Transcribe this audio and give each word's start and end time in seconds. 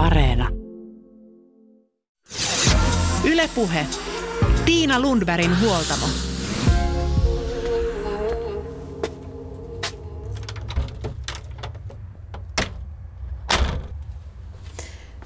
Areena. 0.00 0.48
Ylepuhe. 3.24 3.86
Tiina 4.64 5.00
Lundbergin 5.00 5.60
huoltamo. 5.60 6.06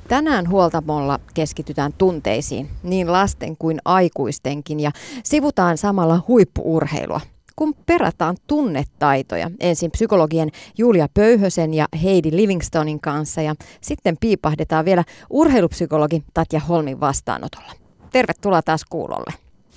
Tänään 0.09 0.49
huoltamolla 0.49 1.19
keskitytään 1.35 1.93
tunteisiin, 1.93 2.71
niin 2.83 3.13
lasten 3.13 3.57
kuin 3.57 3.79
aikuistenkin, 3.85 4.81
ja 4.81 4.91
sivutaan 5.25 5.79
samalla 5.79 6.21
huippuurheilua 6.29 7.21
kun 7.57 7.75
perataan 7.87 8.37
tunnetaitoja. 8.47 9.51
Ensin 9.61 9.91
psykologien 9.91 10.49
Julia 10.79 11.09
Pöyhösen 11.15 11.75
ja 11.75 11.87
Heidi 12.03 12.31
Livingstonin 12.33 13.01
kanssa 13.01 13.43
ja 13.43 13.55
sitten 13.81 14.17
piipahdetaan 14.21 14.85
vielä 14.85 15.05
urheilupsykologi 15.31 16.25
Tatja 16.35 16.61
Holmin 16.61 17.01
vastaanotolla. 17.01 17.73
Tervetuloa 18.13 18.63
taas 18.63 18.85
kuulolle. 18.85 19.35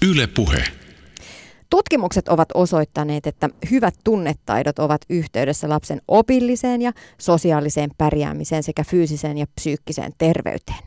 Yle 0.10 0.28
Puhe. 0.28 0.64
Tutkimukset 1.70 2.28
ovat 2.28 2.50
osoittaneet, 2.54 3.28
että 3.28 3.50
hyvät 3.72 3.96
tunnetaidot 4.04 4.80
ovat 4.80 5.02
yhteydessä 5.10 5.70
lapsen 5.70 6.02
opilliseen 6.08 6.82
ja 6.82 6.92
sosiaaliseen 7.18 7.90
pärjäämiseen 7.98 8.64
sekä 8.64 8.84
fyysiseen 8.84 9.38
ja 9.38 9.46
psyykkiseen 9.56 10.12
terveyteen. 10.18 10.84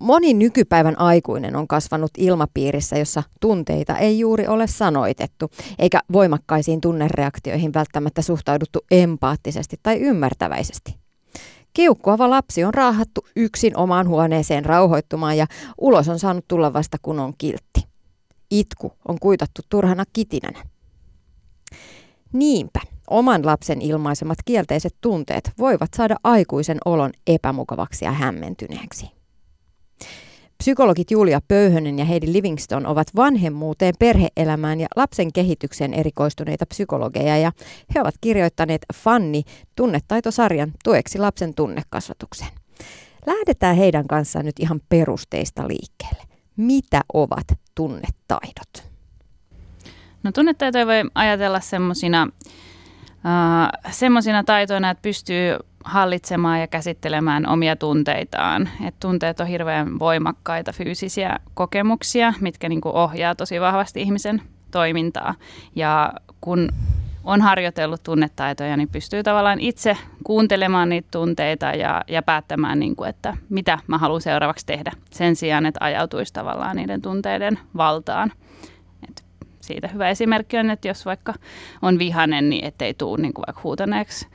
Moni 0.00 0.34
nykypäivän 0.34 0.98
aikuinen 0.98 1.56
on 1.56 1.68
kasvanut 1.68 2.10
ilmapiirissä, 2.18 2.98
jossa 2.98 3.22
tunteita 3.40 3.98
ei 3.98 4.18
juuri 4.18 4.46
ole 4.46 4.66
sanoitettu, 4.66 5.50
eikä 5.78 6.00
voimakkaisiin 6.12 6.80
tunnereaktioihin 6.80 7.74
välttämättä 7.74 8.22
suhtauduttu 8.22 8.78
empaattisesti 8.90 9.76
tai 9.82 10.00
ymmärtäväisesti. 10.00 10.94
Kiukkuava 11.72 12.30
lapsi 12.30 12.64
on 12.64 12.74
raahattu 12.74 13.26
yksin 13.36 13.76
omaan 13.76 14.08
huoneeseen 14.08 14.64
rauhoittumaan 14.64 15.36
ja 15.36 15.46
ulos 15.78 16.08
on 16.08 16.18
saanut 16.18 16.44
tulla 16.48 16.72
vasta 16.72 16.96
kun 17.02 17.20
on 17.20 17.34
kiltti. 17.38 17.80
Itku 18.50 18.92
on 19.08 19.18
kuitattu 19.20 19.62
turhana 19.68 20.04
kitinänä. 20.12 20.62
Niinpä, 22.32 22.80
oman 23.10 23.46
lapsen 23.46 23.82
ilmaisemat 23.82 24.38
kielteiset 24.44 24.96
tunteet 25.00 25.50
voivat 25.58 25.90
saada 25.96 26.16
aikuisen 26.24 26.78
olon 26.84 27.10
epämukavaksi 27.26 28.04
ja 28.04 28.12
hämmentyneeksi. 28.12 29.19
Psykologit 30.60 31.10
Julia 31.10 31.40
Pöyhönen 31.48 31.98
ja 31.98 32.04
Heidi 32.04 32.32
Livingston 32.32 32.86
ovat 32.86 33.06
vanhemmuuteen, 33.16 33.94
perheelämään 33.98 34.80
ja 34.80 34.86
lapsen 34.96 35.32
kehitykseen 35.32 35.94
erikoistuneita 35.94 36.66
psykologeja 36.66 37.38
ja 37.38 37.52
he 37.94 38.00
ovat 38.00 38.14
kirjoittaneet 38.20 38.82
Fanni 38.94 39.42
tunnetaitosarjan 39.76 40.72
tueksi 40.84 41.18
lapsen 41.18 41.54
tunnekasvatukseen. 41.54 42.50
Lähdetään 43.26 43.76
heidän 43.76 44.06
kanssaan 44.06 44.44
nyt 44.44 44.60
ihan 44.60 44.80
perusteista 44.88 45.68
liikkeelle. 45.68 46.22
Mitä 46.56 47.00
ovat 47.12 47.46
tunnetaidot? 47.74 48.90
No 50.22 50.32
tunnetaitoja 50.32 50.86
voi 50.86 51.10
ajatella 51.14 51.60
semmoisina 51.60 52.28
uh, 53.24 53.90
semmosina 53.90 54.44
taitoina, 54.44 54.90
että 54.90 55.02
pystyy 55.02 55.56
hallitsemaan 55.84 56.60
ja 56.60 56.66
käsittelemään 56.66 57.48
omia 57.48 57.76
tunteitaan. 57.76 58.68
Et 58.86 58.94
tunteet 59.00 59.40
on 59.40 59.46
hirveän 59.46 59.98
voimakkaita 59.98 60.72
fyysisiä 60.72 61.38
kokemuksia, 61.54 62.34
mitkä 62.40 62.68
niinku 62.68 62.88
ohjaa 62.94 63.34
tosi 63.34 63.60
vahvasti 63.60 64.02
ihmisen 64.02 64.42
toimintaa. 64.70 65.34
Ja 65.74 66.12
kun 66.40 66.68
on 67.24 67.40
harjoitellut 67.40 68.02
tunnetaitoja, 68.02 68.76
niin 68.76 68.88
pystyy 68.88 69.22
tavallaan 69.22 69.60
itse 69.60 69.96
kuuntelemaan 70.24 70.88
niitä 70.88 71.08
tunteita 71.10 71.66
ja, 71.66 72.04
ja 72.08 72.22
päättämään, 72.22 72.78
niin 72.78 72.96
kuin, 72.96 73.10
että 73.10 73.36
mitä 73.48 73.78
mä 73.86 73.98
haluan 73.98 74.20
seuraavaksi 74.20 74.66
tehdä 74.66 74.92
sen 75.10 75.36
sijaan, 75.36 75.66
että 75.66 75.84
ajautuisi 75.84 76.32
tavallaan 76.32 76.76
niiden 76.76 77.02
tunteiden 77.02 77.58
valtaan. 77.76 78.32
Siitä 79.70 79.88
hyvä 79.88 80.08
esimerkki 80.08 80.58
on, 80.58 80.70
että 80.70 80.88
jos 80.88 81.06
vaikka 81.06 81.34
on 81.82 81.98
vihanen, 81.98 82.50
niin 82.50 82.64
ettei 82.64 82.94
tule 82.94 83.22
niin 83.22 83.34
kuin 83.34 83.44
vaikka 83.46 83.62
huutaneeksi 83.64 84.26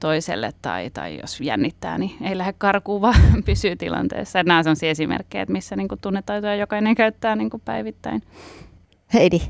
toiselle 0.00 0.50
tai, 0.62 0.90
tai 0.90 1.18
jos 1.20 1.40
jännittää, 1.40 1.98
niin 1.98 2.10
ei 2.22 2.38
lähde 2.38 2.54
karkuun, 2.58 3.00
vaan 3.00 3.14
pysyy 3.44 3.76
tilanteessa. 3.76 4.42
Nämä 4.42 4.58
on 4.58 4.64
sellaisia 4.64 4.90
esimerkkejä, 4.90 5.42
että 5.42 5.52
missä 5.52 5.76
niin 5.76 5.88
kuin 5.88 6.00
tunnetaitoja 6.00 6.54
jokainen 6.56 6.94
käyttää 6.94 7.36
niin 7.36 7.50
kuin 7.50 7.62
päivittäin. 7.64 8.22
Heidi. 9.14 9.40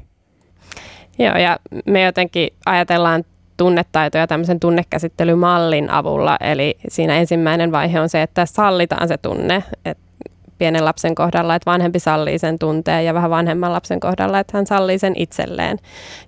Joo, 1.19 1.37
ja 1.37 1.59
me 1.87 2.03
jotenkin 2.03 2.49
ajatellaan 2.67 3.25
tunnetaitoja 3.57 4.27
tämmöisen 4.27 4.61
tunnekäsittelymallin 4.61 5.91
avulla. 5.91 6.37
Eli 6.41 6.75
siinä 6.89 7.17
ensimmäinen 7.17 7.73
vaihe 7.73 8.01
on 8.01 8.09
se, 8.09 8.23
että 8.23 8.47
sallitaan 8.47 9.09
se 9.09 9.17
tunne. 9.17 9.65
Että 9.85 10.05
pienen 10.59 10.85
lapsen 10.85 11.15
kohdalla, 11.15 11.55
että 11.55 11.71
vanhempi 11.71 11.99
sallii 11.99 12.39
sen 12.39 12.59
tunteen 12.59 13.05
ja 13.05 13.15
vähän 13.15 13.31
vanhemman 13.31 13.73
lapsen 13.73 14.01
kohdalla, 14.01 14.39
että 14.39 14.59
hän 14.59 14.67
sallii 14.67 14.99
sen 14.99 15.15
itselleen 15.17 15.79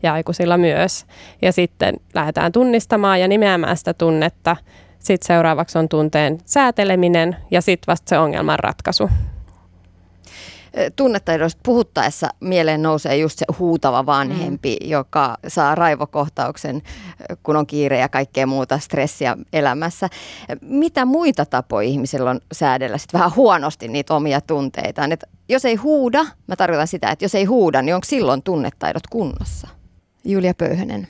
ja 0.02 0.12
aikuisilla 0.12 0.58
myös. 0.58 1.06
Ja 1.42 1.52
sitten 1.52 1.94
lähdetään 2.14 2.52
tunnistamaan 2.52 3.20
ja 3.20 3.28
nimeämään 3.28 3.76
sitä 3.76 3.94
tunnetta. 3.94 4.56
Sitten 4.98 5.26
seuraavaksi 5.26 5.78
on 5.78 5.88
tunteen 5.88 6.38
sääteleminen 6.44 7.36
ja 7.50 7.60
sitten 7.60 7.92
vasta 7.92 8.08
se 8.08 8.18
ongelman 8.18 8.58
ratkaisu 8.58 9.10
tunnetaidoista 10.96 11.60
puhuttaessa 11.64 12.28
mieleen 12.40 12.82
nousee 12.82 13.16
just 13.16 13.38
se 13.38 13.44
huutava 13.58 14.06
vanhempi, 14.06 14.76
mm. 14.82 14.90
joka 14.90 15.36
saa 15.48 15.74
raivokohtauksen, 15.74 16.82
kun 17.42 17.56
on 17.56 17.66
kiire 17.66 17.98
ja 17.98 18.08
kaikkea 18.08 18.46
muuta 18.46 18.78
stressiä 18.78 19.36
elämässä. 19.52 20.08
Mitä 20.60 21.04
muita 21.04 21.46
tapoja 21.46 21.88
ihmisillä 21.88 22.30
on 22.30 22.40
säädellä 22.52 22.98
sit 22.98 23.12
vähän 23.12 23.36
huonosti 23.36 23.88
niitä 23.88 24.14
omia 24.14 24.40
tunteitaan? 24.40 25.12
Et 25.12 25.24
jos 25.48 25.64
ei 25.64 25.74
huuda, 25.74 26.26
mä 26.46 26.56
tarkoitan 26.56 26.88
sitä, 26.88 27.10
että 27.10 27.24
jos 27.24 27.34
ei 27.34 27.44
huuda, 27.44 27.82
niin 27.82 27.94
onko 27.94 28.04
silloin 28.04 28.42
tunnetaidot 28.42 29.06
kunnossa? 29.10 29.68
Julia 30.24 30.54
Pöyhönen. 30.54 31.08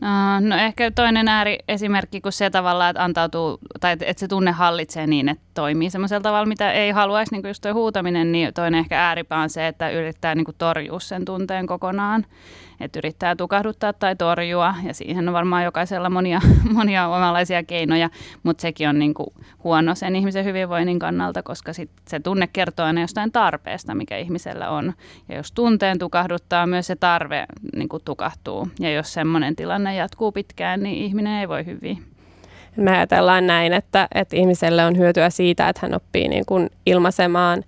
No, 0.00 0.40
no 0.40 0.56
ehkä 0.56 0.90
toinen 0.90 1.28
ääriesimerkki 1.28 2.20
kuin 2.20 2.32
se 2.32 2.50
tavalla, 2.50 2.88
että 2.88 3.04
antautuu, 3.04 3.58
tai 3.80 3.92
että 3.92 4.20
se 4.20 4.28
tunne 4.28 4.50
hallitsee 4.50 5.06
niin, 5.06 5.28
että 5.28 5.44
toimii 5.54 5.90
semmoisella 5.90 6.22
tavalla, 6.22 6.46
mitä 6.46 6.72
ei 6.72 6.90
haluaisi, 6.90 7.32
niin 7.32 7.42
kuin 7.42 7.50
just 7.50 7.62
toi 7.62 7.72
huutaminen, 7.72 8.32
niin 8.32 8.54
toinen 8.54 8.80
ehkä 8.80 9.06
ääripää 9.06 9.40
on 9.40 9.50
se, 9.50 9.66
että 9.66 9.90
yrittää 9.90 10.34
niin 10.34 10.44
kuin 10.44 10.54
torjua 10.58 11.00
sen 11.00 11.24
tunteen 11.24 11.66
kokonaan 11.66 12.26
että 12.80 12.98
yrittää 12.98 13.36
tukahduttaa 13.36 13.92
tai 13.92 14.16
torjua 14.16 14.74
ja 14.82 14.94
siihen 14.94 15.28
on 15.28 15.34
varmaan 15.34 15.64
jokaisella 15.64 16.10
monia, 16.10 16.40
monia 16.72 17.08
omanlaisia 17.08 17.62
keinoja, 17.62 18.10
mutta 18.42 18.62
sekin 18.62 18.88
on 18.88 18.98
niin 18.98 19.14
kuin 19.14 19.28
huono 19.64 19.94
sen 19.94 20.16
ihmisen 20.16 20.44
hyvinvoinnin 20.44 20.98
kannalta, 20.98 21.42
koska 21.42 21.72
sit 21.72 21.90
se 22.08 22.20
tunne 22.20 22.46
kertoo 22.46 22.86
aina 22.86 23.00
jostain 23.00 23.32
tarpeesta, 23.32 23.94
mikä 23.94 24.16
ihmisellä 24.16 24.70
on. 24.70 24.92
Ja 25.28 25.36
jos 25.36 25.52
tunteen 25.52 25.98
tukahduttaa, 25.98 26.66
myös 26.66 26.86
se 26.86 26.96
tarve 26.96 27.46
niin 27.76 27.88
kuin 27.88 28.02
tukahtuu. 28.04 28.68
Ja 28.80 28.92
jos 28.92 29.12
semmoinen 29.12 29.56
tilanne 29.56 29.94
jatkuu 29.94 30.32
pitkään, 30.32 30.82
niin 30.82 31.04
ihminen 31.04 31.40
ei 31.40 31.48
voi 31.48 31.66
hyvin. 31.66 32.16
Me 32.76 32.96
ajatellaan 32.96 33.46
näin, 33.46 33.72
että, 33.72 34.08
että 34.14 34.36
ihmiselle 34.36 34.84
on 34.84 34.98
hyötyä 34.98 35.30
siitä, 35.30 35.68
että 35.68 35.80
hän 35.82 35.94
oppii 35.94 36.28
niin 36.28 36.46
kuin 36.46 36.70
ilmaisemaan 36.86 37.64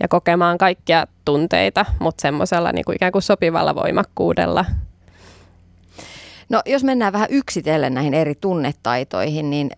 ja 0.00 0.08
kokemaan 0.08 0.58
kaikkia 0.58 1.06
tunteita, 1.30 1.86
mutta 1.98 2.22
semmoisella 2.22 2.72
niin 2.72 2.84
kuin 2.84 2.96
ikään 2.96 3.12
kuin 3.12 3.22
sopivalla 3.22 3.74
voimakkuudella. 3.74 4.64
No 6.48 6.62
jos 6.66 6.84
mennään 6.84 7.12
vähän 7.12 7.28
yksitellen 7.30 7.94
näihin 7.94 8.14
eri 8.14 8.34
tunnetaitoihin, 8.34 9.50
niin 9.50 9.70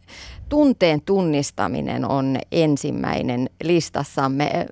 tunteen 0.48 1.00
tunnistaminen 1.00 2.04
on 2.04 2.36
ensimmäinen 2.52 3.50
listassamme. 3.62 4.66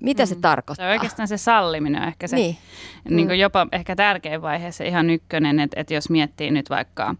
Mitä 0.00 0.22
mm. 0.22 0.26
se 0.26 0.34
tarkoittaa? 0.34 0.86
Se 0.86 0.92
oikeastaan 0.92 1.28
se 1.28 1.36
salliminen 1.36 2.02
on 2.02 2.08
ehkä 2.08 2.26
se 2.26 2.36
niin. 2.36 2.56
Niin 3.08 3.26
kuin 3.26 3.36
mm. 3.36 3.40
jopa 3.40 3.66
ehkä 3.72 3.96
tärkein 3.96 4.42
vaihe, 4.42 4.72
se 4.72 4.86
ihan 4.86 5.10
ykkönen, 5.10 5.60
että, 5.60 5.80
että 5.80 5.94
jos 5.94 6.10
miettii 6.10 6.50
nyt 6.50 6.70
vaikka 6.70 7.14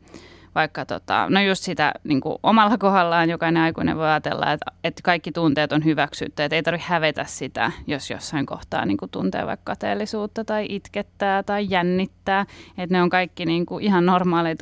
vaikka 0.55 0.87
tota, 0.87 1.27
no 1.31 1.41
just 1.41 1.65
sitä 1.65 1.93
niin 2.05 2.21
kuin 2.21 2.37
omalla 2.43 2.79
kohdallaan 2.79 3.31
jokainen 3.31 3.62
aikuinen 3.62 3.97
voi 3.97 4.06
ajatella, 4.06 4.53
että, 4.53 4.73
että 4.85 5.01
kaikki 5.05 5.33
tunteet 5.33 5.73
on 5.73 5.85
hyväksytty, 5.85 6.43
että 6.43 6.56
ei 6.56 6.62
tarvitse 6.62 6.89
hävetä 6.89 7.25
sitä, 7.25 7.73
jos 7.87 8.11
jossain 8.11 8.47
kohtaa 8.47 8.87
niin 8.87 8.97
kuin 8.97 9.11
tuntee 9.11 9.47
vaikka 9.47 9.65
kateellisuutta 9.65 10.45
tai 10.45 10.67
itkettää 10.69 11.43
tai 11.43 11.67
jännittää, 11.71 12.47
että 12.79 12.97
ne 12.97 13.03
on 13.03 13.11
kaikki 13.11 13.47
niin 13.47 13.67
kuin 13.67 13.85
ihan 13.85 14.06
normaaleja 14.06 14.56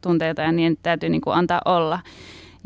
tunteita, 0.00 0.42
ja 0.42 0.52
niin 0.52 0.78
täytyy 0.82 1.08
niin 1.08 1.20
kuin 1.20 1.36
antaa 1.36 1.60
olla 1.64 2.00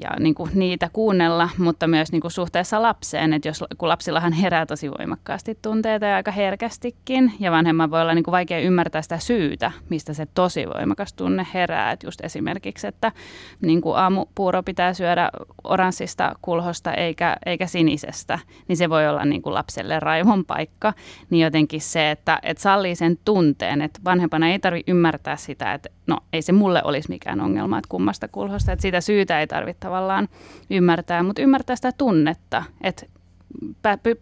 ja 0.03 0.11
niin 0.19 0.35
kuin 0.35 0.51
niitä 0.55 0.91
kuunnella, 0.93 1.49
mutta 1.59 1.87
myös 1.87 2.13
niin 2.13 2.21
kuin 2.21 2.31
suhteessa 2.31 2.83
lapseen, 2.83 3.33
että 3.33 3.49
jos, 3.49 3.65
kun 3.79 3.89
lapsillahan 3.89 4.33
herää 4.33 4.67
tosi 4.67 4.91
voimakkaasti 4.91 5.59
tunteita 5.63 6.07
ja 6.07 6.17
aika 6.17 6.31
herkästikin, 6.31 7.33
ja 7.41 7.51
vanhemman 7.51 7.91
voi 7.91 8.01
olla 8.01 8.15
niin 8.15 8.25
kuin 8.25 8.33
vaikea 8.33 8.59
ymmärtää 8.59 9.03
sitä 9.03 9.19
syytä, 9.19 9.73
mistä 9.89 10.15
se 10.15 10.27
tosi 10.35 10.67
voimakas 10.67 11.13
tunne 11.13 11.47
herää, 11.55 11.93
että 11.93 12.07
just 12.07 12.21
esimerkiksi, 12.21 12.87
että 12.87 13.13
niin 13.61 13.81
kuin 13.81 13.97
aamupuuro 13.97 14.63
pitää 14.63 14.95
syödä 14.95 15.31
oranssista 15.65 16.35
kulhosta 16.43 16.95
eikä, 16.95 17.37
eikä 17.47 17.67
sinisestä, 17.67 18.39
niin 18.69 18.77
se 18.77 18.91
voi 18.91 19.09
olla 19.09 19.25
niin 19.25 19.43
kuin 19.43 19.55
lapselle 19.55 20.01
raivon 20.01 20.45
paikka, 20.45 20.93
niin 21.31 21.45
jotenkin 21.45 21.81
se, 21.81 22.11
että, 22.11 22.39
että 22.43 22.63
sallii 22.63 22.97
sen 22.97 23.19
tunteen, 23.25 23.83
että 23.83 24.01
vanhempana 24.05 24.49
ei 24.49 24.59
tarvitse 24.59 24.91
ymmärtää 24.91 25.37
sitä, 25.37 25.75
että 25.75 25.89
no 26.11 26.19
ei 26.33 26.43
se 26.43 26.53
mulle 26.53 26.83
olisi 26.85 27.09
mikään 27.09 27.41
ongelma, 27.41 27.79
että 27.79 27.89
kummasta 27.89 28.29
kulhosta, 28.29 28.73
että 28.73 28.83
sitä 28.83 29.01
syytä 29.01 29.41
ei 29.41 29.47
tarvitse 29.47 29.81
tavallaan 29.81 30.29
ymmärtää, 30.71 31.23
mutta 31.23 31.43
ymmärtää 31.43 31.77
sitä 31.77 31.93
tunnetta, 31.93 32.65
että 32.81 33.07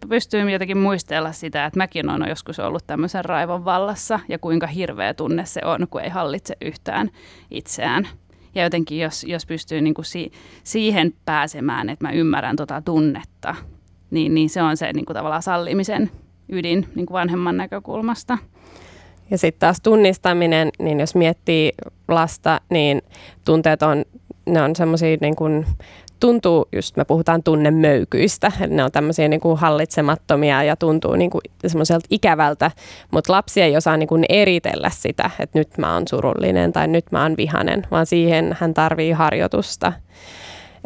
pystyy 0.09 0.51
jotenkin 0.51 0.77
muistella 0.77 1.31
sitä, 1.31 1.65
että 1.65 1.77
mäkin 1.77 2.09
olen 2.09 2.29
joskus 2.29 2.59
ollut 2.59 2.87
tämmöisen 2.87 3.25
raivon 3.25 3.65
vallassa 3.65 4.19
ja 4.27 4.39
kuinka 4.39 4.67
hirveä 4.67 5.13
tunne 5.13 5.45
se 5.45 5.61
on, 5.65 5.87
kun 5.89 6.01
ei 6.01 6.09
hallitse 6.09 6.57
yhtään 6.61 7.09
itseään. 7.51 8.07
Ja 8.55 8.63
jotenkin 8.63 8.99
jos, 8.99 9.23
jos 9.23 9.45
pystyy 9.45 9.81
niin 9.81 9.93
kuin 9.93 10.05
si- 10.05 10.31
siihen 10.63 11.13
pääsemään, 11.25 11.89
että 11.89 12.07
mä 12.07 12.11
ymmärrän 12.11 12.55
tota 12.55 12.81
tunnetta, 12.81 13.55
niin, 14.11 14.33
niin 14.33 14.49
se 14.49 14.61
on 14.61 14.77
se 14.77 14.93
niin 14.93 15.05
kuin 15.05 15.15
tavallaan 15.15 15.43
sallimisen 15.43 16.11
ydin 16.49 16.87
niin 16.95 17.05
kuin 17.05 17.15
vanhemman 17.15 17.57
näkökulmasta. 17.57 18.37
Ja 19.31 19.37
sitten 19.37 19.59
taas 19.59 19.81
tunnistaminen, 19.81 20.69
niin 20.79 20.99
jos 20.99 21.15
miettii 21.15 21.71
lasta, 22.07 22.61
niin 22.69 23.01
tunteet 23.45 23.83
on, 23.83 24.05
ne 24.45 24.61
on 24.61 24.75
semmoisia 24.75 25.17
niin 25.21 25.35
kuin 25.35 25.65
tuntuu, 26.19 26.67
just 26.71 26.97
me 26.97 27.05
puhutaan 27.05 27.43
tunnemöykyistä, 27.43 28.51
ne 28.67 28.83
on 28.83 28.91
tämmöisiä 28.91 29.27
niin 29.27 29.39
kuin 29.39 29.57
hallitsemattomia 29.57 30.63
ja 30.63 30.75
tuntuu 30.75 31.15
niin 31.15 31.29
kuin 31.29 31.41
semmoiselta 31.67 32.07
ikävältä, 32.09 32.71
mutta 33.11 33.33
lapsi 33.33 33.61
ei 33.61 33.77
osaa 33.77 33.97
niin 33.97 34.07
kuin 34.07 34.25
eritellä 34.29 34.89
sitä, 34.89 35.29
että 35.39 35.59
nyt 35.59 35.77
mä 35.77 35.93
oon 35.93 36.07
surullinen 36.07 36.73
tai 36.73 36.87
nyt 36.87 37.05
mä 37.11 37.23
oon 37.23 37.37
vihanen, 37.37 37.87
vaan 37.91 38.05
siihen 38.05 38.57
hän 38.59 38.73
tarvii 38.73 39.11
harjoitusta. 39.11 39.93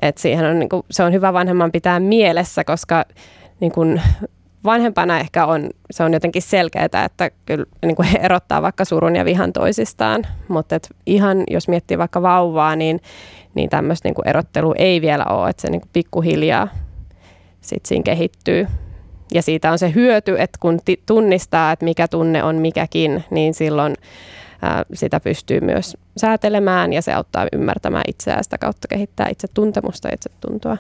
Et 0.02 0.18
siihen 0.18 0.46
on, 0.46 0.60
niin 0.60 0.70
kuin, 0.70 0.84
se 0.92 1.04
on 1.04 1.14
hyvä 1.14 1.34
vanhemman 1.34 1.72
pitää 1.72 2.00
mielessä, 2.00 2.64
koska 2.64 3.06
niin 3.60 3.72
kuin, 3.72 4.02
vanhempana 4.66 5.20
ehkä 5.20 5.46
on, 5.46 5.70
se 5.92 6.04
on 6.04 6.14
jotenkin 6.14 6.42
selkeää, 6.42 6.86
että 6.86 7.32
kyllä 7.46 7.66
niin 7.86 7.96
kuin 7.96 8.18
erottaa 8.26 8.62
vaikka 8.62 8.86
surun 8.86 9.16
ja 9.16 9.26
vihan 9.26 9.54
toisistaan, 9.54 10.24
mutta 10.48 10.76
et 10.76 10.90
ihan 11.06 11.44
jos 11.50 11.68
miettii 11.68 11.98
vaikka 11.98 12.22
vauvaa, 12.22 12.76
niin, 12.76 13.00
niin 13.56 13.70
tämmöistä 13.70 14.10
niin 14.10 14.28
erottelu 14.28 14.74
ei 14.78 15.02
vielä 15.02 15.26
ole, 15.26 15.50
että 15.50 15.62
se 15.62 15.70
niin 15.70 15.82
kuin 15.82 15.90
pikkuhiljaa 15.94 16.68
sitten 17.62 17.88
siinä 17.88 18.04
kehittyy. 18.04 18.68
Ja 19.34 19.42
siitä 19.42 19.72
on 19.72 19.80
se 19.80 19.94
hyöty, 19.96 20.36
että 20.40 20.58
kun 20.62 20.80
tunnistaa, 21.06 21.72
että 21.72 21.86
mikä 21.86 22.08
tunne 22.08 22.44
on 22.44 22.56
mikäkin, 22.56 23.24
niin 23.30 23.54
silloin 23.54 23.96
ää, 24.62 24.86
sitä 24.94 25.20
pystyy 25.20 25.62
myös 25.62 25.98
säätelemään 26.18 26.94
ja 26.94 27.02
se 27.02 27.14
auttaa 27.14 27.48
ymmärtämään 27.54 28.04
itseään 28.08 28.44
sitä 28.44 28.58
kautta 28.58 28.88
kehittää 28.88 29.28
itse 29.30 29.48
tuntemusta 29.54 30.08
ja 30.08 30.14
itse 30.14 30.30
tuntua. 30.48 30.78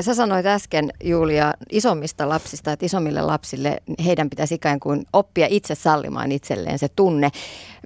Sä 0.00 0.14
sanoit 0.14 0.46
äsken, 0.46 0.90
Julia, 1.04 1.54
isommista 1.70 2.28
lapsista, 2.28 2.72
että 2.72 2.86
isommille 2.86 3.22
lapsille 3.22 3.82
heidän 4.04 4.30
pitäisi 4.30 4.54
ikään 4.54 4.80
kuin 4.80 5.06
oppia 5.12 5.46
itse 5.50 5.74
sallimaan 5.74 6.32
itselleen 6.32 6.78
se 6.78 6.88
tunne. 6.88 7.30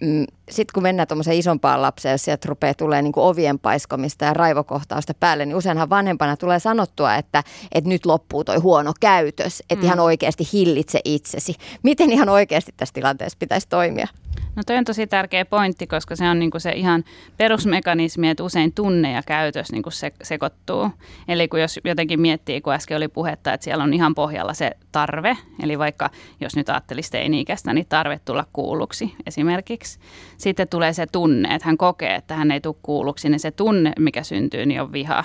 Mm, 0.03 0.27
Sitten 0.51 0.75
kun 0.75 0.83
mennään 0.83 1.09
tuommoiseen 1.09 1.39
isompaan 1.39 1.83
lapseen, 1.83 2.13
jos 2.13 2.25
sieltä 2.25 2.49
rupeaa 2.49 2.75
tulee 2.75 3.03
niin 3.03 3.13
kuin 3.13 3.25
ovien 3.25 3.59
paiskomista 3.59 4.25
ja 4.25 4.35
raivokohtausta 4.35 5.15
päälle, 5.15 5.47
niin 5.47 5.57
useinhan 5.57 5.91
vanhempana 5.91 6.37
tulee 6.37 6.59
sanottua, 6.59 7.15
että, 7.15 7.43
että 7.73 7.91
nyt 7.91 8.07
loppuu 8.07 8.45
toi 8.45 8.57
huono 8.57 8.93
käytös, 9.01 9.63
että 9.71 9.83
mm. 9.83 9.87
ihan 9.87 10.01
oikeasti 10.01 10.49
hillitse 10.53 11.01
itsesi. 11.05 11.55
Miten 11.83 12.13
ihan 12.13 12.29
oikeasti 12.29 12.75
tässä 12.77 12.93
tilanteessa 12.93 13.37
pitäisi 13.39 13.69
toimia? 13.69 14.09
No 14.57 14.63
toi 14.67 14.77
on 14.77 14.85
tosi 14.85 15.07
tärkeä 15.07 15.45
pointti, 15.45 15.87
koska 15.87 16.17
se 16.17 16.29
on 16.29 16.39
niinku 16.39 16.59
se 16.59 16.71
ihan 16.71 17.05
perusmekanismi, 17.37 18.29
että 18.29 18.43
usein 18.43 18.73
tunne 18.73 19.13
ja 19.13 19.23
käytös 19.27 19.73
niinku 19.73 19.91
se, 19.91 20.13
sekoittuu. 20.23 20.91
Eli 21.29 21.49
kun 21.49 21.61
jos 21.61 21.81
jotenkin 21.85 22.21
miettii, 22.21 22.61
kun 22.61 22.73
äsken 22.73 22.97
oli 22.97 23.09
puhetta, 23.09 23.53
että 23.53 23.65
siellä 23.65 23.85
on 23.85 23.95
ihan 23.95 24.15
pohjalla 24.15 24.55
se 24.55 24.71
tarve, 24.93 25.37
eli 25.63 25.79
vaikka 25.79 26.11
jos 26.41 26.57
nyt 26.57 26.69
ajattelisi 26.69 27.11
teini-ikäistä, 27.11 27.73
niin 27.73 27.87
tarve 27.89 28.21
tulla 28.25 28.47
kuulluksi 28.53 29.15
esimerkiksi. 29.27 29.99
Sitten 30.37 30.69
tulee 30.69 30.93
se 30.93 31.07
tunne, 31.07 31.55
että 31.55 31.69
hän 31.69 31.77
kokee, 31.77 32.15
että 32.15 32.35
hän 32.35 32.51
ei 32.51 32.61
tule 32.61 32.75
kuulluksi, 32.83 33.29
niin 33.29 33.41
se 33.41 33.51
tunne, 33.51 33.93
mikä 33.99 34.23
syntyy, 34.23 34.67
niin 34.67 34.81
on 34.81 34.93
viha. 34.93 35.25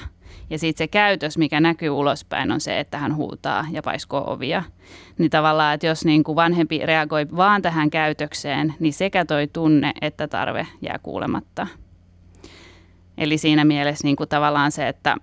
Ja 0.50 0.60
sitten 0.60 0.84
se 0.84 0.88
käytös, 0.88 1.38
mikä 1.38 1.60
näkyy 1.60 1.90
ulospäin, 1.90 2.52
on 2.52 2.62
se, 2.62 2.80
että 2.80 2.98
hän 2.98 3.16
huutaa 3.16 3.66
ja 3.72 3.82
paiskoo 3.82 4.32
ovia. 4.32 4.64
Niin 5.18 5.32
tavallaan, 5.32 5.74
että 5.74 5.88
jos 5.88 6.06
niin 6.06 6.24
kuin 6.24 6.36
vanhempi 6.36 6.80
reagoi 6.86 7.28
vaan 7.36 7.62
tähän 7.62 7.90
käytökseen, 7.90 8.74
niin 8.80 8.94
sekä 8.94 9.26
toi 9.26 9.48
tunne 9.48 9.94
että 10.02 10.28
tarve 10.28 10.68
jää 10.82 11.00
kuulematta. 11.04 11.68
Eli 13.18 13.38
siinä 13.38 13.66
mielessä 13.66 14.08
niin 14.08 14.16
kuin 14.16 14.30
tavallaan 14.30 14.72
se, 14.72 14.88
että 14.88 15.18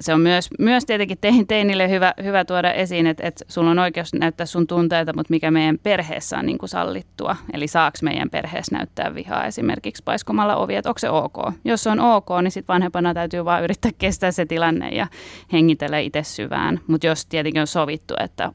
se 0.00 0.14
on 0.14 0.20
myös, 0.20 0.48
myös 0.58 0.84
tietenkin 0.84 1.18
teinille 1.48 1.90
hyvä, 1.90 2.14
hyvä 2.22 2.44
tuoda 2.44 2.72
esiin, 2.72 3.06
että, 3.06 3.26
että 3.26 3.44
sulla 3.48 3.70
on 3.70 3.78
oikeus 3.78 4.12
näyttää 4.14 4.46
sun 4.46 4.66
tunteita, 4.66 5.12
mutta 5.12 5.30
mikä 5.30 5.50
meidän 5.50 5.78
perheessä 5.82 6.38
on 6.38 6.46
niin 6.46 6.58
kuin 6.58 6.68
sallittua. 6.68 7.36
Eli 7.52 7.68
saaks 7.68 8.02
meidän 8.02 8.30
perheessä 8.30 8.76
näyttää 8.76 9.14
vihaa 9.14 9.44
esimerkiksi 9.44 10.02
paiskomalla 10.04 10.56
ovi, 10.56 10.74
että 10.74 10.90
onko 10.90 10.98
se 10.98 11.10
ok. 11.10 11.36
Jos 11.64 11.82
se 11.82 11.90
on 11.90 12.00
ok, 12.00 12.28
niin 12.42 12.50
sitten 12.50 12.74
vanhempana 12.74 13.14
täytyy 13.14 13.44
vaan 13.44 13.64
yrittää 13.64 13.90
kestää 13.98 14.30
se 14.30 14.46
tilanne 14.46 14.88
ja 14.88 15.06
hengitellä 15.52 15.98
itse 15.98 16.22
syvään. 16.22 16.80
Mutta 16.86 17.06
jos 17.06 17.26
tietenkin 17.26 17.60
on 17.60 17.66
sovittu, 17.66 18.14
että 18.20 18.52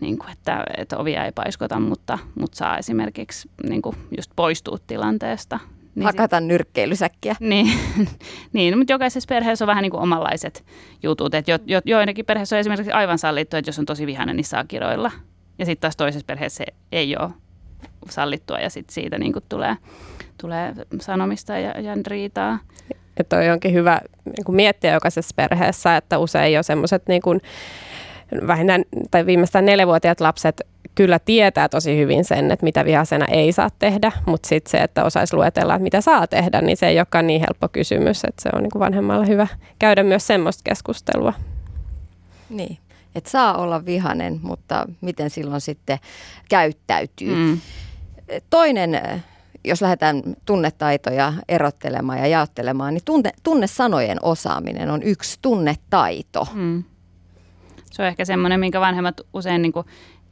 niin 0.00 0.18
kuin, 0.18 0.30
että, 0.32 0.64
että 0.76 0.98
ovia 0.98 1.24
ei 1.24 1.32
paiskota, 1.32 1.80
mutta, 1.80 2.18
mutta 2.40 2.56
saa 2.56 2.78
esimerkiksi 2.78 3.50
niin 3.68 3.82
kuin 3.82 3.96
just 4.16 4.30
poistua 4.36 4.78
tilanteesta, 4.86 5.58
niin 5.98 6.06
Hakata 6.06 6.38
sit... 6.38 6.46
nyrkkeilysäkkiä. 6.46 7.36
Niin, 7.40 7.72
niin, 8.52 8.78
mutta 8.78 8.92
jokaisessa 8.92 9.28
perheessä 9.28 9.64
on 9.64 9.66
vähän 9.66 9.82
niin 9.82 9.90
kuin 9.90 10.02
omanlaiset 10.02 10.64
jutut. 11.02 11.34
Että 11.34 11.50
jo, 11.50 11.58
jo, 11.66 11.80
joidenkin 11.84 12.24
perheessä 12.24 12.56
on 12.56 12.60
esimerkiksi 12.60 12.92
aivan 12.92 13.18
sallittu, 13.18 13.56
että 13.56 13.68
jos 13.68 13.78
on 13.78 13.86
tosi 13.86 14.06
vihainen, 14.06 14.36
niin 14.36 14.44
saa 14.44 14.64
kiroilla. 14.64 15.10
Ja 15.58 15.66
sitten 15.66 15.80
taas 15.80 15.96
toisessa 15.96 16.26
perheessä 16.26 16.64
ei 16.92 17.16
ole 17.16 17.30
sallittua 18.10 18.58
ja 18.58 18.70
sitten 18.70 18.94
siitä 18.94 19.18
niin 19.18 19.32
kuin 19.32 19.44
tulee, 19.48 19.76
tulee 20.40 20.74
sanomista 21.00 21.58
ja, 21.58 21.80
ja 21.80 21.94
riitaa. 22.06 22.58
Ja 23.18 23.24
toi 23.24 23.50
onkin 23.50 23.72
hyvä 23.72 24.00
niin 24.24 24.44
kuin 24.44 24.56
miettiä 24.56 24.92
jokaisessa 24.92 25.34
perheessä, 25.36 25.96
että 25.96 26.18
usein 26.18 26.52
jo 26.52 26.62
semmoiset 26.62 27.02
niin 27.08 27.22
kuin, 27.22 27.40
vähintään 28.46 28.84
tai 29.10 29.26
viimeistään 29.26 29.64
neljävuotiaat 29.64 30.20
lapset 30.20 30.60
kyllä 30.98 31.18
tietää 31.18 31.68
tosi 31.68 31.96
hyvin 31.96 32.24
sen, 32.24 32.50
että 32.50 32.64
mitä 32.64 32.84
vihasena 32.84 33.26
ei 33.26 33.52
saa 33.52 33.68
tehdä, 33.78 34.12
mutta 34.26 34.48
sitten 34.48 34.70
se, 34.70 34.78
että 34.78 35.04
osaisi 35.04 35.36
luetella, 35.36 35.74
että 35.74 35.82
mitä 35.82 36.00
saa 36.00 36.26
tehdä, 36.26 36.60
niin 36.60 36.76
se 36.76 36.88
ei 36.88 36.98
olekaan 36.98 37.26
niin 37.26 37.40
helppo 37.40 37.68
kysymys, 37.68 38.24
että 38.24 38.42
se 38.42 38.48
on 38.52 38.62
niin 38.62 38.70
kuin 38.70 38.80
vanhemmalla 38.80 39.24
hyvä 39.24 39.46
käydä 39.78 40.02
myös 40.02 40.26
semmoista 40.26 40.62
keskustelua. 40.64 41.32
Niin, 42.50 42.78
että 43.14 43.30
saa 43.30 43.58
olla 43.58 43.84
vihanen, 43.84 44.40
mutta 44.42 44.86
miten 45.00 45.30
silloin 45.30 45.60
sitten 45.60 45.98
käyttäytyy. 46.48 47.34
Mm. 47.34 47.60
Toinen 48.50 49.00
jos 49.64 49.82
lähdetään 49.82 50.22
tunnetaitoja 50.46 51.32
erottelemaan 51.48 52.18
ja 52.18 52.26
jaottelemaan, 52.26 52.94
niin 52.94 53.04
tunne, 53.04 53.30
tunnesanojen 53.42 54.18
osaaminen 54.22 54.90
on 54.90 55.02
yksi 55.02 55.38
tunnetaito. 55.42 56.48
Mm. 56.54 56.84
Se 57.90 58.02
on 58.02 58.08
ehkä 58.08 58.24
semmoinen, 58.24 58.60
minkä 58.60 58.80
vanhemmat 58.80 59.20
usein 59.34 59.62
niin 59.62 59.72
kuin 59.72 59.86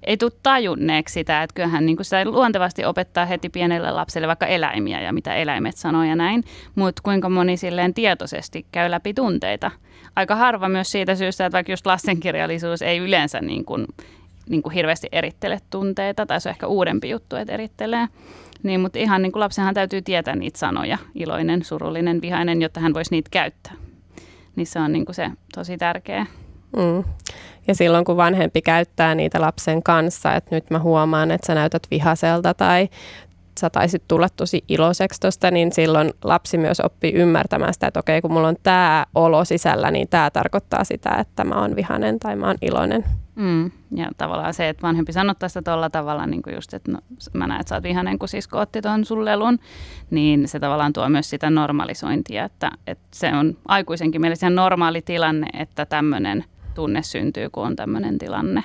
ei 0.06 0.16
tule 0.16 0.32
tajunneeksi 0.42 1.12
sitä, 1.12 1.42
että 1.42 1.54
kyllähän 1.54 1.86
niin 1.86 1.96
kuin 1.96 2.04
sitä 2.04 2.25
luontevasti 2.25 2.84
opettaa 2.84 3.26
heti 3.26 3.48
pienelle 3.48 3.90
lapselle 3.90 4.28
vaikka 4.28 4.46
eläimiä 4.46 5.00
ja 5.00 5.12
mitä 5.12 5.34
eläimet 5.34 5.76
sanoo 5.76 6.04
ja 6.04 6.16
näin, 6.16 6.44
mutta 6.75 7.02
kuinka 7.02 7.28
moni 7.28 7.56
silleen 7.56 7.94
tietoisesti 7.94 8.66
käy 8.72 8.90
läpi 8.90 9.14
tunteita. 9.14 9.70
Aika 10.16 10.36
harva 10.36 10.68
myös 10.68 10.90
siitä 10.90 11.14
syystä, 11.14 11.46
että 11.46 11.56
vaikka 11.56 11.72
just 11.72 11.86
lastenkirjallisuus 11.86 12.82
ei 12.82 12.98
yleensä 12.98 13.40
niin 13.40 13.64
kuin, 13.64 13.86
niin 14.48 14.62
kuin 14.62 14.72
hirveästi 14.72 15.08
erittele 15.12 15.58
tunteita, 15.70 16.26
tai 16.26 16.40
se 16.40 16.48
on 16.48 16.50
ehkä 16.50 16.66
uudempi 16.66 17.10
juttu, 17.10 17.36
että 17.36 17.52
erittelee. 17.52 18.08
Niin, 18.62 18.80
mutta 18.80 18.98
ihan 18.98 19.22
niin 19.22 19.32
kuin 19.32 19.40
lapsenhan 19.40 19.75
täytyy 19.75 20.02
tietää 20.02 20.36
niitä 20.36 20.58
sanoja, 20.58 20.98
iloinen, 21.14 21.64
surullinen, 21.64 22.20
vihainen, 22.20 22.62
jotta 22.62 22.80
hän 22.80 22.94
voisi 22.94 23.10
niitä 23.10 23.30
käyttää. 23.30 23.72
Niin 24.56 24.66
se 24.66 24.78
on 24.78 24.92
niin 24.92 25.04
kuin 25.04 25.14
se 25.14 25.30
tosi 25.54 25.76
tärkeä. 25.76 26.26
Mm. 26.76 27.04
Ja 27.68 27.75
silloin 27.75 28.04
kun 28.04 28.16
vanhempi 28.16 28.62
käyttää 28.62 29.14
niitä 29.14 29.40
lapsen 29.40 29.82
kanssa, 29.82 30.35
että 30.35 30.54
nyt 30.54 30.70
mä 30.70 30.78
huomaan, 30.78 31.30
että 31.30 31.46
sä 31.46 31.54
näytät 31.54 31.82
vihaselta 31.90 32.54
tai 32.54 32.88
sä 33.61 33.70
taisit 33.70 34.02
tulla 34.08 34.28
tosi 34.28 34.64
iloiseksi 34.68 35.20
tosta, 35.20 35.50
niin 35.50 35.73
silloin 35.73 36.12
lapsi 36.25 36.58
myös 36.58 36.80
oppii 36.80 37.12
ymmärtämään 37.12 37.75
sitä, 37.75 37.87
että 37.87 38.00
okei, 38.00 38.23
kun 38.23 38.32
mulla 38.32 38.49
on 38.49 38.56
tämä 38.62 39.06
olo 39.14 39.44
sisällä, 39.44 39.90
niin 39.90 40.08
tämä 40.08 40.30
tarkoittaa 40.30 40.85
sitä, 40.85 41.11
että 41.11 41.44
mä 41.44 41.61
oon 41.61 41.76
vihanen 41.76 42.18
tai 42.18 42.37
mä 42.37 42.46
oon 42.46 42.56
iloinen. 42.62 43.04
Mm. 43.35 43.70
Ja 43.96 44.11
tavallaan 44.18 44.54
se, 44.54 44.68
että 44.68 44.82
vanhempi 44.82 45.12
sanottaa 45.12 45.49
sitä 45.49 45.62
tuolla 45.62 45.90
tavalla, 45.90 46.26
niin 46.26 46.42
kuin 46.42 46.54
just, 46.54 46.75
että 46.75 46.92
no, 46.92 46.99
mä 47.32 47.46
näen, 47.46 47.61
että 47.61 47.68
sä 47.68 47.75
oot 47.75 47.85
vihanen, 47.85 48.18
kun 48.18 48.28
sisko 48.28 48.58
otti 48.58 48.82
tuon 48.82 49.04
sun 49.04 49.25
lelun, 49.25 49.58
niin 50.11 50.49
se 50.49 50.61
tavallaan 50.61 50.92
tuo 50.92 51.08
myös 51.08 51.30
sitä 51.30 51.50
normalisointia, 51.50 52.44
että, 52.44 52.70
että 52.87 53.06
se 53.14 53.35
on 53.35 53.56
aikuisenkin 53.68 54.20
mielestä 54.20 54.50
normaali 54.50 55.02
tilanne, 55.02 55.46
että 55.61 55.87
tämmöinen– 55.87 56.44
tunne 56.76 57.02
syntyy, 57.02 57.50
kun 57.50 57.66
on 57.66 57.76
tämmöinen 57.76 58.18
tilanne. 58.18 58.64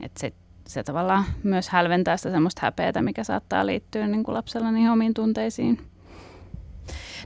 Että 0.00 0.20
se, 0.20 0.32
se 0.66 0.82
tavallaan 0.82 1.24
myös 1.42 1.68
hälventää 1.68 2.16
sitä 2.16 2.30
semmoista 2.30 2.60
häpeätä, 2.64 3.02
mikä 3.02 3.24
saattaa 3.24 3.66
liittyä 3.66 4.06
niin 4.06 4.24
kuin 4.24 4.34
lapsella 4.34 4.70
niihin 4.70 4.90
omiin 4.90 5.14
tunteisiin. 5.14 5.93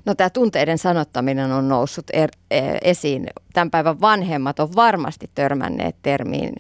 No 0.05 0.15
tämä 0.15 0.31
tunteiden 0.31 0.79
sanottaminen 0.79 1.53
on 1.53 1.69
noussut 1.69 2.07
er, 2.13 2.31
e, 2.51 2.61
esiin. 2.83 3.27
Tämän 3.53 3.71
päivän 3.71 4.01
vanhemmat 4.01 4.61
on 4.61 4.69
varmasti 4.77 5.31
törmänneet 5.35 5.97
termiin 6.03 6.55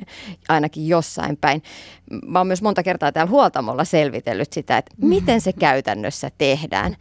ainakin 0.48 0.88
jossain 0.88 1.36
päin. 1.36 1.62
Mä 2.26 2.38
oon 2.40 2.46
myös 2.46 2.62
monta 2.62 2.82
kertaa 2.82 3.12
täällä 3.12 3.30
huoltamolla 3.30 3.84
selvitellyt 3.84 4.52
sitä, 4.52 4.78
että 4.78 4.94
mm. 4.96 5.08
miten 5.08 5.40
se 5.40 5.52
käytännössä 5.52 6.30
tehdään. 6.38 6.96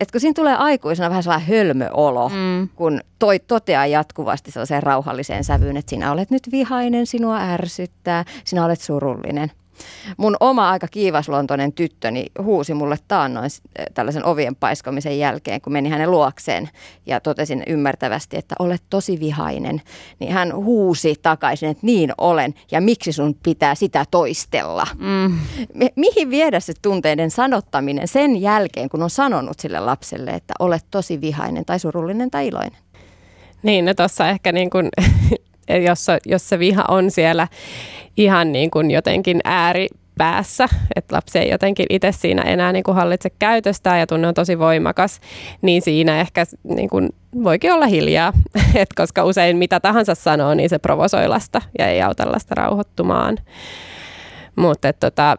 Et 0.00 0.10
kun 0.10 0.20
siinä 0.20 0.34
tulee 0.34 0.54
aikuisena 0.54 1.08
vähän 1.08 1.22
sellainen 1.22 1.48
hölmöolo, 1.48 2.28
mm. 2.28 2.68
kun 2.74 3.00
toi 3.18 3.38
toteaa 3.38 3.86
jatkuvasti 3.86 4.50
sellaiseen 4.50 4.82
rauhalliseen 4.82 5.44
sävyyn, 5.44 5.76
että 5.76 5.90
sinä 5.90 6.12
olet 6.12 6.30
nyt 6.30 6.42
vihainen, 6.52 7.06
sinua 7.06 7.40
ärsyttää, 7.40 8.24
sinä 8.44 8.64
olet 8.64 8.80
surullinen– 8.80 9.52
Mun 10.16 10.36
oma 10.40 10.70
aika 10.70 10.88
kiivasluontoinen 10.88 11.72
tyttöni 11.72 12.26
huusi 12.42 12.74
mulle 12.74 12.96
taannoin 13.08 13.50
tällaisen 13.94 14.24
ovien 14.24 14.56
paiskomisen 14.56 15.18
jälkeen, 15.18 15.60
kun 15.60 15.72
meni 15.72 15.88
hänen 15.88 16.10
luokseen 16.10 16.68
ja 17.06 17.20
totesin 17.20 17.62
ymmärtävästi, 17.66 18.36
että 18.36 18.54
olet 18.58 18.82
tosi 18.90 19.20
vihainen. 19.20 19.82
Niin 20.18 20.32
hän 20.32 20.54
huusi 20.54 21.14
takaisin, 21.22 21.68
että 21.68 21.86
niin 21.86 22.12
olen 22.18 22.54
ja 22.70 22.80
miksi 22.80 23.12
sun 23.12 23.34
pitää 23.42 23.74
sitä 23.74 24.04
toistella. 24.10 24.86
Mm. 24.98 25.38
Mihin 25.96 26.30
viedä 26.30 26.60
se 26.60 26.72
tunteiden 26.82 27.30
sanottaminen 27.30 28.08
sen 28.08 28.40
jälkeen, 28.42 28.88
kun 28.88 29.02
on 29.02 29.10
sanonut 29.10 29.60
sille 29.60 29.80
lapselle, 29.80 30.30
että 30.30 30.54
olet 30.58 30.84
tosi 30.90 31.20
vihainen 31.20 31.64
tai 31.64 31.78
surullinen 31.78 32.30
tai 32.30 32.46
iloinen? 32.46 32.78
Niin, 33.62 33.84
no 33.84 33.94
tuossa 33.94 34.28
ehkä 34.28 34.52
niin 34.52 34.70
kuin, 34.70 34.88
jos, 35.68 36.06
jos 36.26 36.48
se 36.48 36.58
viha 36.58 36.84
on 36.88 37.10
siellä 37.10 37.48
ihan 38.16 38.52
niin 38.52 38.70
kuin 38.70 38.90
jotenkin 38.90 39.40
ääri 39.44 39.88
päässä, 40.18 40.68
että 40.96 41.16
lapsi 41.16 41.38
ei 41.38 41.50
jotenkin 41.50 41.86
itse 41.90 42.12
siinä 42.12 42.42
enää 42.42 42.72
niin 42.72 42.84
kuin 42.84 42.94
hallitse 42.94 43.30
käytöstään 43.38 44.00
ja 44.00 44.06
tunne 44.06 44.28
on 44.28 44.34
tosi 44.34 44.58
voimakas, 44.58 45.20
niin 45.62 45.82
siinä 45.82 46.20
ehkä 46.20 46.44
niin 46.64 46.88
kuin 46.88 47.08
voikin 47.44 47.72
olla 47.72 47.86
hiljaa, 47.86 48.32
Et 48.74 48.88
koska 48.96 49.24
usein 49.24 49.56
mitä 49.56 49.80
tahansa 49.80 50.14
sanoo, 50.14 50.54
niin 50.54 50.68
se 50.68 50.78
provosoi 50.78 51.28
lasta 51.28 51.62
ja 51.78 51.88
ei 51.88 52.02
auta 52.02 52.32
lasta 52.32 52.54
rauhoittumaan. 52.54 53.38
Mutta 54.56 54.92
tota, 54.92 55.36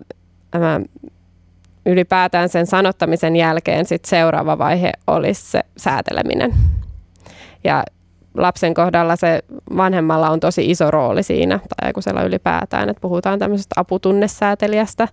ylipäätään 1.85 2.49
sen 2.49 2.67
sanottamisen 2.67 3.35
jälkeen 3.35 3.85
sit 3.85 4.05
seuraava 4.05 4.57
vaihe 4.57 4.91
olisi 5.07 5.51
se 5.51 5.61
sääteleminen. 5.77 6.53
Ja 7.63 7.83
lapsen 8.37 8.73
kohdalla 8.73 9.15
se 9.15 9.43
vanhemmalla 9.77 10.29
on 10.29 10.39
tosi 10.39 10.71
iso 10.71 10.91
rooli 10.91 11.23
siinä, 11.23 11.57
tai 11.57 11.87
aikuisella 11.87 12.23
ylipäätään, 12.23 12.89
että 12.89 13.01
puhutaan 13.01 13.39
tämmöisestä 13.39 13.75
aputunnesäätelijästä. 13.77 15.07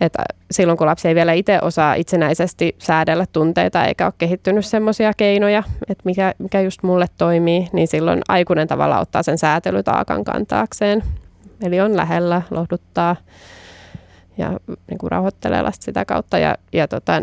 Että 0.00 0.24
silloin 0.50 0.78
kun 0.78 0.86
lapsi 0.86 1.08
ei 1.08 1.14
vielä 1.14 1.32
itse 1.32 1.58
osaa 1.62 1.94
itsenäisesti 1.94 2.76
säädellä 2.78 3.26
tunteita 3.32 3.84
eikä 3.84 4.06
ole 4.06 4.14
kehittynyt 4.18 4.66
semmoisia 4.66 5.12
keinoja, 5.16 5.62
että 5.88 6.02
mikä, 6.04 6.34
mikä 6.38 6.60
just 6.60 6.82
mulle 6.82 7.06
toimii, 7.18 7.68
niin 7.72 7.88
silloin 7.88 8.22
aikuinen 8.28 8.68
tavalla 8.68 9.00
ottaa 9.00 9.22
sen 9.22 9.38
säätelytaakan 9.38 10.24
kantaakseen. 10.24 11.02
Eli 11.62 11.80
on 11.80 11.96
lähellä, 11.96 12.42
lohduttaa 12.50 13.16
ja 14.38 14.52
niin 14.90 14.98
kuin 14.98 15.10
rauhoittelee 15.10 15.62
lasta 15.62 15.84
sitä 15.84 16.04
kautta. 16.04 16.38
Ja, 16.38 16.56
ja 16.72 16.88
tota, 16.88 17.22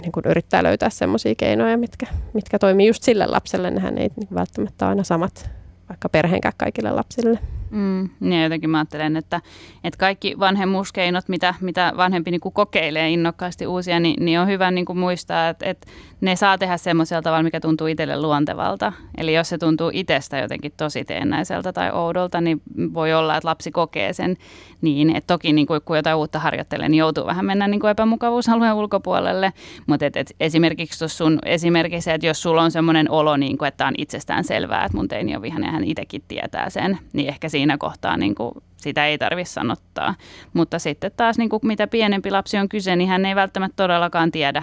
niin 0.00 0.12
kuin 0.12 0.24
yrittää 0.26 0.62
löytää 0.62 0.90
semmoisia 0.90 1.34
keinoja, 1.34 1.76
mitkä, 1.76 2.06
mitkä 2.32 2.58
toimii 2.58 2.86
just 2.86 3.02
sille 3.02 3.26
lapselle. 3.26 3.70
Nehän 3.70 3.98
ei 3.98 4.10
niin 4.16 4.28
välttämättä 4.34 4.88
aina 4.88 5.04
samat 5.04 5.50
vaikka 5.88 6.08
perheenkään 6.08 6.54
kaikille 6.56 6.90
lapsille. 6.90 7.38
Mm, 7.70 8.08
niin 8.20 8.42
jotenkin 8.42 8.70
mä 8.70 8.78
ajattelen, 8.78 9.16
että, 9.16 9.40
että 9.84 9.98
kaikki 9.98 10.38
vanhemmuuskeinot, 10.38 11.28
mitä, 11.28 11.54
mitä 11.60 11.92
vanhempi 11.96 12.30
niin 12.30 12.40
kuin 12.40 12.52
kokeilee 12.52 13.10
innokkaasti 13.10 13.66
uusia, 13.66 14.00
niin, 14.00 14.24
niin 14.24 14.40
on 14.40 14.48
hyvä 14.48 14.70
niin 14.70 14.84
kuin 14.84 14.98
muistaa, 14.98 15.48
että, 15.48 15.66
että 15.66 15.86
ne 16.24 16.36
saa 16.36 16.58
tehdä 16.58 16.76
semmoisella 16.76 17.22
tavalla, 17.22 17.42
mikä 17.42 17.60
tuntuu 17.60 17.86
itselle 17.86 18.20
luontevalta. 18.20 18.92
Eli 19.18 19.34
jos 19.34 19.48
se 19.48 19.58
tuntuu 19.58 19.90
itsestä 19.92 20.38
jotenkin 20.38 20.72
tosi 20.76 21.04
teennäiseltä 21.04 21.72
tai 21.72 21.90
oudolta, 21.92 22.40
niin 22.40 22.62
voi 22.94 23.14
olla, 23.14 23.36
että 23.36 23.48
lapsi 23.48 23.70
kokee 23.70 24.12
sen 24.12 24.36
niin. 24.80 25.16
Että 25.16 25.34
toki 25.34 25.52
niin 25.52 25.66
kuin, 25.66 25.80
kun 25.84 25.96
jotain 25.96 26.16
uutta 26.16 26.38
harjoittelee, 26.38 26.88
niin 26.88 26.98
joutuu 26.98 27.26
vähän 27.26 27.44
mennä 27.44 27.68
niin 27.68 27.80
kuin 27.80 27.90
epämukavuusalueen 27.90 28.74
ulkopuolelle. 28.74 29.52
Mutta 29.86 30.06
et, 30.06 30.16
et 30.16 30.32
esimerkiksi 30.40 30.98
tuossa 30.98 31.16
sun 31.16 31.38
esimerkiksi, 31.44 32.10
että 32.10 32.26
jos 32.26 32.42
sulla 32.42 32.62
on 32.62 32.70
semmoinen 32.70 33.10
olo, 33.10 33.36
niin 33.36 33.58
kuin, 33.58 33.68
että 33.68 33.86
on 33.86 33.94
itsestään 33.98 34.44
selvää, 34.44 34.84
että 34.84 34.96
mun 34.96 35.08
teini 35.08 35.36
on 35.36 35.42
vihainen 35.42 35.68
ja 35.68 35.72
hän 35.72 35.84
itsekin 35.84 36.22
tietää 36.28 36.70
sen, 36.70 36.98
niin 37.12 37.28
ehkä 37.28 37.48
siinä 37.48 37.78
kohtaa 37.78 38.16
niin 38.16 38.34
kuin 38.34 38.54
sitä 38.76 39.06
ei 39.06 39.18
tarvitse 39.18 39.52
sanottaa. 39.52 40.14
Mutta 40.52 40.78
sitten 40.78 41.12
taas 41.16 41.38
niin 41.38 41.48
kuin 41.48 41.60
mitä 41.66 41.86
pienempi 41.86 42.30
lapsi 42.30 42.58
on 42.58 42.68
kyse, 42.68 42.96
niin 42.96 43.08
hän 43.08 43.26
ei 43.26 43.34
välttämättä 43.34 43.76
todellakaan 43.76 44.30
tiedä, 44.30 44.62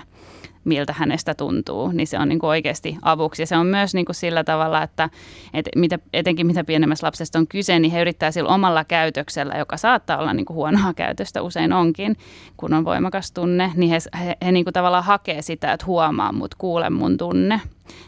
miltä 0.63 0.93
hänestä 0.97 1.33
tuntuu, 1.33 1.91
niin 1.91 2.07
se 2.07 2.19
on 2.19 2.29
niin 2.29 2.39
kuin 2.39 2.49
oikeasti 2.49 2.97
avuksi. 3.01 3.41
Ja 3.41 3.47
se 3.47 3.57
on 3.57 3.67
myös 3.67 3.93
niin 3.93 4.05
kuin 4.05 4.15
sillä 4.15 4.43
tavalla, 4.43 4.83
että, 4.83 5.09
että 5.53 5.71
mitä, 5.75 5.99
etenkin 6.13 6.47
mitä 6.47 6.63
pienemmästä 6.63 7.07
lapsesta 7.07 7.39
on 7.39 7.47
kyse, 7.47 7.79
niin 7.79 7.91
he 7.91 8.01
yrittää 8.01 8.31
sillä 8.31 8.49
omalla 8.49 8.83
käytöksellä, 8.85 9.55
joka 9.57 9.77
saattaa 9.77 10.17
olla 10.17 10.33
niin 10.33 10.45
kuin 10.45 10.55
huonoa 10.55 10.93
käytöstä, 10.93 11.41
usein 11.41 11.73
onkin, 11.73 12.17
kun 12.57 12.73
on 12.73 12.85
voimakas 12.85 13.31
tunne, 13.31 13.71
niin 13.75 13.89
he, 13.89 13.97
he, 14.25 14.37
he 14.45 14.51
niin 14.51 14.65
kuin 14.65 14.73
tavallaan 14.73 15.03
hakee 15.03 15.41
sitä, 15.41 15.73
että 15.73 15.85
huomaa 15.85 16.31
mut, 16.31 16.55
kuule 16.55 16.89
mun 16.89 17.17
tunne. 17.17 17.61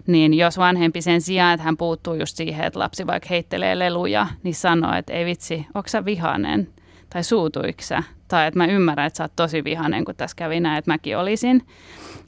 Niin 0.08 0.34
jos 0.34 0.58
vanhempi 0.58 1.02
sen 1.02 1.22
sijaan, 1.22 1.54
että 1.54 1.64
hän 1.64 1.78
puuttuu 1.78 2.14
just 2.14 2.38
siihen, 2.38 2.66
että 2.66 2.80
lapsi 2.80 3.08
vaikka 3.08 3.30
heittelee 3.30 3.80
leluja, 3.80 4.28
niin 4.44 4.56
sanoo, 4.56 4.94
että 4.96 5.14
ei 5.14 5.26
vitsi, 5.26 5.66
onko 5.74 5.90
sä 5.90 6.06
vihainen? 6.06 6.68
Tai 7.13 7.24
suutuiksä? 7.24 8.03
Tai 8.27 8.48
että 8.48 8.58
mä 8.58 8.65
ymmärrän, 8.65 9.08
että 9.08 9.17
sä 9.17 9.24
oot 9.24 9.36
tosi 9.36 9.63
vihainen, 9.63 10.05
kun 10.05 10.15
tässä 10.15 10.36
kävi 10.36 10.60
näin, 10.60 10.77
että 10.77 10.91
mäkin 10.91 11.17
olisin 11.17 11.67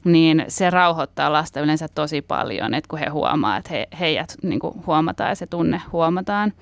niin 0.04 0.44
se 0.48 0.70
rauhoittaa 0.70 1.32
lasta 1.32 1.60
yleensä 1.60 1.88
tosi 1.94 2.22
paljon, 2.22 2.74
että 2.74 2.88
kun 2.88 2.98
he 2.98 3.06
huomaa, 3.06 3.56
että 3.56 3.70
he, 3.74 3.86
heidät 4.00 4.34
niin 4.42 4.60
huomataan 4.86 5.30
ja 5.30 5.34
se 5.34 5.46
tunne 5.46 5.82
huomataan. 5.92 6.52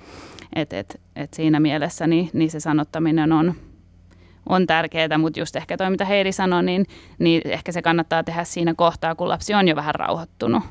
että 0.56 0.78
et, 0.78 1.00
et 1.16 1.34
siinä 1.34 1.60
mielessä 1.60 2.06
niin, 2.06 2.30
niin 2.32 2.50
se 2.50 2.60
sanottaminen 2.60 3.32
on, 3.32 3.54
on 4.48 4.66
tärkeää, 4.66 5.18
mutta 5.18 5.40
just 5.40 5.56
ehkä 5.56 5.76
toi, 5.76 5.90
mitä 5.90 6.04
Heidi 6.04 6.32
sanoi, 6.32 6.62
niin, 6.62 6.86
niin 7.18 7.42
ehkä 7.44 7.72
se 7.72 7.82
kannattaa 7.82 8.24
tehdä 8.24 8.44
siinä 8.44 8.74
kohtaa, 8.74 9.14
kun 9.14 9.28
lapsi 9.28 9.54
on 9.54 9.68
jo 9.68 9.76
vähän 9.76 9.94
rauhoittunut. 9.94 10.62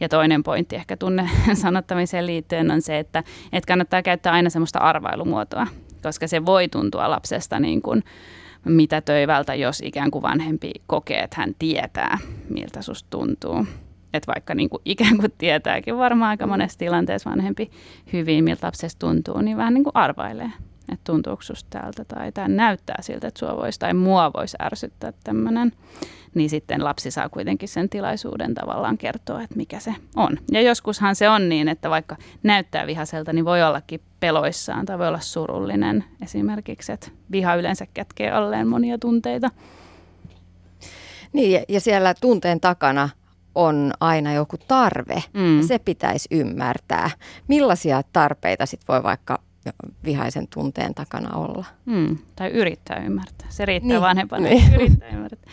Ja 0.00 0.08
toinen 0.08 0.42
pointti 0.42 0.76
ehkä 0.76 0.96
tunne 0.96 1.30
sanottamiseen 1.54 2.26
liittyen 2.26 2.70
on 2.70 2.82
se, 2.82 2.98
että, 2.98 3.24
että 3.52 3.68
kannattaa 3.68 4.02
käyttää 4.02 4.32
aina 4.32 4.50
semmoista 4.50 4.78
arvailumuotoa, 4.78 5.66
koska 6.02 6.28
se 6.28 6.46
voi 6.46 6.68
tuntua 6.68 7.10
lapsesta 7.10 7.60
niin 7.60 7.82
kuin, 7.82 8.02
töivältä, 9.00 9.54
jos 9.54 9.82
ikään 9.84 10.10
kuin 10.10 10.22
vanhempi 10.22 10.70
kokee, 10.86 11.20
että 11.20 11.36
hän 11.40 11.54
tietää, 11.58 12.18
miltä 12.48 12.82
susta 12.82 13.10
tuntuu. 13.10 13.66
Että 14.14 14.32
vaikka 14.32 14.54
niin 14.54 14.70
kuin 14.70 14.80
ikään 14.84 15.18
kuin 15.18 15.32
tietääkin 15.38 15.98
varmaan 15.98 16.30
aika 16.30 16.46
monessa 16.46 16.78
tilanteessa 16.78 17.30
vanhempi 17.30 17.70
hyvin, 18.12 18.44
miltä 18.44 18.66
lapsesta 18.66 19.06
tuntuu, 19.06 19.40
niin 19.40 19.56
vähän 19.56 19.74
niin 19.74 19.84
kuin 19.84 19.96
arvailee, 19.96 20.50
että 20.92 21.12
tuntuuko 21.12 21.42
susta 21.42 21.78
täältä 21.78 22.04
tai 22.04 22.32
tämä 22.32 22.48
näyttää 22.48 22.96
siltä, 23.00 23.28
että 23.28 23.38
sua 23.38 23.56
voisi 23.56 23.80
tai 23.80 23.94
mua 23.94 24.30
voisi 24.32 24.56
ärsyttää 24.62 25.12
tämmöinen 25.24 25.72
niin 26.34 26.50
sitten 26.50 26.84
lapsi 26.84 27.10
saa 27.10 27.28
kuitenkin 27.28 27.68
sen 27.68 27.88
tilaisuuden 27.88 28.54
tavallaan 28.54 28.98
kertoa, 28.98 29.42
että 29.42 29.56
mikä 29.56 29.80
se 29.80 29.94
on. 30.16 30.38
Ja 30.52 30.60
joskushan 30.60 31.16
se 31.16 31.28
on 31.28 31.48
niin, 31.48 31.68
että 31.68 31.90
vaikka 31.90 32.16
näyttää 32.42 32.86
vihaselta, 32.86 33.32
niin 33.32 33.44
voi 33.44 33.62
ollakin 33.62 34.00
peloissaan 34.20 34.86
tai 34.86 34.98
voi 34.98 35.08
olla 35.08 35.20
surullinen 35.20 36.04
esimerkiksi, 36.22 36.92
että 36.92 37.08
viha 37.30 37.54
yleensä 37.54 37.86
kätkee 37.94 38.30
alleen 38.30 38.68
monia 38.68 38.98
tunteita. 38.98 39.50
Niin, 41.32 41.62
ja 41.68 41.80
siellä 41.80 42.14
tunteen 42.20 42.60
takana 42.60 43.08
on 43.54 43.92
aina 44.00 44.32
joku 44.32 44.56
tarve. 44.68 45.22
Mm. 45.32 45.62
Se 45.62 45.78
pitäisi 45.78 46.28
ymmärtää. 46.30 47.10
Millaisia 47.48 48.02
tarpeita 48.12 48.66
sitten 48.66 48.86
voi 48.88 49.02
vaikka 49.02 49.38
vihaisen 50.04 50.48
tunteen 50.54 50.94
takana 50.94 51.36
olla? 51.36 51.64
Mm. 51.84 52.18
Tai 52.36 52.50
yrittää 52.50 53.02
ymmärtää. 53.06 53.46
Se 53.48 53.64
riittää 53.64 53.88
niin. 53.88 54.00
vanhempana, 54.00 54.48
niin. 54.48 54.74
yrittää 54.74 55.08
ymmärtää. 55.08 55.52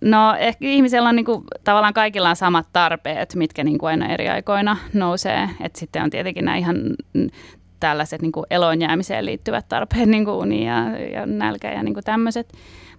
No 0.00 0.34
ehkä 0.38 0.66
ihmisellä 0.66 1.08
on 1.08 1.16
niinku, 1.16 1.44
tavallaan 1.64 1.94
kaikilla 1.94 2.30
on 2.30 2.36
samat 2.36 2.66
tarpeet, 2.72 3.34
mitkä 3.34 3.64
niinku 3.64 3.86
aina 3.86 4.06
eri 4.06 4.28
aikoina 4.28 4.76
nousee. 4.92 5.48
Et 5.60 5.76
sitten 5.76 6.02
on 6.02 6.10
tietenkin 6.10 6.44
nämä 6.44 6.56
ihan 6.56 6.76
tällaiset 7.80 8.22
niinku 8.22 8.44
eloon 8.50 8.80
jäämiseen 8.80 9.26
liittyvät 9.26 9.68
tarpeet, 9.68 10.08
niin 10.08 10.24
kuin 10.24 10.36
uni 10.36 10.66
ja, 10.66 10.98
ja 10.98 11.26
nälkä 11.26 11.72
ja 11.72 11.82
niinku 11.82 12.00
tämmöiset. 12.04 12.52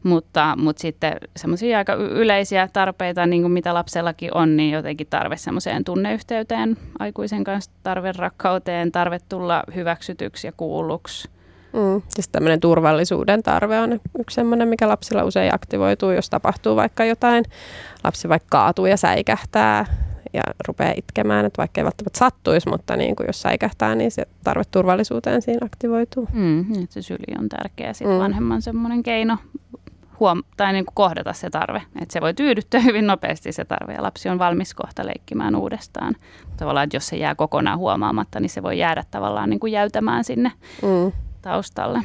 Mutta, 0.04 0.56
mutta 0.58 0.82
sitten 0.82 1.18
semmoisia 1.36 1.78
aika 1.78 1.94
yleisiä 1.94 2.70
tarpeita, 2.74 3.26
niin 3.26 3.42
kuin 3.42 3.52
mitä 3.52 3.74
lapsellakin 3.74 4.38
on, 4.38 4.58
niin 4.58 4.72
jotenkin 4.72 5.08
tarve 5.10 5.38
semmoiseen 5.38 5.84
tunneyhteyteen 5.84 6.78
aikuisen 7.00 7.44
kanssa, 7.44 7.72
tarve 7.84 8.12
rakkauteen, 8.12 8.92
tarve 8.92 9.20
tulla 9.30 9.64
hyväksytyksi 9.76 10.48
ja 10.48 10.52
kuulluksi– 10.58 11.30
Mm. 11.74 12.02
Siis 12.10 12.30
tämmöinen 12.30 12.60
turvallisuuden 12.60 13.44
tarve 13.44 13.80
on 13.80 14.00
yksi 14.20 14.36
semmoinen, 14.36 14.68
mikä 14.68 14.88
lapsilla 14.88 15.24
usein 15.24 15.56
aktivoituu, 15.56 16.12
jos 16.12 16.30
tapahtuu 16.30 16.76
vaikka 16.76 17.06
jotain. 17.06 17.46
Lapsi 18.04 18.30
vaikka 18.30 18.48
kaatuu 18.50 18.86
ja 18.86 18.98
säikähtää 18.98 19.86
ja 20.34 20.42
rupeaa 20.68 20.94
itkemään, 20.98 21.46
että 21.46 21.58
vaikka 21.58 21.82
ei 21.82 21.86
välttämättä 21.86 22.20
sattuisi, 22.20 22.70
mutta 22.70 22.96
niin 22.96 23.16
kuin 23.16 23.28
jos 23.28 23.42
säikähtää, 23.42 23.96
niin 23.96 24.12
se 24.12 24.28
tarve 24.44 24.64
turvallisuuteen 24.72 25.42
siinä 25.42 25.66
aktivoituu. 25.66 26.28
Mm, 26.34 26.66
niin 26.70 26.88
se 26.90 27.02
syli 27.02 27.36
on 27.40 27.50
tärkeä 27.50 27.94
sitten 27.94 28.18
mm. 28.18 28.24
vanhemman 28.24 28.62
semmoinen 28.62 29.04
keino 29.04 29.38
huom- 30.24 30.44
tai 30.58 30.74
niin 30.74 30.86
kuin 30.86 30.96
kohdata 30.96 31.34
se 31.34 31.50
tarve. 31.50 31.82
Että 32.02 32.14
se 32.14 32.22
voi 32.22 32.34
tyydyttää 32.34 32.82
hyvin 32.90 33.08
nopeasti 33.08 33.52
se 33.52 33.66
tarve 33.66 33.94
ja 33.94 34.04
lapsi 34.04 34.30
on 34.30 34.40
valmis 34.40 34.74
kohta 34.74 35.06
leikkimään 35.06 35.56
uudestaan. 35.56 36.16
Tavallaan, 36.58 36.84
että 36.84 36.96
jos 36.96 37.08
se 37.08 37.18
jää 37.18 37.36
kokonaan 37.36 37.80
huomaamatta, 37.80 38.40
niin 38.40 38.50
se 38.50 38.64
voi 38.64 38.80
jäädä 38.80 39.04
tavallaan 39.12 39.50
niin 39.50 39.60
kuin 39.60 39.74
jäytämään 39.74 40.24
sinne 40.24 40.52
mm. 40.82 41.12
taustalle. 41.42 42.02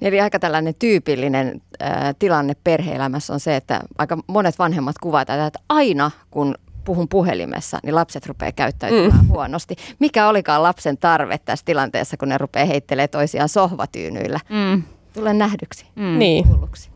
Eli 0.00 0.20
aika 0.20 0.38
tällainen 0.38 0.74
tyypillinen 0.78 1.62
äh, 1.82 2.14
tilanne 2.18 2.56
perheelämässä 2.64 3.32
on 3.32 3.40
se, 3.40 3.56
että 3.56 3.80
aika 3.98 4.18
monet 4.26 4.58
vanhemmat 4.58 4.98
kuvaavat 4.98 5.26
tätä, 5.26 5.46
että 5.46 5.58
aina 5.68 6.10
kun 6.30 6.54
puhun 6.84 7.08
puhelimessa, 7.08 7.78
niin 7.82 7.94
lapset 7.94 8.26
rupeaa 8.26 8.52
käyttäytymään 8.52 9.24
mm. 9.24 9.28
huonosti. 9.28 9.76
Mikä 9.98 10.28
olikaan 10.28 10.62
lapsen 10.62 10.98
tarve 10.98 11.38
tässä 11.38 11.64
tilanteessa, 11.64 12.16
kun 12.16 12.28
ne 12.28 12.38
rupeaa 12.38 12.66
heittelemään 12.66 13.08
toisiaan 13.08 13.48
sohvatyynyillä? 13.48 14.40
Mm. 14.48 14.82
Tule 15.14 15.32
nähdyksi, 15.32 15.86
mm. 15.96 16.18
niin. 16.18 16.44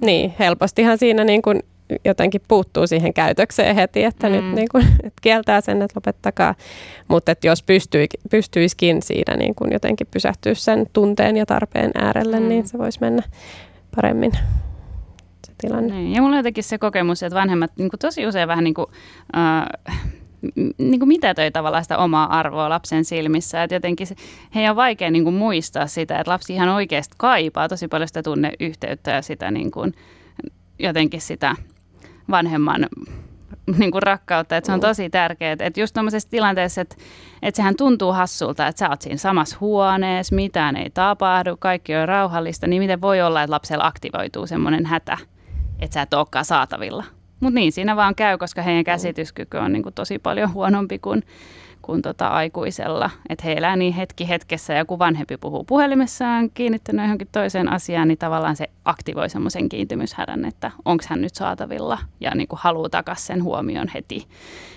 niin, 0.01 0.35
helpostihan 0.39 0.99
siinä 0.99 1.25
niin 1.25 1.43
kuin 1.43 1.63
jotenkin 2.05 2.41
puuttuu 2.49 2.87
siihen 2.87 3.15
käytökseen 3.15 3.77
heti, 3.77 4.05
että 4.05 4.29
mm. 4.29 4.33
nyt 4.33 4.55
niin 4.55 4.69
kuin, 4.73 4.85
että 4.85 5.21
kieltää 5.23 5.61
sen, 5.61 5.83
että 5.83 5.97
lopettakaa. 5.97 6.55
Mutta 7.09 7.33
että 7.33 7.47
jos 7.47 7.63
pystyi, 7.63 8.07
pystyisikin 8.31 9.03
siinä 9.03 9.37
niin 9.37 9.55
kuin 9.55 9.73
jotenkin 9.73 10.07
pysähtyä 10.11 10.55
sen 10.55 10.87
tunteen 10.93 11.37
ja 11.37 11.47
tarpeen 11.47 11.91
äärelle, 11.95 12.41
mm. 12.41 12.49
niin 12.49 12.69
se 12.69 12.79
voisi 12.79 13.01
mennä 13.01 13.23
paremmin 13.97 14.33
se 15.47 15.53
tilanne. 15.59 15.95
Niin. 15.95 16.13
Ja 16.13 16.23
mulla 16.23 16.35
on 16.35 16.39
jotenkin 16.39 16.65
se 16.65 16.79
kokemus, 16.79 17.23
että 17.23 17.39
vanhemmat 17.39 17.73
niin 17.77 17.91
kuin 17.91 18.01
tosi 18.01 18.27
usein 18.27 18.49
vähän 18.49 18.65
niin 18.65 18.75
kuin, 18.75 18.87
äh, 19.37 19.99
niin 20.79 20.99
kuin 20.99 21.09
mitätöi 21.09 21.51
tavallaan 21.51 21.85
sitä 21.85 21.99
omaa 21.99 22.39
arvoa 22.39 22.69
lapsen 22.69 23.05
silmissä. 23.05 23.63
Että 23.63 23.75
jotenkin 23.75 24.07
se, 24.07 24.15
heidän 24.55 24.71
on 24.71 24.77
vaikea 24.77 25.11
niin 25.11 25.25
kuin 25.25 25.35
muistaa 25.35 25.87
sitä, 25.87 26.19
että 26.19 26.31
lapsi 26.31 26.55
ihan 26.55 26.69
oikeasti 26.69 27.15
kaipaa 27.19 27.69
tosi 27.69 27.89
paljon 27.89 28.09
sitä 28.09 28.23
tunneyhteyttä 28.23 29.11
ja 29.11 29.23
sitä 29.23 29.51
niin 29.51 29.71
kuin, 29.71 29.95
jotenkin 30.79 31.21
sitä 31.21 31.57
vanhemman 32.31 32.87
niin 33.79 33.91
kuin 33.91 34.03
rakkautta, 34.03 34.57
että 34.57 34.67
se 34.67 34.73
on 34.73 34.81
tosi 34.81 35.11
tärkeää. 35.11 35.57
Että 35.61 35.81
just 35.81 35.95
tuommoisessa 35.95 36.31
tilanteessa, 36.31 36.81
että, 36.81 36.97
että 37.43 37.57
sehän 37.57 37.77
tuntuu 37.77 38.13
hassulta, 38.13 38.67
että 38.67 38.79
sä 38.79 38.91
oot 38.91 39.03
siinä 39.03 39.17
samassa 39.17 39.57
huoneessa, 39.61 40.35
mitään 40.35 40.77
ei 40.77 40.91
tapahdu, 40.91 41.57
kaikki 41.57 41.97
on 41.97 42.09
rauhallista, 42.09 42.67
niin 42.67 42.83
miten 42.83 43.01
voi 43.01 43.23
olla, 43.23 43.43
että 43.43 43.55
lapsella 43.55 43.87
aktivoituu 43.87 44.47
semmoinen 44.47 44.87
hätä, 44.87 45.19
että 45.81 45.95
sä 45.95 46.03
et 46.03 46.15
olekaan 46.15 46.45
saatavilla. 46.45 47.05
Mutta 47.45 47.55
niin 47.55 47.73
siinä 47.73 47.97
vaan 47.97 48.15
käy, 48.15 48.39
koska 48.39 48.63
heidän 48.63 48.85
käsityskyky 48.85 49.57
on 49.57 49.73
niin 49.73 49.83
kuin 49.83 49.95
tosi 49.95 50.19
paljon 50.19 50.53
huonompi 50.53 50.99
kuin 50.99 51.23
kuin 51.83 52.03
tota 52.03 52.29
aikuisella. 52.29 53.11
Että 53.29 53.45
he 53.45 53.53
elää 53.53 53.77
niin 53.77 53.93
hetki 53.93 54.29
hetkessä 54.29 54.75
ja 54.75 54.85
kun 54.85 54.99
vanhempi 54.99 55.37
puhuu 55.37 55.65
puhelimessaan 55.65 56.51
kiinnittänyt 56.51 57.05
johonkin 57.05 57.29
toiseen 57.33 57.73
asiaan, 57.73 58.09
niin 58.09 58.19
tavallaan 58.19 58.57
se 58.57 58.71
aktivoi 58.85 59.31
semmoisen 59.31 59.69
kiintymyshädän, 59.69 60.45
että 60.45 60.71
onko 60.85 61.05
hän 61.09 61.21
nyt 61.21 61.35
saatavilla 61.35 61.99
ja 62.21 62.35
niin 62.35 62.49
kuin 62.49 62.61
haluaa 62.63 62.89
takaisin 62.89 63.27
sen 63.27 63.43
huomion 63.43 63.89
heti. 63.95 64.27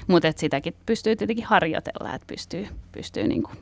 Mutta 0.07 0.27
sitäkin 0.36 0.75
pystyy 0.86 1.15
tietenkin 1.15 1.45
harjoitella, 1.45 2.13
että 2.13 2.27
pystyy, 2.27 2.67
pystyy 2.91 3.27
niin 3.27 3.43
kuin 3.43 3.57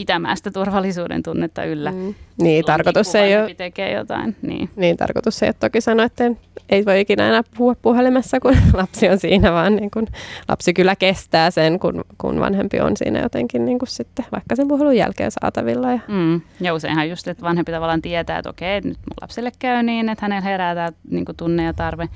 pitämään 0.00 0.36
sitä 0.36 0.50
turvallisuuden 0.50 1.22
tunnetta 1.22 1.64
yllä. 1.64 1.92
Mm. 1.92 2.14
Niin, 2.42 2.64
tarkoitus 2.64 3.14
ei 3.14 3.36
ole... 3.36 3.54
tekee 3.54 3.92
jotain. 3.92 4.36
Niin. 4.42 4.70
niin, 4.76 4.96
tarkoitus 4.96 5.42
ei 5.42 5.48
ole 5.48 5.54
toki 5.60 5.80
sanoa, 5.80 6.06
että 6.06 6.24
ei 6.68 6.84
voi 6.84 7.00
ikinä 7.00 7.28
enää 7.28 7.42
puhua 7.56 7.74
puhelimessa, 7.82 8.40
kun 8.40 8.56
lapsi 8.72 9.08
on 9.08 9.18
siinä, 9.18 9.52
vaan 9.52 9.76
niin 9.76 9.90
kun 9.90 10.06
lapsi 10.48 10.74
kyllä 10.74 10.96
kestää 10.96 11.50
sen, 11.50 11.78
kun, 11.78 12.04
kun 12.18 12.40
vanhempi 12.40 12.80
on 12.80 12.96
siinä 12.96 13.20
jotenkin 13.20 13.64
niin 13.64 13.78
kuin 13.78 13.88
sitten 13.88 14.24
vaikka 14.32 14.56
sen 14.56 14.68
puhelun 14.68 14.96
jälkeen 14.96 15.30
saatavilla. 15.30 15.90
Ja, 15.90 16.00
mm. 16.08 16.40
ja 16.60 16.74
useinhan 16.74 17.10
just, 17.10 17.28
että 17.28 17.42
vanhempi 17.42 17.72
tavallaan 17.72 18.02
tietää, 18.02 18.38
että 18.38 18.50
okei, 18.50 18.76
että 18.76 18.88
nyt 18.88 18.98
mun 18.98 19.16
lapselle 19.20 19.52
käy 19.58 19.82
niin, 19.82 20.08
että 20.08 20.24
hänellä 20.24 20.40
herää 20.40 20.74
tämä 20.74 20.92
niin 21.10 21.24
tunne 21.36 21.64
ja 21.64 21.72
tarve, 21.72 22.08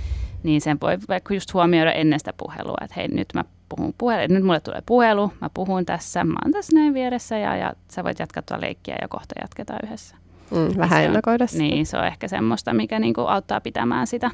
niin 0.43 0.61
sen 0.61 0.79
voi 0.81 0.99
vaikka 1.09 1.35
just 1.35 1.55
huomioida 1.55 1.93
ennen 1.93 2.19
sitä 2.19 2.33
puhelua, 2.37 2.79
että 2.83 2.95
hei 2.97 3.09
nyt 3.09 3.29
mä 3.35 3.45
puhun 3.77 3.95
puhelu, 3.99 4.35
nyt 4.35 4.45
mulle 4.45 4.61
tulee 4.61 4.83
puhelu, 4.87 5.33
mä 5.41 5.51
puhun 5.55 5.87
tässä, 5.87 6.25
mä 6.25 6.35
oon 6.45 6.53
tässä 6.53 6.77
näin 6.77 6.95
vieressä 6.95 7.39
ja, 7.39 7.57
ja 7.57 7.73
sä 7.91 8.05
voit 8.05 8.19
jatkaa 8.19 8.43
tuota 8.43 8.61
leikkiä 8.61 8.97
ja 9.03 9.09
kohta 9.09 9.35
jatketaan 9.41 9.81
yhdessä. 9.85 10.17
Mm, 10.51 10.79
vähän 10.79 11.03
se 11.03 11.05
ennakoida 11.05 11.47
sitä. 11.47 11.63
Niin, 11.63 11.87
se 11.87 11.99
on 11.99 12.07
ehkä 12.07 12.29
semmoista, 12.29 12.75
mikä 12.75 12.99
niinku 12.99 13.21
auttaa 13.21 13.61
pitämään 13.61 14.07
sitä 14.07 14.31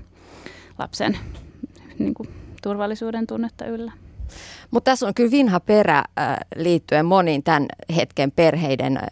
lapsen 0.78 1.18
niinku, 1.99 2.26
turvallisuuden 2.62 3.26
tunnetta 3.26 3.64
yllä. 3.64 3.92
Mutta 4.70 4.90
tässä 4.90 5.06
on 5.06 5.14
kyllä 5.14 5.30
vinha 5.30 5.60
perä 5.60 5.98
äh, 5.98 6.36
liittyen 6.56 7.06
moniin 7.06 7.42
tämän 7.42 7.66
hetken 7.96 8.32
perheiden 8.32 8.96
äh, 8.96 9.04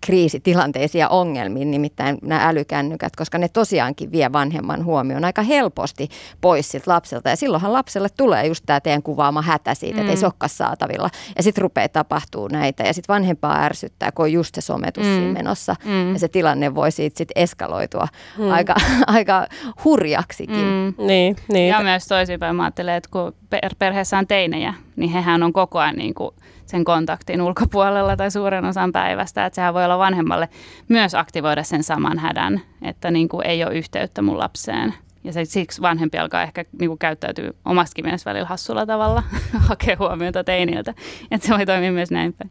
kriisitilanteisiin 0.00 1.00
ja 1.00 1.08
ongelmiin, 1.08 1.70
nimittäin 1.70 2.18
nämä 2.22 2.48
älykännykät, 2.48 3.16
koska 3.16 3.38
ne 3.38 3.48
tosiaankin 3.48 4.12
vie 4.12 4.32
vanhemman 4.32 4.84
huomioon 4.84 5.24
aika 5.24 5.42
helposti 5.42 6.08
pois 6.40 6.70
siltä 6.70 6.90
lapselta. 6.90 7.30
Ja 7.30 7.36
silloinhan 7.36 7.72
lapselle 7.72 8.08
tulee 8.16 8.46
just 8.46 8.64
tämä 8.66 8.80
teidän 8.80 9.02
kuvaama 9.02 9.42
hätä 9.42 9.74
siitä, 9.74 9.94
mm. 9.94 10.00
että 10.00 10.10
ei 10.10 10.16
mm. 10.16 10.20
se 10.20 10.26
olekaan 10.26 10.48
saatavilla. 10.48 11.10
Ja 11.36 11.42
sitten 11.42 11.62
rupeaa 11.62 11.88
tapahtuu 11.88 12.48
näitä 12.48 12.82
ja 12.82 12.94
sitten 12.94 13.14
vanhempaa 13.14 13.64
ärsyttää, 13.64 14.12
kun 14.12 14.22
on 14.22 14.32
just 14.32 14.54
se 14.54 14.60
sometus 14.60 15.04
mm. 15.04 15.10
siinä 15.14 15.32
menossa. 15.32 15.76
Mm. 15.84 16.12
Ja 16.12 16.18
se 16.18 16.28
tilanne 16.28 16.74
voi 16.74 16.90
siitä 16.90 17.18
sitten 17.18 17.42
eskaloitua 17.42 18.08
mm. 18.38 18.50
aika, 18.50 18.74
aika 19.06 19.46
hurjaksikin. 19.84 20.56
Mm. 20.56 21.06
Niin, 21.06 21.36
niin. 21.52 21.68
Ja 21.68 21.82
myös 21.82 22.06
toisinpäin 22.06 22.56
mä 22.56 22.64
ajattelen, 22.64 22.94
että 22.94 23.08
kun 23.12 23.34
perheessä 23.78 24.18
on 24.18 24.26
teinejä, 24.26 24.74
niin 24.96 25.10
hehän 25.10 25.42
on 25.42 25.52
koko 25.52 25.78
ajan 25.78 25.96
niin 25.96 26.14
kuin 26.14 26.30
sen 26.66 26.84
kontaktin 26.84 27.42
ulkopuolella 27.42 28.16
tai 28.16 28.30
suuren 28.30 28.64
osan 28.64 28.92
päivästä. 28.92 29.46
Että 29.46 29.54
sehän 29.54 29.74
voi 29.74 29.84
olla 29.84 29.98
vanhemmalle 29.98 30.48
myös 30.88 31.14
aktivoida 31.14 31.62
sen 31.62 31.82
saman 31.82 32.18
hädän, 32.18 32.60
että 32.82 33.10
niin 33.10 33.28
kuin 33.28 33.46
ei 33.46 33.64
ole 33.64 33.74
yhteyttä 33.74 34.22
mun 34.22 34.38
lapseen. 34.38 34.94
Ja 35.24 35.32
se, 35.32 35.44
siksi 35.44 35.82
vanhempi 35.82 36.18
alkaa 36.18 36.42
ehkä 36.42 36.64
niin 36.80 36.88
kuin 36.88 36.98
käyttäytyä 36.98 37.50
omastakin 37.64 38.04
mielessä 38.04 38.30
välillä 38.30 38.48
hassulla 38.48 38.86
tavalla, 38.86 39.22
hakea 39.68 39.96
huomiota 39.98 40.44
teiniltä. 40.44 40.94
Että 41.30 41.46
se 41.46 41.54
voi 41.54 41.66
toimia 41.66 41.92
myös 41.92 42.10
näin 42.10 42.32
päin. 42.32 42.50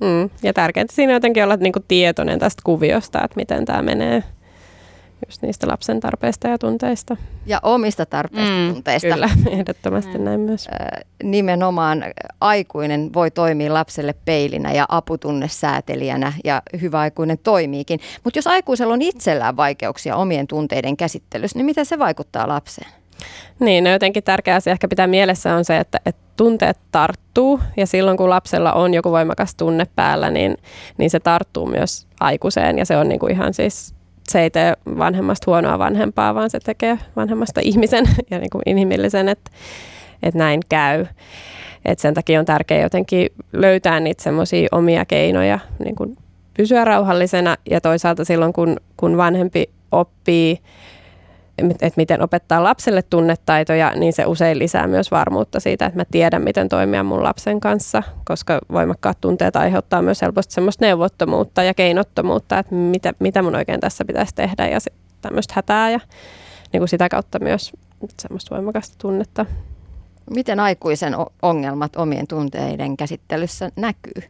Mm. 0.00 0.30
Ja 0.42 0.52
tärkeintä 0.52 0.94
siinä 0.94 1.12
jotenkin 1.12 1.44
olla 1.44 1.56
niin 1.56 1.72
kuin 1.72 1.84
tietoinen 1.88 2.38
tästä 2.38 2.62
kuviosta, 2.64 3.24
että 3.24 3.36
miten 3.36 3.64
tämä 3.64 3.82
menee 3.82 4.22
just 5.26 5.42
niistä 5.42 5.68
lapsen 5.68 6.00
tarpeista 6.00 6.48
ja 6.48 6.58
tunteista. 6.58 7.16
Ja 7.46 7.60
omista 7.62 8.06
tarpeista 8.06 8.54
mm, 8.54 8.72
tunteista. 8.74 9.08
Kyllä, 9.08 9.28
ehdottomasti 9.58 10.18
mm. 10.18 10.24
näin 10.24 10.40
myös. 10.40 10.68
Nimenomaan 11.22 12.04
aikuinen 12.40 13.10
voi 13.14 13.30
toimia 13.30 13.74
lapselle 13.74 14.14
peilinä 14.24 14.72
ja 14.72 14.86
aputunnesäätelijänä 14.88 16.32
ja 16.44 16.62
hyvä 16.80 17.00
aikuinen 17.00 17.38
toimiikin. 17.38 18.00
Mutta 18.24 18.38
jos 18.38 18.46
aikuisella 18.46 18.94
on 18.94 19.02
itsellään 19.02 19.56
vaikeuksia 19.56 20.16
omien 20.16 20.46
tunteiden 20.46 20.96
käsittelyssä, 20.96 21.58
niin 21.58 21.66
miten 21.66 21.86
se 21.86 21.98
vaikuttaa 21.98 22.48
lapseen? 22.48 22.92
Niin, 23.60 23.84
no 23.84 23.90
jotenkin 23.90 24.22
tärkeä 24.22 24.54
asia 24.54 24.72
ehkä 24.72 24.88
pitää 24.88 25.06
mielessä 25.06 25.54
on 25.54 25.64
se, 25.64 25.78
että, 25.78 26.00
että 26.06 26.22
tunteet 26.36 26.78
tarttuu 26.92 27.60
ja 27.76 27.86
silloin 27.86 28.16
kun 28.16 28.30
lapsella 28.30 28.72
on 28.72 28.94
joku 28.94 29.10
voimakas 29.10 29.54
tunne 29.54 29.86
päällä, 29.96 30.30
niin, 30.30 30.56
niin 30.98 31.10
se 31.10 31.20
tarttuu 31.20 31.66
myös 31.66 32.06
aikuiseen 32.20 32.78
ja 32.78 32.84
se 32.84 32.96
on 32.96 33.08
niin 33.08 33.18
kuin 33.18 33.32
ihan 33.32 33.54
siis 33.54 33.94
se 34.28 34.40
ei 34.40 34.50
tee 34.50 34.72
vanhemmasta 34.98 35.50
huonoa 35.50 35.78
vanhempaa, 35.78 36.34
vaan 36.34 36.50
se 36.50 36.60
tekee 36.60 36.98
vanhemmasta 37.16 37.60
ihmisen 37.64 38.04
ja 38.30 38.38
niin 38.38 38.50
kuin 38.50 38.62
inhimillisen, 38.66 39.28
että, 39.28 39.50
että 40.22 40.38
näin 40.38 40.60
käy. 40.68 41.06
Et 41.84 41.98
sen 41.98 42.14
takia 42.14 42.40
on 42.40 42.46
tärkeää 42.46 42.82
jotenkin 42.82 43.28
löytää 43.52 44.00
niitä 44.00 44.22
semmoisia 44.22 44.68
omia 44.72 45.04
keinoja 45.04 45.58
niin 45.84 45.96
kuin 45.96 46.16
pysyä 46.54 46.84
rauhallisena 46.84 47.56
ja 47.70 47.80
toisaalta 47.80 48.24
silloin, 48.24 48.52
kun, 48.52 48.76
kun 48.96 49.16
vanhempi 49.16 49.70
oppii 49.92 50.58
että 51.58 51.92
miten 51.96 52.22
opettaa 52.22 52.64
lapselle 52.64 53.02
tunnetaitoja, 53.02 53.92
niin 53.94 54.12
se 54.12 54.26
usein 54.26 54.58
lisää 54.58 54.86
myös 54.86 55.10
varmuutta 55.10 55.60
siitä, 55.60 55.86
että 55.86 55.98
mä 55.98 56.04
tiedän, 56.10 56.42
miten 56.42 56.68
toimia 56.68 57.02
mun 57.02 57.22
lapsen 57.22 57.60
kanssa, 57.60 58.02
koska 58.24 58.58
voimakkaat 58.72 59.20
tunteet 59.20 59.56
aiheuttaa 59.56 60.02
myös 60.02 60.22
helposti 60.22 60.54
semmoista 60.54 60.84
neuvottomuutta 60.84 61.62
ja 61.62 61.74
keinottomuutta, 61.74 62.58
että 62.58 62.74
mitä, 62.74 63.12
mitä 63.18 63.42
mun 63.42 63.54
oikein 63.54 63.80
tässä 63.80 64.04
pitäisi 64.04 64.34
tehdä 64.34 64.68
ja 64.68 64.78
tämmöistä 65.20 65.52
hätää 65.56 65.90
ja 65.90 66.00
niin 66.72 66.80
kuin 66.80 66.88
sitä 66.88 67.08
kautta 67.08 67.38
myös 67.38 67.72
semmoista 68.20 68.54
voimakasta 68.54 68.96
tunnetta. 68.98 69.46
Miten 70.30 70.60
aikuisen 70.60 71.14
ongelmat 71.42 71.96
omien 71.96 72.26
tunteiden 72.26 72.96
käsittelyssä 72.96 73.70
näkyy? 73.76 74.22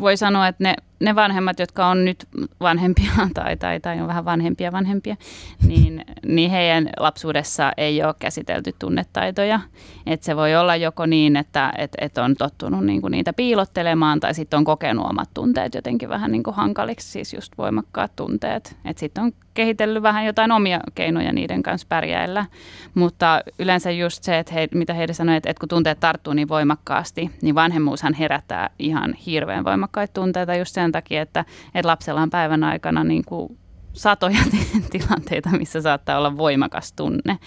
Voi 0.00 0.16
sanoa, 0.16 0.48
että 0.48 0.64
ne 0.64 0.74
ne 1.00 1.14
vanhemmat, 1.14 1.58
jotka 1.58 1.86
on 1.86 2.04
nyt 2.04 2.28
vanhempia 2.60 3.10
tai, 3.34 3.56
tai, 3.56 3.80
tai 3.80 4.00
on 4.00 4.06
vähän 4.08 4.24
vanhempia 4.24 4.72
vanhempia, 4.72 5.16
niin, 5.66 6.04
niin 6.26 6.50
heidän 6.50 6.90
lapsuudessa 6.98 7.72
ei 7.76 8.02
ole 8.02 8.14
käsitelty 8.18 8.74
tunnetaitoja. 8.78 9.60
Et 10.06 10.22
se 10.22 10.36
voi 10.36 10.56
olla 10.56 10.76
joko 10.76 11.06
niin, 11.06 11.36
että 11.36 11.72
et, 11.78 11.92
et 12.00 12.18
on 12.18 12.34
tottunut 12.34 12.84
niinku 12.84 13.08
niitä 13.08 13.32
piilottelemaan 13.32 14.20
tai 14.20 14.34
sitten 14.34 14.58
on 14.58 14.64
kokenut 14.64 15.06
omat 15.10 15.30
tunteet 15.34 15.74
jotenkin 15.74 16.08
vähän 16.08 16.32
niinku 16.32 16.52
hankaliksi, 16.52 17.10
siis 17.10 17.34
just 17.34 17.52
voimakkaat 17.58 18.16
tunteet. 18.16 18.76
Sitten 18.96 19.24
on 19.24 19.32
kehitellyt 19.58 20.02
vähän 20.02 20.26
jotain 20.26 20.52
omia 20.52 20.80
keinoja 20.94 21.32
niiden 21.32 21.62
kanssa 21.62 21.86
pärjäillä. 21.88 22.46
Mutta 22.94 23.40
yleensä 23.58 23.90
just 23.90 24.22
se, 24.22 24.38
että 24.38 24.54
he, 24.54 24.68
mitä 24.74 24.94
heidän 24.94 25.14
sanoi, 25.14 25.36
että, 25.36 25.50
että 25.50 25.60
kun 25.60 25.68
tunteet 25.68 26.00
tarttuu 26.00 26.32
niin 26.32 26.48
voimakkaasti, 26.48 27.30
niin 27.42 27.54
vanhemmuushan 27.54 28.14
herättää 28.14 28.70
ihan 28.78 29.14
hirveän 29.14 29.64
voimakkaita 29.64 30.12
tunteita 30.12 30.54
just 30.54 30.74
sen 30.74 30.87
takia, 30.92 31.22
että, 31.22 31.44
että 31.74 31.88
lapsella 31.88 32.22
on 32.22 32.30
päivän 32.30 32.64
aikana 32.64 33.04
niin 33.04 33.24
kuin 33.24 33.58
satoja 33.92 34.38
tilanteita, 34.90 35.50
missä 35.50 35.80
saattaa 35.80 36.18
olla 36.18 36.36
voimakas 36.36 36.92
tunne. 36.92 37.38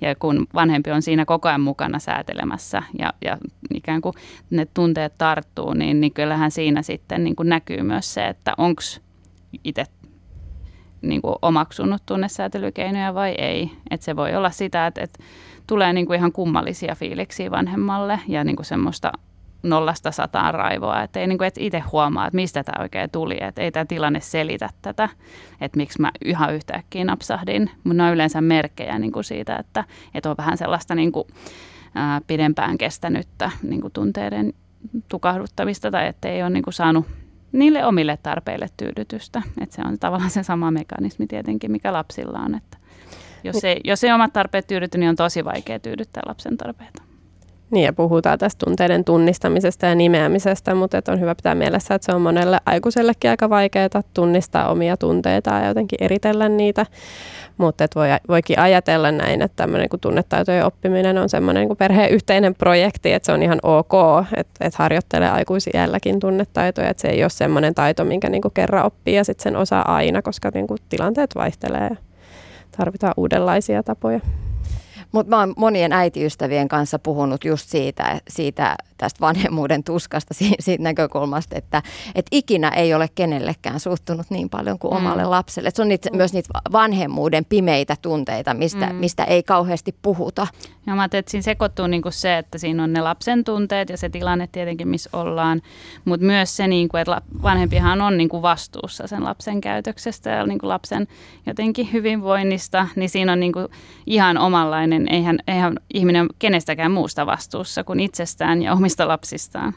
Ja 0.00 0.14
kun 0.14 0.46
vanhempi 0.54 0.90
on 0.90 1.02
siinä 1.02 1.24
koko 1.24 1.48
ajan 1.48 1.60
mukana 1.60 1.98
säätelemässä 1.98 2.82
ja, 2.98 3.12
ja 3.24 3.38
ikään 3.74 4.00
kuin 4.00 4.14
ne 4.50 4.66
tunteet 4.74 5.18
tarttuu, 5.18 5.74
niin, 5.74 6.00
niin 6.00 6.12
kyllähän 6.12 6.50
siinä 6.50 6.82
sitten 6.82 7.24
niin 7.24 7.36
kuin 7.36 7.48
näkyy 7.48 7.82
myös 7.82 8.14
se, 8.14 8.26
että 8.26 8.54
onko 8.58 8.82
itse 9.64 9.84
niin 11.02 11.22
kuin 11.22 11.34
omaksunut 11.42 12.02
tunnesäätelykeinoja 12.06 13.14
vai 13.14 13.34
ei. 13.38 13.70
Että 13.90 14.04
se 14.04 14.16
voi 14.16 14.34
olla 14.34 14.50
sitä, 14.50 14.86
että, 14.86 15.02
että 15.02 15.22
tulee 15.66 15.92
niin 15.92 16.06
kuin 16.06 16.18
ihan 16.18 16.32
kummallisia 16.32 16.94
fiiliksiä 16.94 17.50
vanhemmalle 17.50 18.20
ja 18.28 18.44
niin 18.44 18.56
kuin 18.56 18.66
semmoista 18.66 19.12
nollasta 19.64 20.10
sataan 20.10 20.54
raivoa, 20.54 21.02
että 21.02 21.20
ei 21.20 21.26
niin 21.26 21.38
kuin, 21.38 21.48
et 21.48 21.58
itse 21.58 21.78
huomaa, 21.78 22.26
että 22.26 22.36
mistä 22.36 22.64
tämä 22.64 22.82
oikein 22.82 23.10
tuli, 23.10 23.36
että 23.40 23.62
ei 23.62 23.72
tämä 23.72 23.84
tilanne 23.84 24.20
selitä 24.20 24.70
tätä, 24.82 25.08
että 25.60 25.76
miksi 25.76 26.00
mä 26.00 26.10
yhä 26.24 26.50
yhtäkkiä 26.50 27.04
napsahdin, 27.04 27.70
mutta 27.84 27.94
ne 27.96 28.02
on 28.02 28.14
yleensä 28.14 28.40
merkkejä 28.40 28.98
niin 28.98 29.12
kuin 29.12 29.24
siitä, 29.24 29.56
että, 29.56 29.84
että 30.14 30.30
on 30.30 30.36
vähän 30.38 30.58
sellaista 30.58 30.94
niin 30.94 31.12
kuin, 31.12 31.24
ää, 31.94 32.20
pidempään 32.26 32.78
kestänyttä 32.78 33.50
niin 33.62 33.80
kuin 33.80 33.92
tunteiden 33.92 34.52
tukahduttamista 35.08 35.90
tai 35.90 36.06
että 36.06 36.28
ei 36.28 36.42
ole 36.42 36.50
niin 36.50 36.62
kuin 36.64 36.74
saanut 36.74 37.06
niille 37.52 37.84
omille 37.84 38.18
tarpeille 38.22 38.66
tyydytystä. 38.76 39.42
Että 39.60 39.76
se 39.76 39.82
on 39.82 39.98
tavallaan 39.98 40.30
se 40.30 40.42
sama 40.42 40.70
mekanismi 40.70 41.26
tietenkin, 41.26 41.72
mikä 41.72 41.92
lapsilla 41.92 42.38
on, 42.38 42.54
että 42.54 42.78
jos 43.44 43.64
ei, 43.64 43.80
jos 43.84 44.04
ei 44.04 44.12
omat 44.12 44.32
tarpeet 44.32 44.66
tyydyty, 44.66 44.98
niin 44.98 45.08
on 45.08 45.16
tosi 45.16 45.44
vaikea 45.44 45.78
tyydyttää 45.78 46.22
lapsen 46.26 46.56
tarpeita. 46.56 47.02
Niin 47.74 47.84
ja 47.84 47.92
puhutaan 47.92 48.38
tästä 48.38 48.64
tunteiden 48.64 49.04
tunnistamisesta 49.04 49.86
ja 49.86 49.94
nimeämisestä, 49.94 50.74
mutta 50.74 51.02
on 51.08 51.20
hyvä 51.20 51.34
pitää 51.34 51.54
mielessä, 51.54 51.94
että 51.94 52.06
se 52.06 52.12
on 52.12 52.22
monelle 52.22 52.58
aikuisellekin 52.66 53.30
aika 53.30 53.50
vaikeaa 53.50 54.02
tunnistaa 54.14 54.68
omia 54.68 54.96
tunteita 54.96 55.50
ja 55.50 55.68
jotenkin 55.68 55.96
eritellä 56.00 56.48
niitä. 56.48 56.86
Mutta 57.58 57.86
voi, 57.94 58.08
voikin 58.28 58.58
ajatella 58.58 59.12
näin, 59.12 59.42
että 59.42 59.56
tämmöinen 59.56 59.88
kuin 59.88 60.00
tunnetaitojen 60.00 60.64
oppiminen 60.64 61.18
on 61.18 61.28
semmoinen 61.28 61.66
kuin 61.66 61.76
perheen 61.76 62.10
yhteinen 62.10 62.54
projekti, 62.54 63.12
että 63.12 63.26
se 63.26 63.32
on 63.32 63.42
ihan 63.42 63.58
ok, 63.62 63.92
että, 64.36 64.66
että 64.66 64.82
harjoittelee 64.82 65.30
aikuisiälläkin 65.30 66.20
tunnetaitoja, 66.20 66.90
että 66.90 67.00
se 67.00 67.08
ei 67.08 67.24
ole 67.24 67.30
semmoinen 67.30 67.74
taito, 67.74 68.04
minkä 68.04 68.28
niin 68.30 68.42
kuin 68.42 68.54
kerran 68.54 68.86
oppii 68.86 69.14
ja 69.14 69.24
sitten 69.24 69.42
sen 69.42 69.56
osaa 69.56 69.94
aina, 69.94 70.22
koska 70.22 70.50
niin 70.54 70.66
kuin 70.66 70.78
tilanteet 70.88 71.34
vaihtelee 71.34 71.88
ja 71.90 71.96
tarvitaan 72.76 73.14
uudenlaisia 73.16 73.82
tapoja. 73.82 74.20
Mutta 75.14 75.30
mä 75.30 75.38
oon 75.40 75.54
monien 75.56 75.92
äitiystävien 75.92 76.68
kanssa 76.68 76.98
puhunut 76.98 77.44
just 77.44 77.68
siitä, 77.68 78.20
siitä 78.28 78.76
tästä 78.98 79.20
vanhemmuuden 79.20 79.84
tuskasta 79.84 80.34
siitä 80.60 80.82
näkökulmasta, 80.82 81.56
että, 81.56 81.82
että 82.14 82.28
ikinä 82.32 82.68
ei 82.68 82.94
ole 82.94 83.08
kenellekään 83.14 83.80
suuttunut 83.80 84.26
niin 84.30 84.50
paljon 84.50 84.78
kuin 84.78 84.94
omalle 84.94 85.24
mm. 85.24 85.30
lapselle. 85.30 85.68
Et 85.68 85.76
se 85.76 85.82
on 85.82 85.88
niitä, 85.88 86.10
mm. 86.10 86.16
myös 86.16 86.32
niitä 86.32 86.48
vanhemmuuden 86.72 87.44
pimeitä 87.44 87.96
tunteita, 88.02 88.54
mistä, 88.54 88.86
mm. 88.86 88.94
mistä 88.94 89.24
ei 89.24 89.42
kauheasti 89.42 89.94
puhuta. 90.02 90.46
Ja 90.86 90.94
mä 90.94 91.02
ajattelin, 91.02 91.20
että 91.20 91.30
siinä 91.30 91.42
sekoittuu 91.42 91.86
niinku 91.86 92.10
se, 92.10 92.38
että 92.38 92.58
siinä 92.58 92.82
on 92.82 92.92
ne 92.92 93.00
lapsen 93.00 93.44
tunteet 93.44 93.88
ja 93.88 93.96
se 93.96 94.08
tilanne 94.08 94.48
tietenkin, 94.52 94.88
missä 94.88 95.10
ollaan, 95.12 95.62
mutta 96.04 96.26
myös 96.26 96.56
se, 96.56 96.68
niinku, 96.68 96.96
että 96.96 97.22
vanhempihan 97.42 98.00
on 98.00 98.16
niinku 98.16 98.42
vastuussa 98.42 99.06
sen 99.06 99.24
lapsen 99.24 99.60
käytöksestä 99.60 100.30
ja 100.30 100.46
niinku 100.46 100.68
lapsen 100.68 101.06
jotenkin 101.46 101.92
hyvinvoinnista, 101.92 102.88
niin 102.96 103.08
siinä 103.08 103.32
on 103.32 103.40
niinku 103.40 103.68
ihan 104.06 104.38
omanlainen, 104.38 105.08
eihän, 105.08 105.38
eihän 105.48 105.76
ihminen 105.94 106.26
kenestäkään 106.38 106.92
muusta 106.92 107.26
vastuussa 107.26 107.84
kuin 107.84 108.00
itsestään 108.00 108.62
ja 108.62 108.72
omista 108.84 109.08
lapsistaan, 109.08 109.74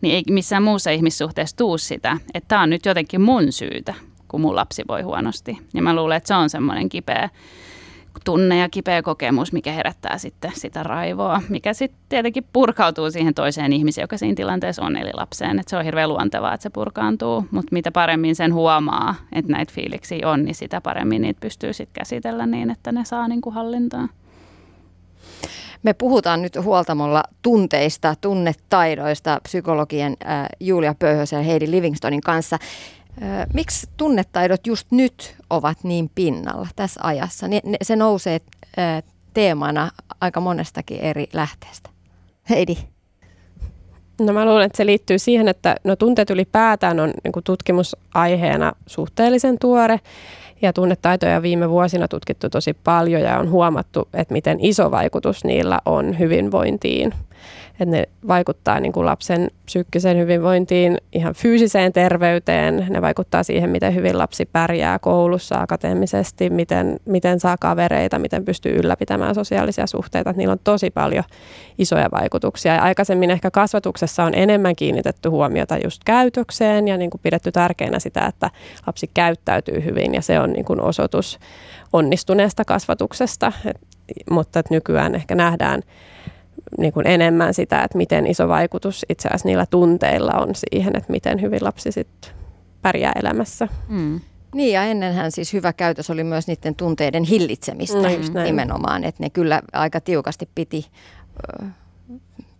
niin 0.00 0.14
ei 0.14 0.22
missään 0.30 0.62
muussa 0.62 0.90
ihmissuhteessa 0.90 1.56
tuu 1.56 1.78
sitä, 1.78 2.16
että 2.34 2.48
tämä 2.48 2.62
on 2.62 2.70
nyt 2.70 2.86
jotenkin 2.86 3.20
mun 3.20 3.52
syytä, 3.52 3.94
kun 4.28 4.40
mun 4.40 4.56
lapsi 4.56 4.82
voi 4.88 5.02
huonosti. 5.02 5.58
Ja 5.74 5.82
mä 5.82 5.96
luulen, 5.96 6.16
että 6.16 6.28
se 6.28 6.34
on 6.34 6.50
semmoinen 6.50 6.88
kipeä 6.88 7.30
tunne 8.24 8.58
ja 8.58 8.68
kipeä 8.68 9.02
kokemus, 9.02 9.52
mikä 9.52 9.72
herättää 9.72 10.18
sitten 10.18 10.52
sitä 10.54 10.82
raivoa, 10.82 11.42
mikä 11.48 11.74
sitten 11.74 12.00
tietenkin 12.08 12.46
purkautuu 12.52 13.10
siihen 13.10 13.34
toiseen 13.34 13.72
ihmiseen, 13.72 14.02
joka 14.02 14.18
siinä 14.18 14.34
tilanteessa 14.34 14.82
on, 14.82 14.96
eli 14.96 15.10
lapseen. 15.12 15.58
Että 15.58 15.70
se 15.70 15.76
on 15.76 15.84
hirveän 15.84 16.08
luontevaa, 16.08 16.54
että 16.54 16.62
se 16.62 16.70
purkaantuu, 16.70 17.44
mutta 17.50 17.72
mitä 17.72 17.92
paremmin 17.92 18.36
sen 18.36 18.54
huomaa, 18.54 19.14
että 19.32 19.52
näitä 19.52 19.72
fiiliksiä 19.72 20.28
on, 20.28 20.44
niin 20.44 20.54
sitä 20.54 20.80
paremmin 20.80 21.22
niitä 21.22 21.40
pystyy 21.40 21.72
sitten 21.72 22.00
käsitellä 22.00 22.46
niin, 22.46 22.70
että 22.70 22.92
ne 22.92 23.04
saa 23.04 23.28
niin 23.28 23.40
kuin 23.40 23.54
hallintaa. 23.54 24.08
Me 25.82 25.94
puhutaan 25.94 26.42
nyt 26.42 26.56
huoltamolla 26.62 27.22
tunteista, 27.42 28.14
tunnetaidoista 28.20 29.40
psykologien 29.42 30.16
äh, 30.26 30.46
Julia 30.60 30.94
Pöyhösen 30.98 31.36
ja 31.36 31.42
Heidi 31.42 31.70
Livingstonin 31.70 32.20
kanssa. 32.20 32.58
Äh, 33.22 33.46
miksi 33.54 33.86
tunnetaidot 33.96 34.66
just 34.66 34.86
nyt 34.90 35.36
ovat 35.50 35.84
niin 35.84 36.10
pinnalla 36.14 36.68
tässä 36.76 37.00
ajassa? 37.02 37.46
Se 37.82 37.96
nousee 37.96 38.40
äh, 38.78 39.02
teemana 39.34 39.90
aika 40.20 40.40
monestakin 40.40 41.00
eri 41.00 41.26
lähteestä. 41.32 41.90
Heidi. 42.50 42.76
No 44.20 44.32
mä 44.32 44.44
luulen, 44.44 44.66
että 44.66 44.76
se 44.76 44.86
liittyy 44.86 45.18
siihen, 45.18 45.48
että 45.48 45.76
no 45.84 45.96
tunteet 45.96 46.30
ylipäätään 46.30 47.00
on 47.00 47.12
niin 47.24 47.44
tutkimusaiheena 47.44 48.72
suhteellisen 48.86 49.58
tuore 49.58 50.00
ja 50.62 50.72
tunnetaitoja 50.72 51.42
viime 51.42 51.70
vuosina 51.70 52.08
tutkittu 52.08 52.50
tosi 52.50 52.74
paljon 52.84 53.22
ja 53.22 53.38
on 53.38 53.50
huomattu, 53.50 54.08
että 54.14 54.32
miten 54.32 54.58
iso 54.60 54.90
vaikutus 54.90 55.44
niillä 55.44 55.80
on 55.86 56.18
hyvinvointiin 56.18 57.14
että 57.80 57.96
ne 57.96 58.04
vaikuttaa 58.28 58.80
niin 58.80 58.92
kuin 58.92 59.06
lapsen 59.06 59.50
psyykkiseen 59.64 60.18
hyvinvointiin, 60.18 60.98
ihan 61.12 61.34
fyysiseen 61.34 61.92
terveyteen. 61.92 62.86
Ne 62.90 63.02
vaikuttaa 63.02 63.42
siihen, 63.42 63.70
miten 63.70 63.94
hyvin 63.94 64.18
lapsi 64.18 64.48
pärjää 64.52 64.98
koulussa 64.98 65.60
akateemisesti, 65.60 66.50
miten, 66.50 66.96
miten 67.04 67.40
saa 67.40 67.56
kavereita, 67.60 68.18
miten 68.18 68.44
pystyy 68.44 68.76
ylläpitämään 68.76 69.34
sosiaalisia 69.34 69.86
suhteita. 69.86 70.30
Että 70.30 70.38
niillä 70.38 70.52
on 70.52 70.60
tosi 70.64 70.90
paljon 70.90 71.24
isoja 71.78 72.08
vaikutuksia. 72.12 72.74
Ja 72.74 72.82
aikaisemmin 72.82 73.30
ehkä 73.30 73.50
kasvatuksessa 73.50 74.24
on 74.24 74.34
enemmän 74.34 74.76
kiinnitetty 74.76 75.28
huomiota 75.28 75.78
just 75.84 76.04
käytökseen 76.04 76.88
ja 76.88 76.96
niin 76.96 77.10
kuin 77.10 77.20
pidetty 77.22 77.52
tärkeänä 77.52 77.98
sitä, 77.98 78.26
että 78.26 78.50
lapsi 78.86 79.10
käyttäytyy 79.14 79.84
hyvin 79.84 80.14
ja 80.14 80.22
se 80.22 80.40
on 80.40 80.52
niin 80.52 80.64
kuin 80.64 80.80
osoitus 80.80 81.38
onnistuneesta 81.92 82.64
kasvatuksesta. 82.64 83.52
Et, 83.66 83.76
mutta 84.30 84.58
että 84.58 84.74
nykyään 84.74 85.14
ehkä 85.14 85.34
nähdään 85.34 85.82
niin 86.78 86.92
kuin 86.92 87.06
enemmän 87.06 87.54
sitä, 87.54 87.84
että 87.84 87.98
miten 87.98 88.26
iso 88.26 88.48
vaikutus 88.48 89.06
itse 89.08 89.28
asiassa 89.28 89.48
niillä 89.48 89.66
tunteilla 89.66 90.32
on 90.32 90.48
siihen, 90.54 90.96
että 90.96 91.12
miten 91.12 91.42
hyvin 91.42 91.64
lapsi 91.64 91.92
sitten 91.92 92.30
pärjää 92.82 93.12
elämässä. 93.16 93.68
Mm. 93.88 94.20
Niin 94.54 94.72
ja 94.72 94.84
ennenhän 94.84 95.32
siis 95.32 95.52
hyvä 95.52 95.72
käytös 95.72 96.10
oli 96.10 96.24
myös 96.24 96.46
niiden 96.46 96.74
tunteiden 96.74 97.24
hillitsemistä 97.24 97.98
no, 98.34 98.42
nimenomaan, 98.42 99.04
että 99.04 99.22
ne 99.22 99.30
kyllä 99.30 99.62
aika 99.72 100.00
tiukasti 100.00 100.48
piti 100.54 100.86
ö, 101.62 101.66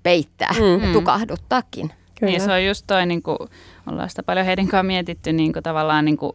peittää 0.02 0.52
mm. 0.52 0.86
ja 0.86 0.92
tukahduttaakin. 0.92 1.92
Kyllä. 2.20 2.30
Niin 2.30 2.40
se 2.40 2.52
on 2.52 2.64
just 2.64 2.84
toi, 2.86 3.06
niin 3.06 3.22
kuin 3.22 3.38
ollaan 3.86 4.10
sitä 4.10 4.22
paljon 4.22 4.46
heidän 4.46 4.68
kanssa 4.68 4.82
mietitty 4.82 5.32
niin 5.32 5.52
kuin 5.52 5.62
tavallaan 5.62 6.04
niin 6.04 6.16
kuin 6.16 6.32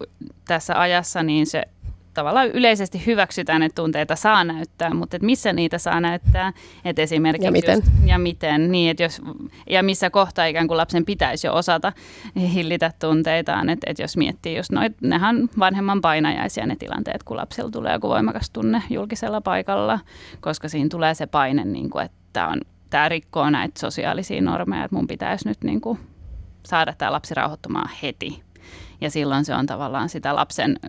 tässä 0.48 0.80
ajassa, 0.80 1.24
niin 1.24 1.48
se 1.48 1.64
tavallaan 2.14 2.48
yleisesti 2.48 3.06
hyväksytään, 3.06 3.64
että 3.64 3.82
tunteita 3.82 4.16
saa 4.16 4.44
näyttää, 4.44 4.94
mutta 4.94 5.16
että 5.16 5.26
missä 5.26 5.54
niitä 5.54 5.78
saa 5.78 6.00
näyttää, 6.00 6.54
että 6.86 7.02
esimerkiksi 7.02 7.48
ja 7.48 7.52
miten, 7.52 7.76
just, 7.76 7.88
ja 8.06 8.20
miten? 8.20 8.72
Niin, 8.72 8.92
että 8.92 9.04
jos, 9.04 9.22
ja 9.70 9.84
missä 9.84 10.10
kohtaa 10.10 10.46
ikään 10.46 10.68
kuin 10.68 10.78
lapsen 10.78 11.06
pitäisi 11.06 11.48
jo 11.48 11.54
osata 11.54 11.94
hillitä 12.54 12.92
tunteitaan, 13.00 13.70
että, 13.70 13.90
että 13.90 14.04
jos 14.04 14.18
miettii 14.18 14.58
just 14.58 14.72
noit, 14.72 15.02
nehän 15.02 15.50
vanhemman 15.60 16.02
painajaisia 16.02 16.66
ne 16.66 16.76
tilanteet, 16.76 17.24
kun 17.24 17.38
lapsella 17.38 17.72
tulee 17.72 17.94
joku 17.94 18.10
voimakas 18.10 18.50
tunne 18.50 18.84
julkisella 18.90 19.42
paikalla, 19.42 20.00
koska 20.40 20.70
siinä 20.70 20.90
tulee 20.90 21.14
se 21.14 21.28
paine, 21.28 21.66
niin 21.66 21.90
kuin, 21.90 22.06
että 22.06 22.48
on, 22.48 22.62
tämä 22.90 23.10
rikkoo 23.10 23.50
näitä 23.50 23.80
sosiaalisia 23.80 24.42
normeja, 24.42 24.84
että 24.84 24.96
mun 24.96 25.08
pitäisi 25.08 25.48
nyt 25.48 25.64
niin 25.64 25.82
kuin 25.82 26.00
saada 26.66 26.94
tämä 26.98 27.12
lapsi 27.12 27.34
rauhoittumaan 27.34 27.90
heti 28.04 28.44
ja 29.02 29.12
silloin 29.12 29.46
se 29.46 29.56
on 29.56 29.66
tavallaan 29.66 30.10
sitä 30.10 30.36
lapsen 30.36 30.80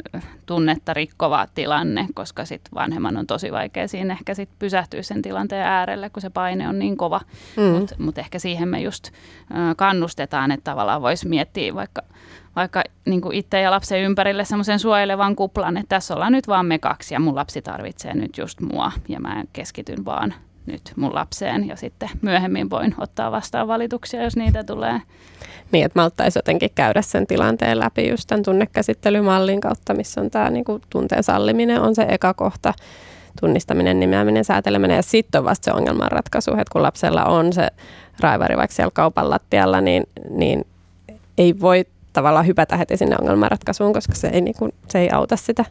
tunnetta 0.46 0.94
rikkova 0.94 1.46
tilanne, 1.54 2.06
koska 2.14 2.44
sitten 2.44 2.74
vanhemman 2.74 3.16
on 3.16 3.26
tosi 3.26 3.52
vaikea 3.52 3.88
siinä 3.88 4.12
ehkä 4.12 4.34
sit 4.34 4.48
pysähtyä 4.58 5.02
sen 5.02 5.22
tilanteen 5.22 5.66
äärelle, 5.66 6.10
kun 6.10 6.22
se 6.22 6.30
paine 6.30 6.68
on 6.68 6.78
niin 6.78 6.96
kova. 6.96 7.20
Mm. 7.56 7.62
Mutta 7.62 7.94
mut 7.98 8.18
ehkä 8.18 8.38
siihen 8.38 8.68
me 8.68 8.80
just 8.80 9.10
kannustetaan, 9.76 10.52
että 10.52 10.70
tavallaan 10.70 11.02
voisi 11.02 11.28
miettiä 11.28 11.74
vaikka 11.74 12.02
vaikka 12.56 12.82
niin 13.06 13.32
itse 13.32 13.60
ja 13.60 13.70
lapsen 13.70 14.00
ympärille 14.00 14.44
semmoisen 14.44 14.78
suojelevan 14.78 15.36
kuplan, 15.36 15.76
että 15.76 15.88
tässä 15.88 16.14
ollaan 16.14 16.32
nyt 16.32 16.48
vaan 16.48 16.66
me 16.66 16.78
kaksi 16.78 17.14
ja 17.14 17.20
mun 17.20 17.34
lapsi 17.34 17.62
tarvitsee 17.62 18.14
nyt 18.14 18.38
just 18.38 18.60
mua 18.60 18.92
ja 19.08 19.20
mä 19.20 19.44
keskityn 19.52 20.04
vaan 20.04 20.34
nyt 20.66 20.92
mun 20.96 21.14
lapseen 21.14 21.68
ja 21.68 21.76
sitten 21.76 22.10
myöhemmin 22.22 22.70
voin 22.70 22.94
ottaa 22.98 23.32
vastaan 23.32 23.68
valituksia, 23.68 24.22
jos 24.22 24.36
niitä 24.36 24.64
tulee. 24.64 25.00
Niin, 25.72 25.84
että 25.84 25.98
malttaisi 25.98 26.38
jotenkin 26.38 26.70
käydä 26.74 27.02
sen 27.02 27.26
tilanteen 27.26 27.78
läpi 27.78 28.08
just 28.08 28.26
tämän 28.26 28.42
tunnekäsittelymallin 28.42 29.60
kautta, 29.60 29.94
missä 29.94 30.20
on 30.20 30.30
tämä 30.30 30.50
niin 30.50 30.64
kuin 30.64 30.82
tunteen 30.90 31.22
salliminen 31.22 31.80
on 31.80 31.94
se 31.94 32.06
eka 32.08 32.34
kohta, 32.34 32.74
tunnistaminen, 33.40 34.00
nimeäminen, 34.00 34.44
sääteleminen 34.44 34.96
ja 34.96 35.02
sitten 35.02 35.38
on 35.38 35.44
vasta 35.44 35.64
se 35.64 35.72
ongelmanratkaisu, 35.72 36.50
että 36.50 36.72
kun 36.72 36.82
lapsella 36.82 37.24
on 37.24 37.52
se 37.52 37.68
raivari 38.20 38.56
vaikka 38.56 38.74
siellä 38.74 38.90
kaupan 38.94 39.30
lattialla, 39.30 39.80
niin, 39.80 40.04
niin 40.30 40.66
ei 41.38 41.60
voi 41.60 41.84
tavallaan 42.12 42.46
hypätä 42.46 42.76
heti 42.76 42.96
sinne 42.96 43.16
ongelmanratkaisuun, 43.20 43.92
koska 43.92 44.14
se 44.14 44.28
ei, 44.28 44.40
niin 44.40 44.54
kuin, 44.58 44.74
se 44.88 44.98
ei 44.98 45.10
auta 45.10 45.36
sitä 45.36 45.64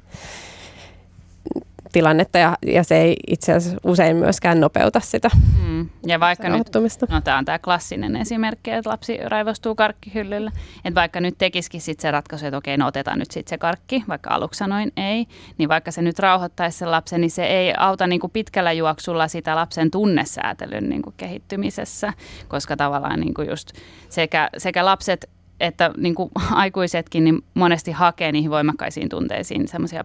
tilannetta 1.91 2.38
ja, 2.38 2.58
ja 2.65 2.84
se 2.84 2.97
ei 2.97 3.15
itse 3.27 3.54
asiassa 3.54 3.80
usein 3.84 4.15
myöskään 4.15 4.60
nopeuta 4.60 4.99
sitä 4.99 5.30
mm. 5.67 5.89
Ja 6.08 6.19
vaikka 6.19 6.49
nyt, 6.49 6.67
no 7.10 7.21
tämä 7.21 7.38
on 7.38 7.45
tämä 7.45 7.60
klassinen 7.60 8.15
esimerkki, 8.15 8.71
että 8.71 8.89
lapsi 8.89 9.17
raivostuu 9.25 9.75
karkkihyllyllä, 9.75 10.51
että 10.86 10.95
vaikka 10.95 11.19
nyt 11.19 11.38
tekisikin 11.38 11.82
sit 11.82 11.99
se 11.99 12.12
ratkaisu, 12.12 12.45
että 12.45 12.58
okei, 12.58 12.77
no 12.77 12.88
otetaan 12.88 13.19
nyt 13.19 13.32
sitten 13.32 13.49
se 13.49 13.58
karkki, 13.58 14.04
vaikka 14.08 14.30
aluksi 14.30 14.58
sanoin 14.58 14.91
ei, 14.97 15.27
niin 15.58 15.69
vaikka 15.69 15.91
se 15.91 16.01
nyt 16.01 16.19
rauhoittaisi 16.19 16.77
sen 16.77 16.91
lapsen, 16.91 17.21
niin 17.21 17.32
se 17.32 17.45
ei 17.45 17.73
auta 17.77 18.08
niin 18.08 18.19
kuin 18.19 18.32
pitkällä 18.32 18.71
juoksulla 18.71 19.27
sitä 19.27 19.56
lapsen 19.56 19.91
tunnesäätelyn 19.91 20.89
niin 20.89 21.01
kuin 21.01 21.13
kehittymisessä, 21.17 22.13
koska 22.47 22.77
tavallaan 22.77 23.19
niin 23.19 23.34
kuin 23.34 23.49
just 23.49 23.71
sekä, 24.10 24.49
sekä 24.58 24.86
lapset 24.86 25.30
että 25.62 25.91
niin 25.97 26.15
kuin 26.15 26.32
aikuisetkin 26.52 27.24
niin 27.24 27.43
monesti 27.54 27.91
hakee 27.91 28.32
niihin 28.32 28.52
voimakkaisiin 28.52 29.10
tunteisiin 29.10 29.67
semmoisia 29.67 30.04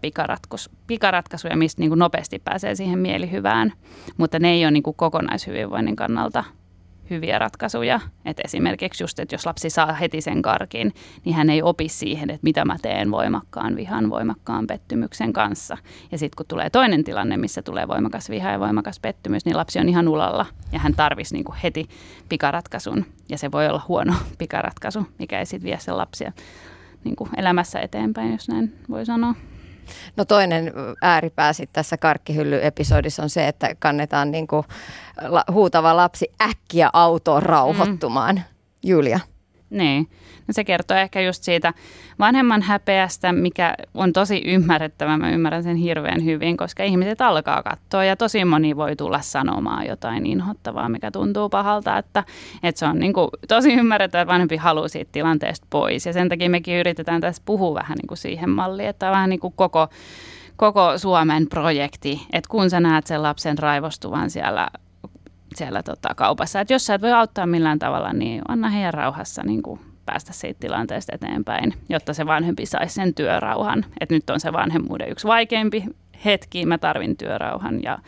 pikaratkaisuja, 0.86 1.56
mistä 1.56 1.82
niin 1.82 1.90
kuin 1.90 1.98
nopeasti 1.98 2.38
pääsee 2.38 2.74
siihen 2.74 2.98
mielihyvään, 2.98 3.72
mutta 4.16 4.38
ne 4.38 4.50
ei 4.50 4.64
ole 4.64 4.70
niin 4.70 4.82
kuin 4.82 4.96
kokonaishyvinvoinnin 4.96 5.96
kannalta 5.96 6.44
hyviä 7.10 7.38
ratkaisuja. 7.38 8.00
Et 8.24 8.40
esimerkiksi 8.44 9.02
just, 9.02 9.18
että 9.18 9.34
jos 9.34 9.46
lapsi 9.46 9.70
saa 9.70 9.92
heti 9.92 10.20
sen 10.20 10.42
karkin, 10.42 10.94
niin 11.24 11.34
hän 11.34 11.50
ei 11.50 11.62
opi 11.62 11.88
siihen, 11.88 12.30
että 12.30 12.44
mitä 12.44 12.64
mä 12.64 12.76
teen 12.82 13.10
voimakkaan 13.10 13.76
vihan, 13.76 14.10
voimakkaan 14.10 14.66
pettymyksen 14.66 15.32
kanssa. 15.32 15.76
Ja 16.12 16.18
sitten 16.18 16.36
kun 16.36 16.46
tulee 16.46 16.70
toinen 16.70 17.04
tilanne, 17.04 17.36
missä 17.36 17.62
tulee 17.62 17.88
voimakas 17.88 18.30
viha 18.30 18.50
ja 18.50 18.60
voimakas 18.60 19.00
pettymys, 19.00 19.44
niin 19.44 19.56
lapsi 19.56 19.78
on 19.78 19.88
ihan 19.88 20.08
ulalla 20.08 20.46
ja 20.72 20.78
hän 20.78 20.94
tarvisi 20.94 21.34
niinku 21.34 21.54
heti 21.62 21.88
pikaratkaisun. 22.28 23.04
Ja 23.28 23.38
se 23.38 23.52
voi 23.52 23.68
olla 23.68 23.82
huono 23.88 24.14
pikaratkaisu, 24.38 25.06
mikä 25.18 25.38
ei 25.38 25.46
sitten 25.46 25.66
vie 25.66 25.78
sen 25.80 25.96
lapsia 25.96 26.32
niinku 27.04 27.28
elämässä 27.36 27.80
eteenpäin, 27.80 28.32
jos 28.32 28.48
näin 28.48 28.74
voi 28.90 29.06
sanoa. 29.06 29.34
No 30.16 30.24
toinen 30.24 30.72
ääripää 31.02 31.52
sitten 31.52 31.74
tässä 31.74 31.96
karkkihylly-episodissa 31.96 33.22
on 33.22 33.30
se, 33.30 33.48
että 33.48 33.74
kannetaan 33.78 34.30
niinku 34.30 34.64
huutava 35.52 35.96
lapsi 35.96 36.26
äkkiä 36.42 36.90
autoon 36.92 37.42
rauhoittumaan. 37.42 38.34
Mm. 38.34 38.42
Julia. 38.82 39.20
Niin. 39.70 40.10
No 40.46 40.52
se 40.52 40.64
kertoo 40.64 40.96
ehkä 40.96 41.20
just 41.20 41.42
siitä 41.42 41.74
vanhemman 42.18 42.62
häpeästä, 42.62 43.32
mikä 43.32 43.74
on 43.94 44.12
tosi 44.12 44.42
ymmärrettävä. 44.44 45.18
Mä 45.18 45.30
ymmärrän 45.30 45.62
sen 45.62 45.76
hirveän 45.76 46.24
hyvin, 46.24 46.56
koska 46.56 46.84
ihmiset 46.84 47.20
alkaa 47.20 47.62
katsoa 47.62 48.04
ja 48.04 48.16
tosi 48.16 48.44
moni 48.44 48.76
voi 48.76 48.96
tulla 48.96 49.20
sanomaan 49.20 49.86
jotain 49.86 50.26
inhottavaa, 50.26 50.88
mikä 50.88 51.10
tuntuu 51.10 51.48
pahalta. 51.48 51.98
Että, 51.98 52.24
että 52.62 52.78
se 52.78 52.86
on 52.86 52.98
niin 52.98 53.12
kuin 53.12 53.28
tosi 53.48 53.72
ymmärrettävä, 53.74 54.22
että 54.22 54.32
vanhempi 54.32 54.56
haluaa 54.56 54.88
siitä 54.88 55.12
tilanteesta 55.12 55.66
pois. 55.70 56.06
Ja 56.06 56.12
sen 56.12 56.28
takia 56.28 56.50
mekin 56.50 56.80
yritetään 56.80 57.20
tässä 57.20 57.42
puhua 57.44 57.74
vähän 57.74 57.98
niin 57.98 58.06
kuin 58.08 58.18
siihen 58.18 58.50
malliin, 58.50 58.88
että 58.88 59.10
vähän 59.10 59.30
niin 59.30 59.40
kuin 59.40 59.54
koko 59.56 59.88
koko 60.56 60.98
Suomen 60.98 61.46
projekti, 61.46 62.26
että 62.32 62.48
kun 62.48 62.70
sä 62.70 62.80
näet 62.80 63.06
sen 63.06 63.22
lapsen 63.22 63.58
raivostuvan 63.58 64.30
siellä 64.30 64.68
siellä 65.56 65.82
tota, 65.82 66.14
kaupassa. 66.16 66.60
Että 66.60 66.74
jos 66.74 66.86
sä 66.86 66.94
et 66.94 67.02
voi 67.02 67.12
auttaa 67.12 67.46
millään 67.46 67.78
tavalla, 67.78 68.12
niin 68.12 68.42
anna 68.48 68.68
heidän 68.68 68.94
rauhassa 68.94 69.42
niin 69.42 69.62
kuin 69.62 69.80
päästä 70.06 70.32
siitä 70.32 70.60
tilanteesta 70.60 71.14
eteenpäin, 71.14 71.74
jotta 71.88 72.14
se 72.14 72.26
vanhempi 72.26 72.66
saisi 72.66 72.94
sen 72.94 73.14
työrauhan. 73.14 73.84
Että 74.00 74.14
nyt 74.14 74.30
on 74.30 74.40
se 74.40 74.52
vanhemmuuden 74.52 75.10
yksi 75.10 75.26
vaikeampi 75.26 75.84
hetki, 76.24 76.66
mä 76.66 76.78
tarvin 76.78 77.16
työrauhan 77.16 77.82
ja 77.82 77.98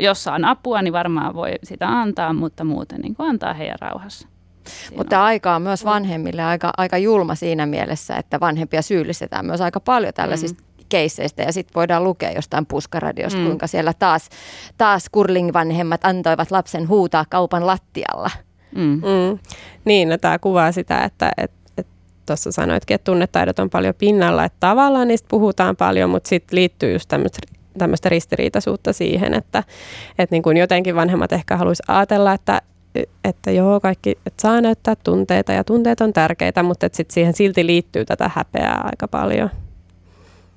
jos 0.00 0.24
saan 0.24 0.44
apua, 0.44 0.82
niin 0.82 0.92
varmaan 0.92 1.34
voi 1.34 1.52
sitä 1.62 1.88
antaa, 1.88 2.32
mutta 2.32 2.64
muuten 2.64 3.00
niin 3.00 3.14
kuin 3.14 3.28
antaa 3.28 3.54
heidän 3.54 3.78
rauhassa. 3.80 4.28
Siinä 4.68 4.96
mutta 4.96 5.18
on. 5.18 5.24
aika 5.24 5.54
on 5.54 5.62
myös 5.62 5.84
vanhemmille 5.84 6.42
aika, 6.42 6.72
aika 6.76 6.98
julma 6.98 7.34
siinä 7.34 7.66
mielessä, 7.66 8.16
että 8.16 8.40
vanhempia 8.40 8.82
syyllistetään 8.82 9.46
myös 9.46 9.60
aika 9.60 9.80
paljon 9.80 10.14
tällaisista 10.14 10.62
mm 10.62 10.70
keisseistä 10.90 11.42
ja 11.42 11.52
sitten 11.52 11.74
voidaan 11.74 12.04
lukea 12.04 12.32
jostain 12.32 12.66
puskaradiosta, 12.66 13.38
mm. 13.38 13.44
kuinka 13.44 13.66
siellä 13.66 13.92
taas, 13.98 14.28
taas 14.78 15.06
kurling-vanhemmat 15.12 16.04
antoivat 16.04 16.50
lapsen 16.50 16.88
huutaa 16.88 17.24
kaupan 17.28 17.66
lattialla. 17.66 18.30
Mm. 18.74 18.82
Mm. 18.82 19.38
Niin, 19.84 20.08
no 20.08 20.18
tämä 20.18 20.38
kuvaa 20.38 20.72
sitä, 20.72 21.04
että 21.04 21.32
et, 21.36 21.50
et 21.78 21.86
tuossa 22.26 22.52
sanoitkin, 22.52 22.94
että 22.94 23.04
tunnetaidot 23.04 23.58
on 23.58 23.70
paljon 23.70 23.94
pinnalla, 23.98 24.44
että 24.44 24.56
tavallaan 24.60 25.08
niistä 25.08 25.28
puhutaan 25.30 25.76
paljon, 25.76 26.10
mutta 26.10 26.28
sitten 26.28 26.56
liittyy 26.56 26.92
just 26.92 27.10
tämmöistä 27.78 28.08
ristiriitaisuutta 28.08 28.92
siihen, 28.92 29.34
että, 29.34 29.64
että 30.18 30.34
niin 30.34 30.42
kuin 30.42 30.56
jotenkin 30.56 30.94
vanhemmat 30.94 31.32
ehkä 31.32 31.56
haluaisi 31.56 31.82
ajatella, 31.88 32.32
että, 32.32 32.62
että 33.24 33.50
joo, 33.50 33.80
kaikki, 33.80 34.10
että 34.10 34.42
saa 34.42 34.60
näyttää 34.60 34.94
tunteita 35.04 35.52
ja 35.52 35.64
tunteet 35.64 36.00
on 36.00 36.12
tärkeitä, 36.12 36.62
mutta 36.62 36.86
että 36.86 36.96
sit 36.96 37.10
siihen 37.10 37.34
silti 37.34 37.66
liittyy 37.66 38.04
tätä 38.04 38.30
häpeää 38.34 38.80
aika 38.84 39.08
paljon. 39.08 39.50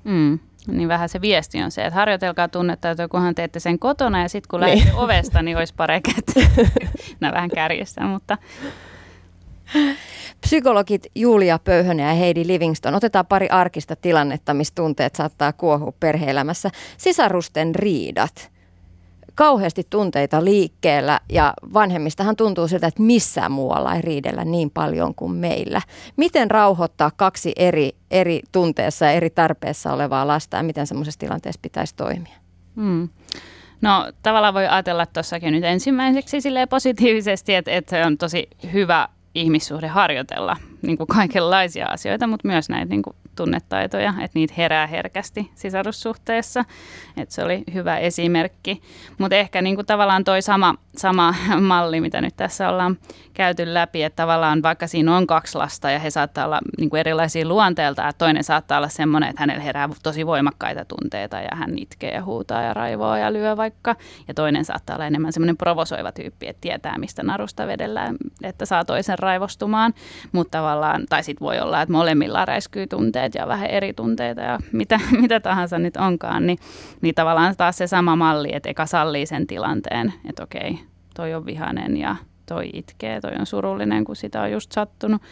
Mm. 0.04 0.38
Niin 0.66 0.88
vähän 0.88 1.08
se 1.08 1.20
viesti 1.20 1.62
on 1.62 1.70
se, 1.70 1.84
että 1.84 1.94
harjoitelkaa 1.94 2.48
tunnetta, 2.48 2.90
että 2.90 3.08
kunhan 3.08 3.34
teette 3.34 3.60
sen 3.60 3.78
kotona 3.78 4.22
ja 4.22 4.28
sitten 4.28 4.48
kun 4.48 4.60
niin. 4.60 4.78
lähdette 4.78 5.00
ovesta, 5.00 5.42
niin 5.42 5.56
olisi 5.56 5.74
pareket. 5.76 6.24
Nämä 7.20 7.34
vähän 7.34 7.50
kärjistä, 7.50 8.04
mutta... 8.04 8.38
Psykologit 10.40 11.06
Julia 11.14 11.58
Pöyhönen 11.58 12.08
ja 12.08 12.14
Heidi 12.14 12.46
Livingston. 12.46 12.94
Otetaan 12.94 13.26
pari 13.26 13.48
arkista 13.48 13.96
tilannetta, 13.96 14.54
missä 14.54 14.74
tunteet 14.74 15.14
saattaa 15.14 15.52
kuohua 15.52 15.92
perheelämässä. 16.00 16.70
Sisarusten 16.96 17.74
riidat 17.74 18.53
kauheasti 19.34 19.86
tunteita 19.90 20.44
liikkeellä 20.44 21.20
ja 21.32 21.54
vanhemmistahan 21.74 22.36
tuntuu 22.36 22.68
siltä, 22.68 22.86
että 22.86 23.02
missään 23.02 23.52
muualla 23.52 23.94
ei 23.94 24.02
riidellä 24.02 24.44
niin 24.44 24.70
paljon 24.70 25.14
kuin 25.14 25.32
meillä. 25.32 25.82
Miten 26.16 26.50
rauhoittaa 26.50 27.10
kaksi 27.16 27.52
eri, 27.56 27.90
eri 28.10 28.40
tunteessa 28.52 29.04
ja 29.04 29.12
eri 29.12 29.30
tarpeessa 29.30 29.92
olevaa 29.92 30.26
lasta 30.26 30.56
ja 30.56 30.62
miten 30.62 30.86
semmoisessa 30.86 31.20
tilanteessa 31.20 31.60
pitäisi 31.62 31.96
toimia? 31.96 32.36
Hmm. 32.76 33.08
No 33.80 34.12
tavallaan 34.22 34.54
voi 34.54 34.66
ajatella 34.66 35.06
tuossakin 35.06 35.52
nyt 35.52 35.64
ensimmäiseksi 35.64 36.38
positiivisesti, 36.70 37.54
että, 37.54 37.70
että 37.70 37.90
se 37.90 38.06
on 38.06 38.18
tosi 38.18 38.48
hyvä 38.72 39.08
ihmissuhde 39.34 39.86
harjoitella 39.86 40.56
niin 40.82 40.96
kuin 40.96 41.06
kaikenlaisia 41.06 41.86
asioita, 41.86 42.26
mutta 42.26 42.48
myös 42.48 42.68
näitä 42.68 42.90
niin 42.90 43.02
kuin 43.02 43.16
tunnetaitoja, 43.36 44.08
että 44.10 44.38
niitä 44.38 44.54
herää 44.56 44.86
herkästi 44.86 45.50
sisarussuhteessa. 45.54 46.64
Että 47.16 47.34
se 47.34 47.44
oli 47.44 47.64
hyvä 47.74 47.98
esimerkki. 47.98 48.82
Mutta 49.18 49.36
ehkä 49.36 49.62
niin 49.62 49.74
kuin 49.74 49.86
tavallaan 49.86 50.24
toi 50.24 50.42
sama, 50.42 50.74
sama 50.96 51.34
malli, 51.60 52.00
mitä 52.00 52.20
nyt 52.20 52.36
tässä 52.36 52.68
ollaan 52.68 52.98
käyty 53.34 53.74
läpi, 53.74 54.02
että 54.02 54.22
tavallaan 54.22 54.62
vaikka 54.62 54.86
siinä 54.86 55.16
on 55.16 55.26
kaksi 55.26 55.58
lasta 55.58 55.90
ja 55.90 55.98
he 55.98 56.10
saattaa 56.10 56.44
olla 56.44 56.60
niin 56.78 56.90
kuin 56.90 57.00
erilaisia 57.00 57.48
luonteelta, 57.48 58.08
että 58.08 58.18
toinen 58.18 58.44
saattaa 58.44 58.78
olla 58.78 58.88
semmoinen, 58.88 59.30
että 59.30 59.42
hänellä 59.42 59.62
herää 59.62 59.88
tosi 60.02 60.26
voimakkaita 60.26 60.84
tunteita 60.84 61.36
ja 61.36 61.48
hän 61.56 61.78
itkee 61.78 62.10
ja 62.10 62.24
huutaa 62.24 62.62
ja 62.62 62.74
raivoo 62.74 63.16
ja 63.16 63.32
lyö 63.32 63.56
vaikka. 63.56 63.96
Ja 64.28 64.34
toinen 64.34 64.64
saattaa 64.64 64.96
olla 64.96 65.06
enemmän 65.06 65.32
semmoinen 65.32 65.56
provosoiva 65.56 66.12
tyyppi, 66.12 66.48
että 66.48 66.60
tietää 66.60 66.98
mistä 66.98 67.22
narusta 67.22 67.66
vedellään, 67.66 68.16
että 68.42 68.66
saa 68.66 68.84
toisen 68.84 69.18
raivostumaan. 69.18 69.94
Mutta 70.32 70.58
tavallaan, 70.58 71.06
tai 71.08 71.22
sitten 71.22 71.44
voi 71.44 71.60
olla, 71.60 71.82
että 71.82 71.92
molemmilla 71.92 72.44
räiskyy 72.44 72.86
tunteet 72.86 73.34
ja 73.34 73.48
vähän 73.48 73.70
eri 73.70 73.92
tunteita 73.92 74.40
ja 74.40 74.58
mitä, 74.72 75.00
mitä 75.22 75.40
tahansa 75.40 75.78
nyt 75.78 75.96
onkaan, 75.96 76.46
niin, 76.46 76.58
niin 77.00 77.14
tavallaan 77.14 77.56
taas 77.56 77.76
se 77.76 77.86
sama 77.86 78.16
malli, 78.16 78.54
että 78.54 78.68
eka 78.68 78.86
sallii 78.86 79.26
sen 79.26 79.46
tilanteen, 79.46 80.12
että 80.28 80.42
okei, 80.42 80.78
toi 81.14 81.34
on 81.34 81.46
vihanen 81.46 81.96
ja 81.96 82.16
toi 82.46 82.70
itkee, 82.72 83.20
toi 83.20 83.32
on 83.38 83.46
surullinen, 83.46 84.04
kun 84.04 84.16
sitä 84.16 84.42
on 84.42 84.52
just 84.52 84.72
sattunut 84.72 85.22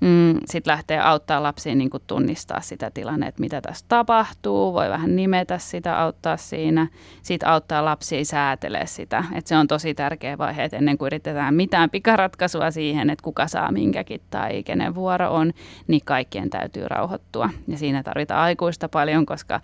mm, 0.00 0.38
sitten 0.46 0.70
lähtee 0.70 1.00
auttaa 1.00 1.42
lapsia 1.42 1.74
niin 1.74 1.90
kuin 1.90 2.02
tunnistaa 2.06 2.60
sitä 2.60 2.90
tilannetta, 2.90 3.40
mitä 3.40 3.60
tässä 3.60 3.84
tapahtuu. 3.88 4.72
Voi 4.72 4.88
vähän 4.88 5.16
nimetä 5.16 5.58
sitä, 5.58 6.00
auttaa 6.00 6.36
siinä. 6.36 6.86
Sitten 7.22 7.48
auttaa 7.48 7.84
lapsia 7.84 8.24
säätelee 8.24 8.86
sitä. 8.86 9.24
Et 9.34 9.46
se 9.46 9.56
on 9.56 9.68
tosi 9.68 9.94
tärkeä 9.94 10.38
vaihe, 10.38 10.64
että 10.64 10.76
ennen 10.76 10.98
kuin 10.98 11.06
yritetään 11.06 11.54
mitään 11.54 11.90
pikaratkaisua 11.90 12.70
siihen, 12.70 13.10
että 13.10 13.22
kuka 13.22 13.46
saa 13.46 13.72
minkäkin 13.72 14.20
tai 14.30 14.62
kenen 14.62 14.94
vuoro 14.94 15.34
on, 15.34 15.52
niin 15.86 16.02
kaikkien 16.04 16.50
täytyy 16.50 16.88
rauhoittua. 16.88 17.50
Ja 17.68 17.78
siinä 17.78 18.02
tarvitaan 18.02 18.40
aikuista 18.40 18.88
paljon, 18.88 19.26
koska 19.26 19.60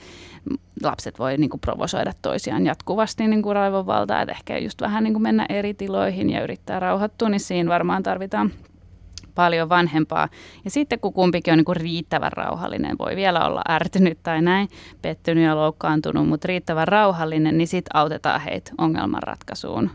lapset 0.83 1.19
voi 1.19 1.37
niin 1.37 1.51
kuin 1.51 1.61
provosoida 1.61 2.13
toisiaan 2.23 2.67
jatkuvasti 2.67 3.27
niin 3.27 3.43
kuin 3.43 3.57
raivonvaltaa, 3.57 4.23
että 4.23 4.33
ehkä 4.33 4.59
just 4.59 4.81
vähän 4.81 5.05
niin 5.05 5.15
kuin 5.15 5.23
mennä 5.23 5.47
eri 5.49 5.75
tiloihin 5.75 6.31
ja 6.31 6.43
yrittää 6.43 6.81
rauhoittua, 6.81 7.29
niin 7.29 7.41
siinä 7.41 7.71
varmaan 7.71 8.03
tarvitaan 8.03 8.51
paljon 9.35 9.69
vanhempaa. 9.69 10.29
Ja 10.65 10.71
sitten 10.71 11.01
kun 11.01 11.13
kumpikin 11.13 11.53
on 11.53 11.59
niin 11.59 11.65
kuin 11.65 11.77
riittävän 11.77 12.33
rauhallinen, 12.33 12.99
voi 12.99 13.17
vielä 13.17 13.47
olla 13.47 13.63
ärtynyt 13.69 14.19
tai 14.23 14.43
näin, 14.43 14.69
pettynyt 15.03 15.45
ja 15.45 15.57
loukkaantunut, 15.57 16.29
mutta 16.29 16.49
riittävän 16.49 16.89
rauhallinen, 16.89 17.59
niin 17.59 17.69
sitten 17.69 17.97
autetaan 17.97 18.41
heitä 18.41 18.71
ongelmanratkaisuun. 18.79 19.91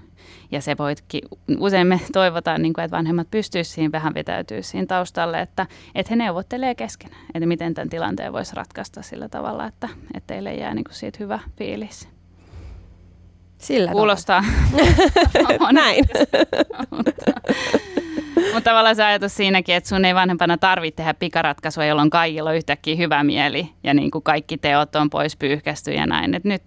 Ja 0.51 0.61
se 0.61 0.77
voitkin, 0.77 1.21
usein 1.59 1.87
me 1.87 1.99
toivotaan, 2.13 2.61
niin 2.61 2.73
kuin, 2.73 2.85
että 2.85 2.97
vanhemmat 2.97 3.31
pystyisivät 3.31 3.75
siihen 3.75 3.91
vähän 3.91 4.13
vetäytyä 4.13 4.61
siihen 4.61 4.87
taustalle, 4.87 5.41
että, 5.41 5.67
että 5.95 6.09
he 6.09 6.15
neuvottelee 6.15 6.75
keskenään, 6.75 7.21
että 7.33 7.45
miten 7.45 7.73
tämän 7.73 7.89
tilanteen 7.89 8.33
voisi 8.33 8.55
ratkaista 8.55 9.01
sillä 9.01 9.29
tavalla, 9.29 9.65
että, 9.65 9.89
että 10.13 10.27
teille 10.27 10.53
jää 10.53 10.73
niin 10.73 10.83
kuin 10.83 10.95
siitä 10.95 11.17
hyvä 11.19 11.39
fiilis. 11.57 12.09
Sillä 13.57 13.91
Kuulostaa. 13.91 14.43
Näin. 15.71 16.05
Mutta 18.35 18.69
tavallaan 18.69 18.95
se 18.95 19.03
ajatus 19.03 19.35
siinäkin, 19.35 19.75
että 19.75 19.89
sun 19.89 20.05
ei 20.05 20.15
vanhempana 20.15 20.57
tarvitse 20.57 20.95
tehdä 20.95 21.13
pikaratkaisua, 21.13 21.85
jolloin 21.85 22.09
kaikilla 22.09 22.49
on 22.49 22.55
yhtäkkiä 22.55 22.95
hyvä 22.95 23.23
mieli 23.23 23.69
ja 23.83 23.93
niin 23.93 24.11
kuin 24.11 24.23
kaikki 24.23 24.57
teot 24.57 24.95
on 24.95 25.09
pois 25.09 25.35
pyyhkästy 25.35 25.91
ja 25.91 26.05
näin. 26.05 26.35
Et 26.35 26.43
nyt 26.43 26.63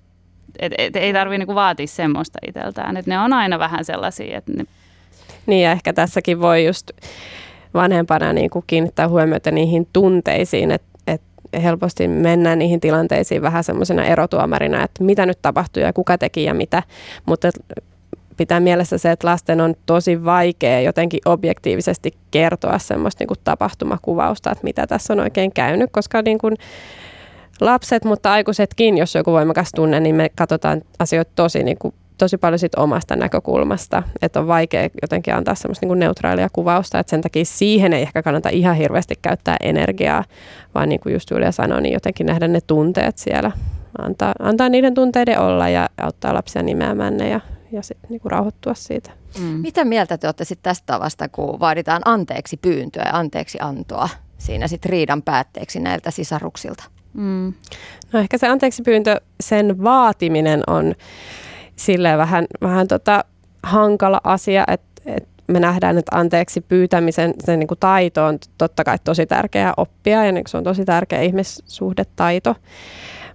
et, 0.58 0.72
et, 0.78 0.96
ei 0.96 1.12
tarvitse 1.12 1.38
niinku 1.38 1.54
vaatia 1.54 1.86
semmoista 1.86 2.38
itseltään. 2.48 2.96
Et 2.96 3.06
ne 3.06 3.18
on 3.18 3.32
aina 3.32 3.58
vähän 3.58 3.84
sellaisia, 3.84 4.38
että 4.38 4.52
ne... 4.56 4.64
Niin 5.46 5.64
ja 5.64 5.72
ehkä 5.72 5.92
tässäkin 5.92 6.40
voi 6.40 6.66
just 6.66 6.90
vanhempana 7.74 8.32
niin 8.32 8.50
kuin 8.50 8.64
kiinnittää 8.66 9.08
huomiota 9.08 9.50
niihin 9.50 9.88
tunteisiin, 9.92 10.70
että 10.70 10.92
helposti 11.62 12.08
mennään 12.08 12.58
niihin 12.58 12.80
tilanteisiin 12.80 13.42
vähän 13.42 13.64
semmoisena 13.64 14.04
erotuomarina, 14.04 14.84
että 14.84 15.04
mitä 15.04 15.26
nyt 15.26 15.38
tapahtuu 15.42 15.82
ja 15.82 15.92
kuka 15.92 16.18
teki 16.18 16.44
ja 16.44 16.54
mitä. 16.54 16.82
Mutta 17.26 17.50
pitää 18.36 18.60
mielessä 18.60 18.98
se, 18.98 19.10
että 19.10 19.28
lasten 19.28 19.60
on 19.60 19.74
tosi 19.86 20.24
vaikea 20.24 20.80
jotenkin 20.80 21.20
objektiivisesti 21.24 22.10
kertoa 22.30 22.78
semmoista 22.78 23.22
niin 23.22 23.28
kuin 23.28 23.40
tapahtumakuvausta, 23.44 24.50
että 24.50 24.64
mitä 24.64 24.86
tässä 24.86 25.12
on 25.12 25.20
oikein 25.20 25.52
käynyt, 25.52 25.90
koska 25.92 26.22
niin 26.22 26.38
kuin 26.38 26.56
lapset, 27.60 28.04
mutta 28.04 28.32
aikuisetkin, 28.32 28.98
jos 28.98 29.14
joku 29.14 29.32
voimakas 29.32 29.70
tunne, 29.74 30.00
niin 30.00 30.14
me 30.14 30.30
katsotaan 30.36 30.82
asioita 30.98 31.32
tosi 31.34 31.62
niin 31.62 31.78
kuin 31.78 31.94
tosi 32.18 32.38
paljon 32.38 32.58
sit 32.58 32.74
omasta 32.74 33.16
näkökulmasta, 33.16 34.02
että 34.22 34.40
on 34.40 34.46
vaikea 34.46 34.88
jotenkin 35.02 35.34
antaa 35.34 35.54
semmoista 35.54 35.86
niin 35.86 35.98
neutraalia 35.98 36.48
kuvausta, 36.52 36.98
että 36.98 37.10
sen 37.10 37.20
takia 37.20 37.44
siihen 37.44 37.92
ei 37.92 38.02
ehkä 38.02 38.22
kannata 38.22 38.48
ihan 38.48 38.76
hirveästi 38.76 39.14
käyttää 39.22 39.56
energiaa, 39.62 40.24
vaan 40.74 40.88
niin 40.88 41.00
kuin 41.00 41.12
just 41.12 41.30
Julia 41.30 41.52
sanoi, 41.52 41.82
niin 41.82 41.92
jotenkin 41.92 42.26
nähdä 42.26 42.48
ne 42.48 42.60
tunteet 42.66 43.18
siellä, 43.18 43.52
antaa, 43.98 44.32
antaa 44.38 44.68
niiden 44.68 44.94
tunteiden 44.94 45.40
olla 45.40 45.68
ja 45.68 45.88
auttaa 46.02 46.34
lapsia 46.34 46.62
nimeämään 46.62 47.16
ne 47.16 47.28
ja, 47.28 47.40
ja 47.72 47.82
sitten 47.82 48.10
niin 48.10 48.20
rauhoittua 48.24 48.74
siitä. 48.74 49.10
Mm. 49.38 49.44
Mitä 49.44 49.84
mieltä 49.84 50.18
te 50.18 50.26
olette 50.26 50.44
sitten 50.44 50.62
tästä 50.70 50.86
tavasta, 50.86 51.28
kun 51.28 51.60
vaaditaan 51.60 52.02
anteeksi 52.04 52.56
pyyntöä 52.56 53.02
ja 53.06 53.18
anteeksi 53.18 53.58
antoa 53.60 54.08
siinä 54.38 54.68
sitten 54.68 54.90
riidan 54.90 55.22
päätteeksi 55.22 55.80
näiltä 55.80 56.10
sisaruksilta? 56.10 56.84
Mm. 57.14 57.52
No 58.12 58.20
ehkä 58.20 58.38
se 58.38 58.48
anteeksi 58.48 58.82
pyyntö, 58.82 59.20
sen 59.40 59.84
vaatiminen 59.84 60.62
on 60.66 60.94
silleen 61.76 62.18
vähän, 62.18 62.46
vähän 62.60 62.88
tota 62.88 63.24
hankala 63.62 64.20
asia, 64.24 64.64
että 64.68 65.02
et 65.06 65.28
me 65.46 65.60
nähdään, 65.60 65.98
että 65.98 66.16
anteeksi 66.18 66.60
pyytämisen 66.60 67.34
se 67.44 67.56
niin 67.56 67.68
kuin 67.68 67.80
taito 67.80 68.24
on 68.24 68.38
totta 68.58 68.84
kai 68.84 68.98
tosi 69.04 69.26
tärkeää 69.26 69.74
oppia 69.76 70.24
ja 70.24 70.32
niin 70.32 70.44
se 70.48 70.56
on 70.56 70.64
tosi 70.64 70.84
tärkeä 70.84 71.20
ihmissuhdetaito. 71.20 72.56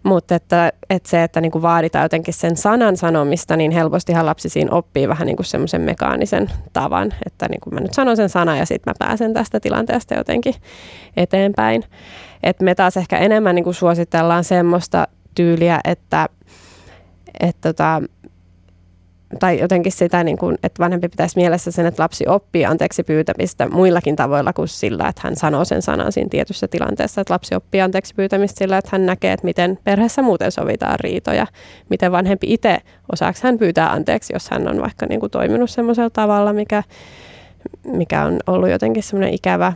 Mutta 0.03 0.35
että, 0.35 0.71
että 0.89 1.09
se, 1.09 1.23
että 1.23 1.41
niin 1.41 1.51
kuin 1.51 1.61
vaaditaan 1.61 2.05
jotenkin 2.05 2.33
sen 2.33 2.57
sanan 2.57 2.97
sanomista, 2.97 3.57
niin 3.57 3.71
helpostihan 3.71 4.25
lapsi 4.25 4.49
siinä 4.49 4.71
oppii 4.71 5.07
vähän 5.07 5.25
niin 5.25 5.35
kuin 5.35 5.45
semmoisen 5.45 5.81
mekaanisen 5.81 6.51
tavan, 6.73 7.13
että 7.25 7.47
niin 7.49 7.61
kuin 7.61 7.73
mä 7.73 7.79
nyt 7.79 7.93
sanon 7.93 8.17
sen 8.17 8.29
sana 8.29 8.57
ja 8.57 8.65
sitten 8.65 8.91
mä 8.91 9.07
pääsen 9.07 9.33
tästä 9.33 9.59
tilanteesta 9.59 10.15
jotenkin 10.15 10.55
eteenpäin. 11.17 11.83
Et 12.43 12.61
me 12.61 12.75
taas 12.75 12.97
ehkä 12.97 13.17
enemmän 13.17 13.55
niin 13.55 13.63
kuin 13.63 13.73
suositellaan 13.73 14.43
semmoista 14.43 15.07
tyyliä, 15.35 15.79
että, 15.83 16.29
että 17.39 17.73
tota, 17.73 18.01
tai 19.39 19.59
jotenkin 19.59 19.91
sitä, 19.91 20.23
niin 20.23 20.37
kuin, 20.37 20.57
että 20.63 20.83
vanhempi 20.83 21.09
pitäisi 21.09 21.37
mielessä 21.37 21.71
sen, 21.71 21.85
että 21.85 22.03
lapsi 22.03 22.27
oppii 22.27 22.65
anteeksi 22.65 23.03
pyytämistä 23.03 23.69
muillakin 23.69 24.15
tavoilla 24.15 24.53
kuin 24.53 24.67
sillä, 24.67 25.07
että 25.07 25.21
hän 25.23 25.35
sanoo 25.35 25.65
sen 25.65 25.81
sanan 25.81 26.11
siinä 26.11 26.29
tietyssä 26.29 26.67
tilanteessa. 26.67 27.21
Että 27.21 27.33
lapsi 27.33 27.55
oppii 27.55 27.81
anteeksi 27.81 28.15
pyytämistä 28.15 28.59
sillä, 28.59 28.77
että 28.77 28.89
hän 28.91 29.05
näkee, 29.05 29.33
että 29.33 29.45
miten 29.45 29.79
perheessä 29.83 30.21
muuten 30.21 30.51
sovitaan 30.51 30.99
riitoja. 30.99 31.47
Miten 31.89 32.11
vanhempi 32.11 32.53
itse, 32.53 32.77
osaako 33.11 33.39
hän 33.43 33.57
pyytää 33.57 33.91
anteeksi, 33.91 34.33
jos 34.33 34.49
hän 34.49 34.67
on 34.67 34.81
vaikka 34.81 35.05
niin 35.05 35.19
kuin 35.19 35.31
toiminut 35.31 35.69
semmoisella 35.69 36.09
tavalla, 36.09 36.53
mikä, 36.53 36.83
mikä 37.83 38.25
on 38.25 38.39
ollut 38.47 38.69
jotenkin 38.69 39.03
semmoinen 39.03 39.33
ikävä. 39.33 39.73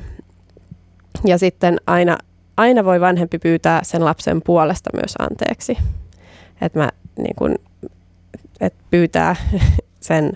Ja 1.25 1.37
sitten 1.37 1.77
aina, 1.87 2.17
aina 2.57 2.85
voi 2.85 3.01
vanhempi 3.01 3.39
pyytää 3.39 3.79
sen 3.83 4.05
lapsen 4.05 4.41
puolesta 4.41 4.89
myös 4.93 5.13
anteeksi. 5.19 5.77
Että 6.61 6.79
mä 6.79 6.89
niin 7.17 7.35
kuin 7.35 7.55
että 8.61 8.83
pyytää 8.89 9.35
sen 9.99 10.31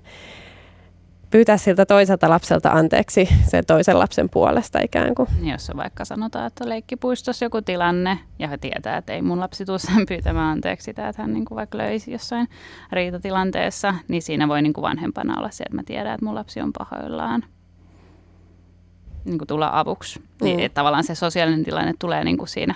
pyytää 1.32 1.58
siltä 1.58 1.86
toiselta 1.86 2.30
lapselta 2.30 2.70
anteeksi 2.70 3.30
sen 3.48 3.66
toisen 3.66 4.00
lapsen 4.00 4.30
puolesta 4.30 4.80
ikään 4.84 5.16
kuin. 5.16 5.28
Jos 5.44 5.70
on 5.70 5.78
vaikka 5.78 6.06
sanotaan, 6.06 6.48
että 6.48 6.70
leikkipuistossa 6.70 7.46
joku 7.46 7.62
tilanne 7.62 8.20
ja 8.40 8.48
he 8.48 8.58
tietää, 8.58 8.98
että 8.98 9.14
ei 9.14 9.22
mun 9.22 9.40
lapsi 9.40 9.66
tule 9.66 9.80
sen 9.80 10.06
pyytämään 10.08 10.52
anteeksi 10.52 10.86
sitä, 10.86 11.08
että 11.08 11.22
hän 11.22 11.34
niin 11.34 11.46
kuin 11.46 11.56
vaikka 11.56 11.78
löisi 11.78 12.12
jossain 12.12 12.48
riitatilanteessa, 12.92 13.94
niin 14.08 14.22
siinä 14.22 14.48
voi 14.48 14.62
niin 14.62 14.74
kuin 14.74 14.82
vanhempana 14.82 15.38
olla 15.38 15.50
se, 15.50 15.64
että 15.64 15.76
mä 15.76 15.84
tiedän, 15.86 16.14
että 16.14 16.26
mun 16.26 16.36
lapsi 16.36 16.62
on 16.62 16.72
pahoillaan 16.80 17.44
niin 19.26 19.38
kuin 19.38 19.48
tulla 19.48 19.70
avuksi. 19.74 20.20
Niin, 20.20 20.28
mm. 20.42 20.46
Niin, 20.46 20.60
että 20.60 20.76
tavallaan 20.76 21.04
se 21.04 21.16
sosiaalinen 21.16 21.64
tilanne 21.64 21.94
tulee 22.00 22.24
niin 22.24 22.38
kuin 22.38 22.48
siinä 22.48 22.76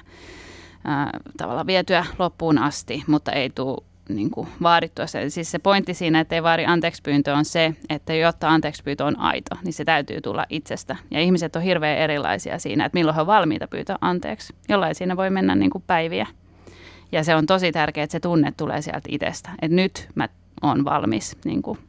ää, 0.84 1.10
tavallaan 1.38 1.68
vietyä 1.68 2.06
loppuun 2.20 2.58
asti, 2.58 3.04
mutta 3.08 3.32
ei 3.32 3.50
tule 3.50 3.89
niin 4.10 4.32
kuin 4.32 4.48
vaadittua. 4.62 5.08
Se, 5.08 5.30
siis 5.30 5.52
se 5.52 5.60
pointti 5.60 5.94
siinä, 5.94 6.20
että 6.20 6.36
ei 6.36 6.44
vaadi 6.44 6.66
anteeksi 6.66 7.02
pyyntö 7.02 7.34
on 7.34 7.46
se, 7.46 7.76
että 7.90 8.14
jotta 8.14 8.50
anteeksi 8.50 8.84
pyyntö 8.84 9.06
on 9.06 9.20
aito, 9.20 9.56
niin 9.64 9.74
se 9.74 9.86
täytyy 9.86 10.22
tulla 10.22 10.46
itsestä. 10.50 10.96
Ja 11.12 11.22
ihmiset 11.22 11.56
on 11.56 11.62
hirveän 11.62 11.98
erilaisia 11.98 12.60
siinä, 12.60 12.86
että 12.86 12.98
milloin 12.98 13.16
he 13.16 13.22
on 13.22 13.28
valmiita 13.28 13.68
pyytää 13.68 13.98
anteeksi. 14.02 14.54
Jollain 14.70 14.96
siinä 14.96 15.18
voi 15.18 15.30
mennä 15.30 15.56
niin 15.56 15.72
kuin 15.72 15.84
päiviä. 15.88 16.28
Ja 17.12 17.24
se 17.24 17.36
on 17.36 17.46
tosi 17.46 17.72
tärkeää, 17.72 18.04
että 18.04 18.12
se 18.12 18.20
tunne 18.20 18.54
tulee 18.58 18.82
sieltä 18.82 19.10
itsestä. 19.10 19.50
Että 19.62 19.76
nyt 19.76 20.10
mä 20.16 20.30
oon 20.62 20.86
valmis 20.86 21.38
niin 21.46 21.62
kuin 21.62 21.80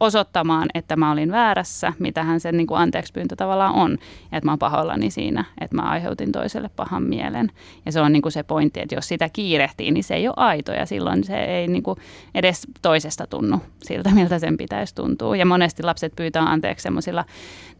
osoittamaan, 0.00 0.68
että 0.74 0.96
mä 0.96 1.12
olin 1.12 1.32
väärässä, 1.32 1.92
mitähän 1.98 2.40
se 2.40 2.52
niin 2.52 2.66
kuin 2.66 2.80
anteeksi 2.80 3.12
pyyntö 3.12 3.36
tavallaan 3.36 3.74
on. 3.74 3.98
Ja 4.32 4.38
että 4.38 4.44
mä 4.44 4.52
oon 4.52 4.58
pahoillani 4.58 5.10
siinä, 5.10 5.44
että 5.60 5.76
mä 5.76 5.82
aiheutin 5.82 6.32
toiselle 6.32 6.70
pahan 6.76 7.02
mielen. 7.02 7.50
Ja 7.86 7.92
se 7.92 8.00
on 8.00 8.12
niin 8.12 8.22
kuin 8.22 8.32
se 8.32 8.42
pointti, 8.42 8.80
että 8.80 8.94
jos 8.94 9.08
sitä 9.08 9.28
kiirehtii, 9.28 9.90
niin 9.90 10.04
se 10.04 10.14
ei 10.14 10.28
ole 10.28 10.34
aito 10.36 10.72
ja 10.72 10.86
silloin 10.86 11.24
se 11.24 11.44
ei 11.44 11.68
niin 11.68 11.82
kuin 11.82 11.98
edes 12.34 12.66
toisesta 12.82 13.26
tunnu 13.26 13.58
siltä, 13.82 14.10
miltä 14.10 14.38
sen 14.38 14.56
pitäisi 14.56 14.94
tuntua. 14.94 15.36
Ja 15.36 15.46
monesti 15.46 15.82
lapset 15.82 16.16
pyytää 16.16 16.42
anteeksi 16.42 16.82
semmoisilla 16.82 17.24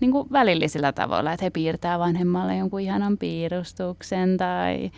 niin 0.00 0.12
välillisillä 0.32 0.92
tavoilla, 0.92 1.32
että 1.32 1.44
he 1.44 1.50
piirtää 1.50 1.98
vanhemmalle 1.98 2.56
jonkun 2.56 2.80
ihanan 2.80 3.18
piirustuksen 3.18 4.36
tai 4.36 4.90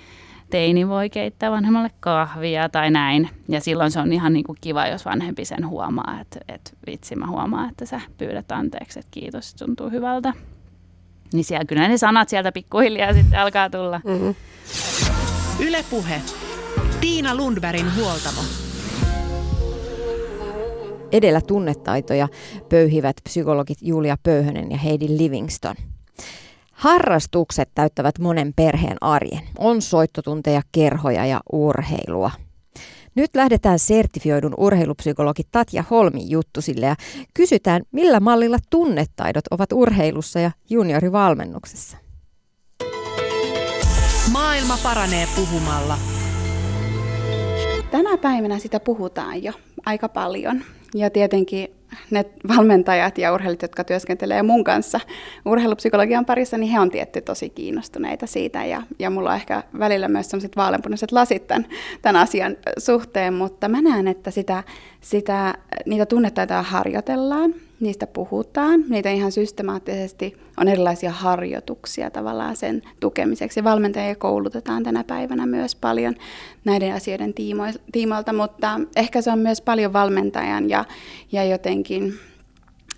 teini 0.51 0.89
voi 0.89 1.11
keittää 1.11 1.51
vanhemmalle 1.51 1.91
kahvia 2.01 2.69
tai 2.69 2.91
näin. 2.91 3.29
Ja 3.49 3.61
silloin 3.61 3.91
se 3.91 4.01
on 4.01 4.13
ihan 4.13 4.33
niin 4.33 4.45
kuin 4.45 4.59
kiva, 4.61 4.87
jos 4.87 5.05
vanhempi 5.05 5.45
sen 5.45 5.69
huomaa, 5.69 6.19
että, 6.21 6.41
että 6.49 6.71
vitsi 6.87 7.17
mä 7.17 7.27
huomaan, 7.27 7.71
että 7.71 7.87
sä 7.87 8.01
pyydät 8.19 8.53
anteeksi, 8.53 8.99
että 8.99 9.11
kiitos, 9.11 9.51
se 9.51 9.57
tuntuu 9.57 9.91
hyvältä. 9.91 10.33
Niin 11.33 11.45
siellä 11.45 11.65
kyllä 11.65 11.89
ne 11.89 11.99
sanat 11.99 12.29
sieltä 12.29 12.53
pikkuhiljaa 12.53 13.13
sitten 13.13 13.41
alkaa 13.41 13.71
tulla. 13.71 14.01
Mm-hmm. 14.05 14.35
Ylepuhe. 15.67 16.23
Tiina 17.01 17.35
Lundbergin 17.35 17.97
huoltamo. 17.97 18.41
Edellä 21.13 21.41
tunnetaitoja 21.41 22.29
pöyhivät 22.69 23.17
psykologit 23.25 23.79
Julia 23.83 24.17
Pöyhönen 24.23 24.71
ja 24.71 24.77
Heidi 24.77 25.07
Livingston. 25.09 25.75
Harrastukset 26.79 27.71
täyttävät 27.75 28.19
monen 28.19 28.53
perheen 28.57 28.97
arjen. 29.01 29.41
On 29.59 29.83
soittotunteja, 29.83 30.63
kerhoja 30.73 31.27
ja 31.27 31.41
urheilua. 31.53 32.31
Nyt 33.15 33.31
lähdetään 33.35 33.79
sertifioidun 33.79 34.55
urheilupsykologi 34.57 35.43
Tatja 35.53 35.85
Holmin 35.91 36.31
juttusille 36.31 36.87
ja 36.87 36.97
kysytään, 37.35 37.83
millä 37.93 38.21
mallilla 38.21 38.59
tunnetaidot 38.71 39.45
ovat 39.51 39.73
urheilussa 39.73 40.41
ja 40.41 40.51
juniorivalmennuksessa. 40.71 41.97
Maailma 44.33 44.79
paranee 44.83 45.29
puhumalla. 45.37 45.99
Tänä 47.91 48.17
päivänä 48.17 48.59
sitä 48.59 48.81
puhutaan 48.81 49.43
jo 49.43 49.53
aika 49.87 50.09
paljon. 50.09 50.65
Ja 50.95 51.11
tietenkin 51.11 51.78
ne 52.11 52.25
valmentajat 52.49 53.19
ja 53.19 53.33
urheilijat, 53.33 53.63
jotka 53.63 53.85
työskentelee 53.85 54.43
mun 54.43 54.65
kanssa 54.65 55.01
urheilupsykologian 55.45 56.25
parissa, 56.25 56.59
niin 56.59 56.73
he 56.73 56.81
on 56.81 56.91
tietty 56.91 57.21
tosi 57.21 57.51
kiinnostuneita 57.51 58.27
siitä. 58.27 58.65
Ja, 58.65 58.83
ja 58.99 59.11
mulla 59.11 59.31
on 59.31 59.37
ehkä 59.37 59.63
välillä 59.79 60.09
myös 60.09 60.31
sellaiset 60.31 60.57
vaaleanpunaiset 60.57 61.13
lasit 61.13 61.47
tämän, 61.47 61.67
tämän 62.03 62.23
asian 62.23 62.57
suhteen, 62.79 63.35
mutta 63.35 63.69
mä 63.69 63.83
näen, 63.83 64.09
että 64.09 64.31
sitä, 64.31 64.65
sitä, 65.01 65.55
niitä 65.87 66.07
tunnetaitoja 66.07 66.63
harjoitellaan 66.63 67.55
niistä 67.81 68.07
puhutaan. 68.07 68.85
Niitä 68.89 69.11
ihan 69.11 69.33
systemaattisesti 69.33 70.37
on 70.57 70.69
erilaisia 70.69 71.11
harjoituksia 71.11 72.11
tavallaan 72.11 72.57
sen 72.57 72.83
tukemiseksi. 73.01 73.65
Valmentajia 73.65 74.15
koulutetaan 74.15 74.83
tänä 74.83 75.05
päivänä 75.05 75.47
myös 75.47 75.75
paljon 75.75 76.15
näiden 76.65 76.95
asioiden 76.95 77.35
tiimoilta, 77.93 78.33
mutta 78.33 78.81
ehkä 78.97 79.23
se 79.23 79.31
on 79.31 79.39
myös 79.39 79.61
paljon 79.61 79.93
valmentajan 79.93 80.69
ja, 80.69 80.85
ja 81.33 81.45
jotenkin 81.45 82.15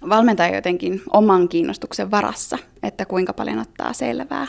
valmentaja 0.08 0.54
jotenkin 0.54 1.02
oman 1.12 1.48
kiinnostuksen 1.48 2.10
varassa, 2.10 2.58
että 2.82 3.04
kuinka 3.04 3.32
paljon 3.32 3.58
ottaa 3.58 3.92
selvää. 3.92 4.46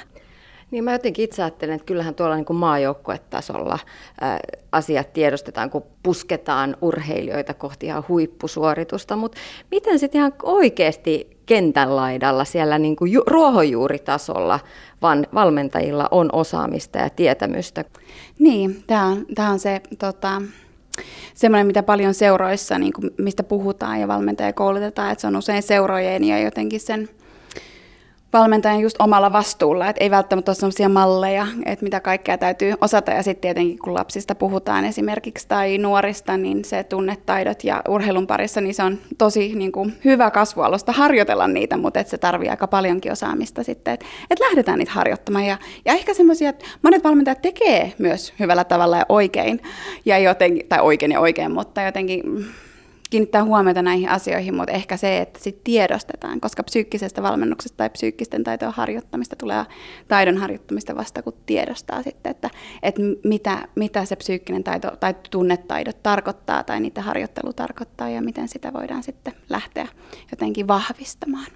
Niin 0.71 0.83
mä 0.83 0.91
jotenkin 0.91 1.25
itse 1.25 1.43
ajattelen, 1.43 1.75
että 1.75 1.85
kyllähän 1.85 2.15
tuolla 2.15 2.35
niin 2.35 2.55
maajoukkuetasolla 2.55 3.79
ää, 4.21 4.39
asiat 4.71 5.13
tiedostetaan, 5.13 5.69
kun 5.69 5.83
pusketaan 6.03 6.77
urheilijoita 6.81 7.53
kohti 7.53 7.85
ihan 7.85 8.03
huippusuoritusta, 8.07 9.15
mutta 9.15 9.37
miten 9.71 9.99
sitten 9.99 10.19
ihan 10.19 10.33
oikeasti 10.43 11.37
kentän 11.45 11.95
laidalla 11.95 12.45
siellä 12.45 12.79
niin 12.79 12.95
kuin 12.95 13.11
ju- 13.11 13.23
ruohonjuuritasolla 13.27 14.59
vaan 15.01 15.27
valmentajilla 15.33 16.07
on 16.11 16.29
osaamista 16.33 16.97
ja 16.97 17.09
tietämystä? 17.09 17.85
Niin, 18.39 18.83
tämä 18.87 19.05
on, 19.05 19.25
on 19.51 19.59
se 19.59 19.81
tota, 19.99 20.41
semmoinen, 21.33 21.67
mitä 21.67 21.83
paljon 21.83 22.13
seuroissa, 22.13 22.79
niin 22.79 22.93
kuin, 22.93 23.11
mistä 23.17 23.43
puhutaan 23.43 23.99
ja 23.99 24.07
valmentaja 24.07 24.53
koulutetaan, 24.53 25.11
että 25.11 25.21
se 25.21 25.27
on 25.27 25.35
usein 25.35 25.63
seurojen 25.63 26.23
ja 26.23 26.39
jotenkin 26.39 26.79
sen 26.79 27.09
valmentajan 28.33 28.79
just 28.79 28.95
omalla 28.99 29.31
vastuulla, 29.31 29.89
että 29.89 30.03
ei 30.03 30.11
välttämättä 30.11 30.49
ole 30.49 30.55
sellaisia 30.55 30.89
malleja, 30.89 31.47
että 31.65 31.83
mitä 31.83 31.99
kaikkea 31.99 32.37
täytyy 32.37 32.73
osata. 32.81 33.11
Ja 33.11 33.23
sitten 33.23 33.41
tietenkin 33.41 33.79
kun 33.79 33.93
lapsista 33.93 34.35
puhutaan 34.35 34.85
esimerkiksi 34.85 35.47
tai 35.47 35.77
nuorista, 35.77 36.37
niin 36.37 36.65
se 36.65 36.83
tunnetaidot 36.83 37.63
ja 37.63 37.81
urheilun 37.89 38.27
parissa, 38.27 38.61
niin 38.61 38.73
se 38.73 38.83
on 38.83 38.97
tosi 39.17 39.55
niin 39.55 39.71
kuin, 39.71 39.93
hyvä 40.05 40.31
kasvualusta 40.31 40.91
harjoitella 40.91 41.47
niitä, 41.47 41.77
mutta 41.77 41.99
että 41.99 42.11
se 42.11 42.17
tarvii 42.17 42.49
aika 42.49 42.67
paljonkin 42.67 43.11
osaamista 43.11 43.63
sitten, 43.63 43.93
että, 43.93 44.05
että 44.29 44.45
lähdetään 44.45 44.79
niitä 44.79 44.91
harjoittamaan. 44.91 45.45
Ja, 45.45 45.57
ja 45.85 45.93
ehkä 45.93 46.13
semmoisia, 46.13 46.49
että 46.49 46.65
monet 46.81 47.03
valmentajat 47.03 47.41
tekee 47.41 47.93
myös 47.97 48.33
hyvällä 48.39 48.63
tavalla 48.63 48.97
ja 48.97 49.05
oikein, 49.09 49.61
ja 50.05 50.17
jotenkin, 50.17 50.67
tai 50.69 50.79
oikein 50.79 51.11
ja 51.11 51.19
oikein, 51.19 51.51
mutta 51.51 51.81
jotenkin 51.81 52.23
kiinnittää 53.11 53.43
huomiota 53.43 53.81
näihin 53.81 54.09
asioihin, 54.09 54.55
mutta 54.55 54.73
ehkä 54.73 54.97
se, 54.97 55.17
että 55.17 55.39
sit 55.39 55.63
tiedostetaan, 55.63 56.41
koska 56.41 56.63
psyykkisestä 56.63 57.23
valmennuksesta 57.23 57.77
tai 57.77 57.89
psyykkisten 57.89 58.43
taitojen 58.43 58.73
harjoittamista 58.73 59.35
tulee 59.35 59.65
taidon 60.07 60.37
harjoittamista 60.37 60.95
vasta, 60.95 61.21
kun 61.21 61.33
tiedostaa 61.45 62.03
sitten, 62.03 62.29
että, 62.29 62.49
että 62.83 63.01
mitä, 63.23 63.67
mitä 63.75 64.05
se 64.05 64.15
psyykkinen 64.15 64.63
taito 64.63 64.91
tai 64.99 65.15
tunnetaidot 65.31 66.03
tarkoittaa 66.03 66.63
tai 66.63 66.79
niitä 66.79 67.01
harjoittelu 67.01 67.53
tarkoittaa 67.53 68.09
ja 68.09 68.21
miten 68.21 68.47
sitä 68.47 68.73
voidaan 68.73 69.03
sitten 69.03 69.33
lähteä 69.49 69.87
jotenkin 70.31 70.67
vahvistamaan. 70.67 71.51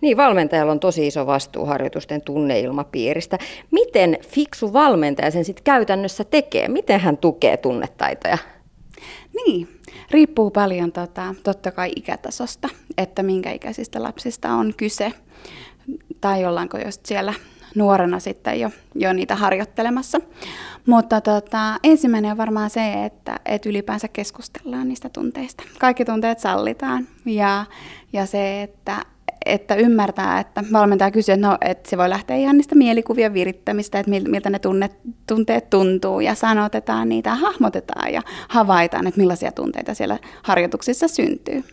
Niin, 0.00 0.16
valmentajalla 0.16 0.72
on 0.72 0.80
tosi 0.80 1.06
iso 1.06 1.26
vastuu 1.26 1.64
harjoitusten 1.66 2.22
tunneilmapiiristä. 2.22 3.38
Miten 3.70 4.18
fiksu 4.28 4.72
valmentaja 4.72 5.30
sen 5.30 5.44
sitten 5.44 5.64
käytännössä 5.64 6.24
tekee? 6.24 6.68
Miten 6.68 7.00
hän 7.00 7.16
tukee 7.16 7.56
tunnetaitoja? 7.56 8.38
Niin, 9.34 9.68
riippuu 10.10 10.50
paljon 10.50 10.92
tota, 10.92 11.34
totta 11.42 11.70
kai 11.70 11.92
ikätasosta, 11.96 12.68
että 12.98 13.22
minkä 13.22 13.52
ikäisistä 13.52 14.02
lapsista 14.02 14.52
on 14.52 14.74
kyse. 14.76 15.12
Tai 16.20 16.44
ollaanko 16.44 16.78
just 16.78 17.06
siellä 17.06 17.34
nuorena 17.74 18.20
sitten 18.20 18.60
jo, 18.60 18.70
jo 18.94 19.12
niitä 19.12 19.36
harjoittelemassa. 19.36 20.20
Mutta 20.86 21.20
tota, 21.20 21.78
ensimmäinen 21.82 22.30
on 22.30 22.36
varmaan 22.36 22.70
se, 22.70 23.04
että, 23.04 23.40
että 23.44 23.68
ylipäänsä 23.68 24.08
keskustellaan 24.08 24.88
niistä 24.88 25.08
tunteista. 25.08 25.62
Kaikki 25.78 26.04
tunteet 26.04 26.38
sallitaan 26.38 27.08
ja, 27.24 27.64
ja 28.12 28.26
se, 28.26 28.62
että 28.62 29.02
että 29.46 29.74
ymmärtää, 29.74 30.40
että 30.40 30.64
valmentaja 30.72 31.10
kysyy, 31.10 31.34
että, 31.34 31.46
no, 31.46 31.58
että 31.60 31.90
se 31.90 31.98
voi 31.98 32.10
lähteä 32.10 32.36
ihan 32.36 32.56
niistä 32.56 32.74
mielikuvien 32.74 33.34
virittämistä, 33.34 33.98
että 33.98 34.10
miltä 34.10 34.50
ne 34.50 34.58
tunnet, 34.58 34.96
tunteet 35.26 35.70
tuntuu 35.70 36.20
ja 36.20 36.34
sanotetaan 36.34 37.08
niitä, 37.08 37.34
hahmotetaan 37.34 38.12
ja 38.12 38.22
havaitaan, 38.48 39.06
että 39.06 39.20
millaisia 39.20 39.52
tunteita 39.52 39.94
siellä 39.94 40.18
harjoituksissa 40.42 41.08
syntyy. 41.08 41.64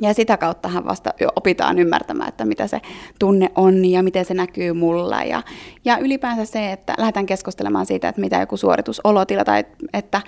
Ja 0.00 0.14
sitä 0.14 0.36
kauttahan 0.36 0.84
vasta 0.84 1.14
opitaan 1.36 1.78
ymmärtämään, 1.78 2.28
että 2.28 2.44
mitä 2.44 2.66
se 2.66 2.80
tunne 3.18 3.50
on 3.54 3.84
ja 3.84 4.02
miten 4.02 4.24
se 4.24 4.34
näkyy 4.34 4.72
mulla. 4.72 5.22
Ja, 5.22 5.42
ja 5.84 5.98
ylipäänsä 5.98 6.44
se, 6.44 6.72
että 6.72 6.94
lähdetään 6.98 7.26
keskustelemaan 7.26 7.86
siitä, 7.86 8.08
että 8.08 8.20
mitä 8.20 8.40
joku 8.40 8.56
suoritus 8.56 9.00
olotila 9.04 9.44
tai 9.44 9.64
että 9.92 10.20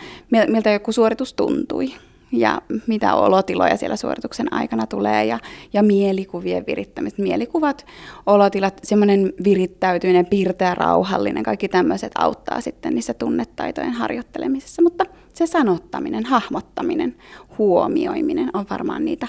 miltä 0.48 0.70
joku 0.70 0.92
suoritus 0.92 1.34
tuntui 1.34 1.94
ja 2.32 2.62
mitä 2.86 3.14
olotiloja 3.14 3.76
siellä 3.76 3.96
suorituksen 3.96 4.54
aikana 4.54 4.86
tulee 4.86 5.24
ja, 5.24 5.38
ja 5.72 5.82
mielikuvien 5.82 6.64
virittämistä. 6.66 7.22
Mielikuvat, 7.22 7.86
olotilat, 8.26 8.80
semmoinen 8.82 9.32
virittäytyminen, 9.44 10.26
pirteä, 10.26 10.74
rauhallinen, 10.74 11.42
kaikki 11.42 11.68
tämmöiset 11.68 12.12
auttaa 12.18 12.60
sitten 12.60 12.94
niissä 12.94 13.14
tunnetaitojen 13.14 13.92
harjoittelemisessa, 13.92 14.82
mutta 14.82 15.04
se 15.32 15.46
sanottaminen, 15.46 16.24
hahmottaminen, 16.24 17.16
huomioiminen 17.58 18.50
on 18.54 18.66
varmaan 18.70 19.04
niitä 19.04 19.28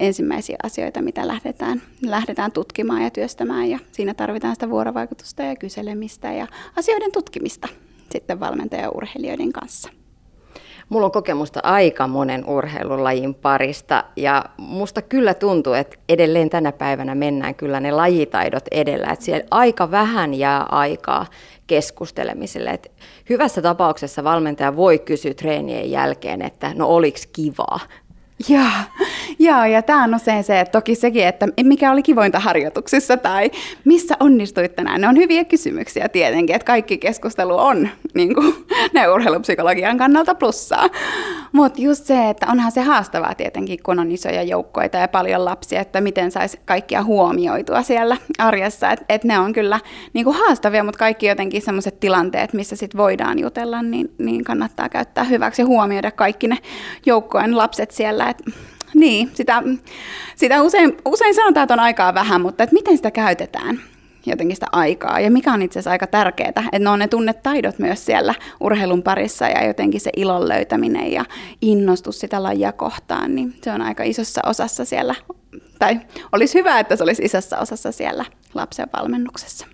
ensimmäisiä 0.00 0.56
asioita, 0.62 1.02
mitä 1.02 1.28
lähdetään, 1.28 1.82
lähdetään 2.02 2.52
tutkimaan 2.52 3.02
ja 3.02 3.10
työstämään 3.10 3.70
ja 3.70 3.78
siinä 3.92 4.14
tarvitaan 4.14 4.54
sitä 4.54 4.70
vuorovaikutusta 4.70 5.42
ja 5.42 5.56
kyselemistä 5.56 6.32
ja 6.32 6.46
asioiden 6.76 7.12
tutkimista 7.12 7.68
sitten 8.10 8.40
valmentajaurheilijoiden 8.40 9.52
kanssa. 9.52 9.88
Mulla 10.88 11.06
on 11.06 11.12
kokemusta 11.12 11.60
aika 11.62 12.06
monen 12.06 12.44
urheilulajin 12.48 13.34
parista 13.34 14.04
ja 14.16 14.44
musta 14.56 15.02
kyllä 15.02 15.34
tuntuu, 15.34 15.72
että 15.72 15.96
edelleen 16.08 16.50
tänä 16.50 16.72
päivänä 16.72 17.14
mennään 17.14 17.54
kyllä 17.54 17.80
ne 17.80 17.90
lajitaidot 17.90 18.64
edellä, 18.70 19.06
että 19.12 19.24
siellä 19.24 19.46
aika 19.50 19.90
vähän 19.90 20.34
jää 20.34 20.62
aikaa 20.62 21.26
keskustelemiselle. 21.66 22.70
Et 22.70 22.92
hyvässä 23.28 23.62
tapauksessa 23.62 24.24
valmentaja 24.24 24.76
voi 24.76 24.98
kysyä 24.98 25.34
treenien 25.34 25.90
jälkeen, 25.90 26.42
että 26.42 26.72
no 26.74 26.86
oliks 26.86 27.26
kivaa, 27.26 27.80
Joo, 28.48 28.66
joo 29.38 29.64
ja 29.64 29.82
tämä 29.82 30.04
on 30.04 30.14
usein 30.14 30.44
se, 30.44 30.60
että 30.60 30.72
toki 30.72 30.94
sekin, 30.94 31.26
että 31.26 31.48
mikä 31.62 31.92
oli 31.92 32.02
kivointa 32.02 32.38
harjoituksissa 32.38 33.16
tai 33.16 33.50
missä 33.84 34.16
onnistuit 34.20 34.76
tänään. 34.76 35.00
Ne 35.00 35.08
on 35.08 35.16
hyviä 35.16 35.44
kysymyksiä 35.44 36.08
tietenkin, 36.08 36.56
että 36.56 36.66
kaikki 36.66 36.98
keskustelu 36.98 37.58
on 37.58 37.88
niin 38.14 38.34
kuin, 38.34 38.54
ne 38.94 39.08
urheilupsykologian 39.08 39.98
kannalta 39.98 40.34
plussaa. 40.34 40.88
Mutta 41.52 41.80
just 41.82 42.04
se, 42.04 42.30
että 42.30 42.46
onhan 42.50 42.72
se 42.72 42.80
haastavaa 42.80 43.34
tietenkin, 43.34 43.78
kun 43.82 43.98
on 43.98 44.12
isoja 44.12 44.42
joukkoita 44.42 44.98
ja 44.98 45.08
paljon 45.08 45.44
lapsia, 45.44 45.80
että 45.80 46.00
miten 46.00 46.30
saisi 46.30 46.60
kaikkia 46.64 47.02
huomioitua 47.02 47.82
siellä 47.82 48.16
arjessa. 48.38 48.90
Että 48.90 49.04
et 49.08 49.24
ne 49.24 49.38
on 49.38 49.52
kyllä 49.52 49.80
niin 50.12 50.24
kuin 50.24 50.36
haastavia, 50.36 50.84
mutta 50.84 50.98
kaikki 50.98 51.26
jotenkin 51.26 51.62
sellaiset 51.62 52.00
tilanteet, 52.00 52.52
missä 52.52 52.76
sit 52.76 52.96
voidaan 52.96 53.38
jutella, 53.38 53.82
niin, 53.82 54.14
niin 54.18 54.44
kannattaa 54.44 54.88
käyttää 54.88 55.24
hyväksi 55.24 55.62
ja 55.62 55.66
huomioida 55.66 56.10
kaikki 56.10 56.48
ne 56.48 56.58
joukkojen 57.06 57.56
lapset 57.56 57.90
siellä 57.90 58.28
että 58.30 58.44
niin, 58.94 59.30
sitä, 59.34 59.62
sitä 60.36 60.62
usein, 60.62 60.96
usein 61.04 61.34
sanotaan, 61.34 61.64
että 61.64 61.74
on 61.74 61.80
aikaa 61.80 62.14
vähän, 62.14 62.40
mutta 62.40 62.64
että 62.64 62.74
miten 62.74 62.96
sitä 62.96 63.10
käytetään 63.10 63.80
jotenkin 64.26 64.56
sitä 64.56 64.66
aikaa. 64.72 65.20
Ja 65.20 65.30
mikä 65.30 65.52
on 65.52 65.62
itse 65.62 65.78
asiassa 65.78 65.90
aika 65.90 66.06
tärkeää, 66.06 66.48
että 66.48 66.62
ne 66.78 66.90
on 66.90 66.98
ne 66.98 67.08
tunnetaidot 67.08 67.78
myös 67.78 68.06
siellä 68.06 68.34
urheilun 68.60 69.02
parissa 69.02 69.48
ja 69.48 69.66
jotenkin 69.66 70.00
se 70.00 70.10
ilon 70.16 70.48
löytäminen 70.48 71.12
ja 71.12 71.24
innostus 71.62 72.20
sitä 72.20 72.42
lajia 72.42 72.72
kohtaan, 72.72 73.34
niin 73.34 73.54
se 73.62 73.72
on 73.72 73.82
aika 73.82 74.02
isossa 74.02 74.40
osassa 74.46 74.84
siellä, 74.84 75.14
tai 75.78 76.00
olisi 76.32 76.58
hyvä, 76.58 76.80
että 76.80 76.96
se 76.96 77.02
olisi 77.02 77.22
isossa 77.22 77.58
osassa 77.58 77.92
siellä 77.92 78.24
lapsen 78.54 78.88
valmennuksessa. 78.98 79.66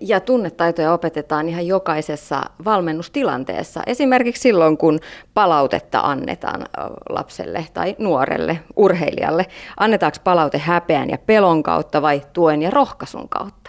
Ja 0.00 0.20
tunnetaitoja 0.20 0.92
opetetaan 0.92 1.48
ihan 1.48 1.66
jokaisessa 1.66 2.42
valmennustilanteessa. 2.64 3.82
Esimerkiksi 3.86 4.42
silloin, 4.42 4.78
kun 4.78 5.00
palautetta 5.34 6.00
annetaan 6.00 6.66
lapselle 7.08 7.66
tai 7.74 7.96
nuorelle 7.98 8.60
urheilijalle. 8.76 9.46
Annetaanko 9.80 10.18
palaute 10.24 10.58
häpeän 10.58 11.10
ja 11.10 11.18
pelon 11.18 11.62
kautta 11.62 12.02
vai 12.02 12.22
tuen 12.32 12.62
ja 12.62 12.70
rohkaisun 12.70 13.28
kautta? 13.28 13.63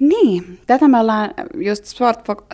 Niin, 0.00 0.58
tätä 0.66 0.88
me 0.88 1.00
ollaan 1.00 1.30
just 1.54 1.84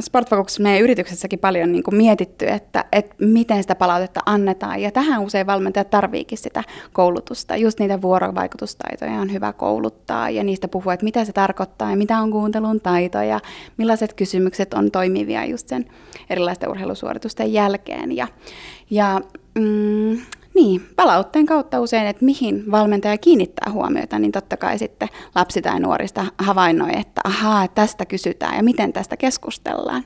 Sportfocuksessa 0.00 0.62
meidän 0.62 0.82
yrityksessäkin 0.82 1.38
paljon 1.38 1.72
niin 1.72 1.82
kuin 1.82 1.94
mietitty, 1.94 2.48
että, 2.48 2.84
että 2.92 3.14
miten 3.18 3.62
sitä 3.62 3.74
palautetta 3.74 4.20
annetaan. 4.26 4.80
Ja 4.80 4.90
tähän 4.90 5.22
usein 5.22 5.46
valmentajat 5.46 5.90
tarviikin 5.90 6.38
sitä 6.38 6.64
koulutusta. 6.92 7.56
Just 7.56 7.80
niitä 7.80 8.02
vuorovaikutustaitoja 8.02 9.12
on 9.12 9.32
hyvä 9.32 9.52
kouluttaa 9.52 10.30
ja 10.30 10.44
niistä 10.44 10.68
puhua, 10.68 10.94
että 10.94 11.04
mitä 11.04 11.24
se 11.24 11.32
tarkoittaa 11.32 11.90
ja 11.90 11.96
mitä 11.96 12.18
on 12.18 12.30
kuuntelun 12.30 12.80
taito 12.80 13.22
ja 13.22 13.40
millaiset 13.76 14.14
kysymykset 14.14 14.74
on 14.74 14.90
toimivia 14.90 15.44
just 15.44 15.68
sen 15.68 15.86
erilaisten 16.30 16.70
urheilusuoritusten 16.70 17.52
jälkeen. 17.52 18.16
Ja, 18.16 18.28
ja 18.90 19.20
mm, 19.54 20.18
niin, 20.54 20.88
palautteen 20.96 21.46
kautta 21.46 21.80
usein, 21.80 22.06
että 22.06 22.24
mihin 22.24 22.70
valmentaja 22.70 23.18
kiinnittää 23.18 23.72
huomiota, 23.72 24.18
niin 24.18 24.32
totta 24.32 24.56
kai 24.56 24.78
sitten 24.78 25.08
lapsi 25.34 25.62
tai 25.62 25.80
nuorista 25.80 26.26
havainnoi, 26.38 26.90
että 26.92 27.20
ahaa, 27.24 27.68
tästä 27.68 28.06
kysytään 28.06 28.56
ja 28.56 28.62
miten 28.62 28.92
tästä 28.92 29.16
keskustellaan. 29.16 30.04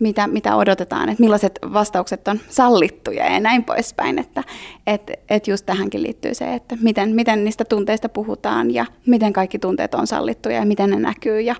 Mitä, 0.00 0.26
mitä 0.26 0.56
odotetaan, 0.56 1.08
että 1.08 1.20
millaiset 1.22 1.58
vastaukset 1.72 2.28
on 2.28 2.40
sallittuja 2.48 3.32
ja 3.32 3.40
näin 3.40 3.64
poispäin. 3.64 4.18
Että 4.18 4.44
et, 4.86 5.10
et 5.30 5.48
just 5.48 5.66
tähänkin 5.66 6.02
liittyy 6.02 6.34
se, 6.34 6.54
että 6.54 6.76
miten, 6.82 7.14
miten 7.14 7.44
niistä 7.44 7.64
tunteista 7.64 8.08
puhutaan 8.08 8.74
ja 8.74 8.86
miten 9.06 9.32
kaikki 9.32 9.58
tunteet 9.58 9.94
on 9.94 10.06
sallittuja 10.06 10.56
ja 10.56 10.66
miten 10.66 10.90
ne 10.90 10.96
näkyy 10.96 11.40
ja, 11.40 11.54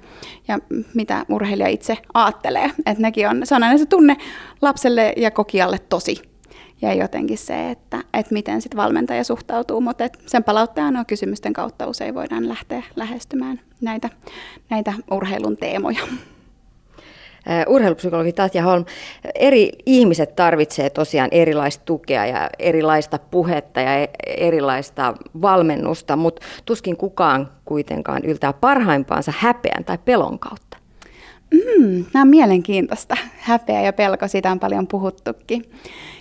ja 0.49 0.59
mitä 0.95 1.25
urheilija 1.31 1.69
itse 1.69 1.99
ajattelee. 2.15 2.71
Että 2.87 3.03
nekin 3.03 3.29
on, 3.29 3.41
se 3.45 3.55
on 3.55 3.63
aina 3.63 3.79
se 3.79 3.87
tunne 3.87 4.17
lapselle 4.63 5.13
ja 5.17 5.31
kokijalle 5.31 5.79
tosi 5.79 6.36
ja 6.83 6.95
jotenkin 6.95 7.39
se, 7.39 7.71
että, 7.71 7.99
että 8.15 8.33
miten 8.33 8.63
sitten 8.63 8.77
valmentaja 8.77 9.25
suhtautuu, 9.25 9.81
mutta 9.81 10.05
sen 10.27 10.45
palautteena 10.45 11.05
kysymysten 11.05 11.53
kautta 11.53 11.87
usein 11.87 12.15
voidaan 12.15 12.49
lähteä 12.49 12.83
lähestymään 12.97 13.61
näitä, 13.81 14.11
näitä 14.71 14.93
urheilun 15.11 15.57
teemoja. 15.57 16.01
Urheilupsykologi 17.67 18.33
Tatja 18.33 18.63
Holm, 18.63 18.85
eri 19.35 19.73
ihmiset 19.87 20.37
tarvitsevat 20.37 20.93
tosiaan 20.93 21.29
erilaista 21.33 21.85
tukea 21.85 22.27
ja 22.27 22.51
erilaista 22.59 23.19
puhetta 23.19 23.81
ja 23.81 23.99
e-, 23.99 24.09
erilaista 24.27 25.15
valmennusta, 25.43 26.17
mutta 26.17 26.47
tuskin 26.65 26.97
kukaan 26.97 27.51
kuitenkaan 27.65 28.25
yltää 28.25 28.53
parhaimpaansa 28.53 29.33
häpeän 29.39 29.85
tai 29.85 29.99
pelon 30.05 30.39
kautta. 30.39 30.77
Mm, 31.51 32.05
nämä 32.15 32.23
on 32.23 32.29
mielenkiintoista. 32.29 33.17
Häpeä 33.39 33.83
ja 33.83 33.93
pelko, 33.93 34.29
siitä 34.29 34.51
on 34.51 34.61
paljon 34.61 34.87
puhuttukin. 34.87 35.71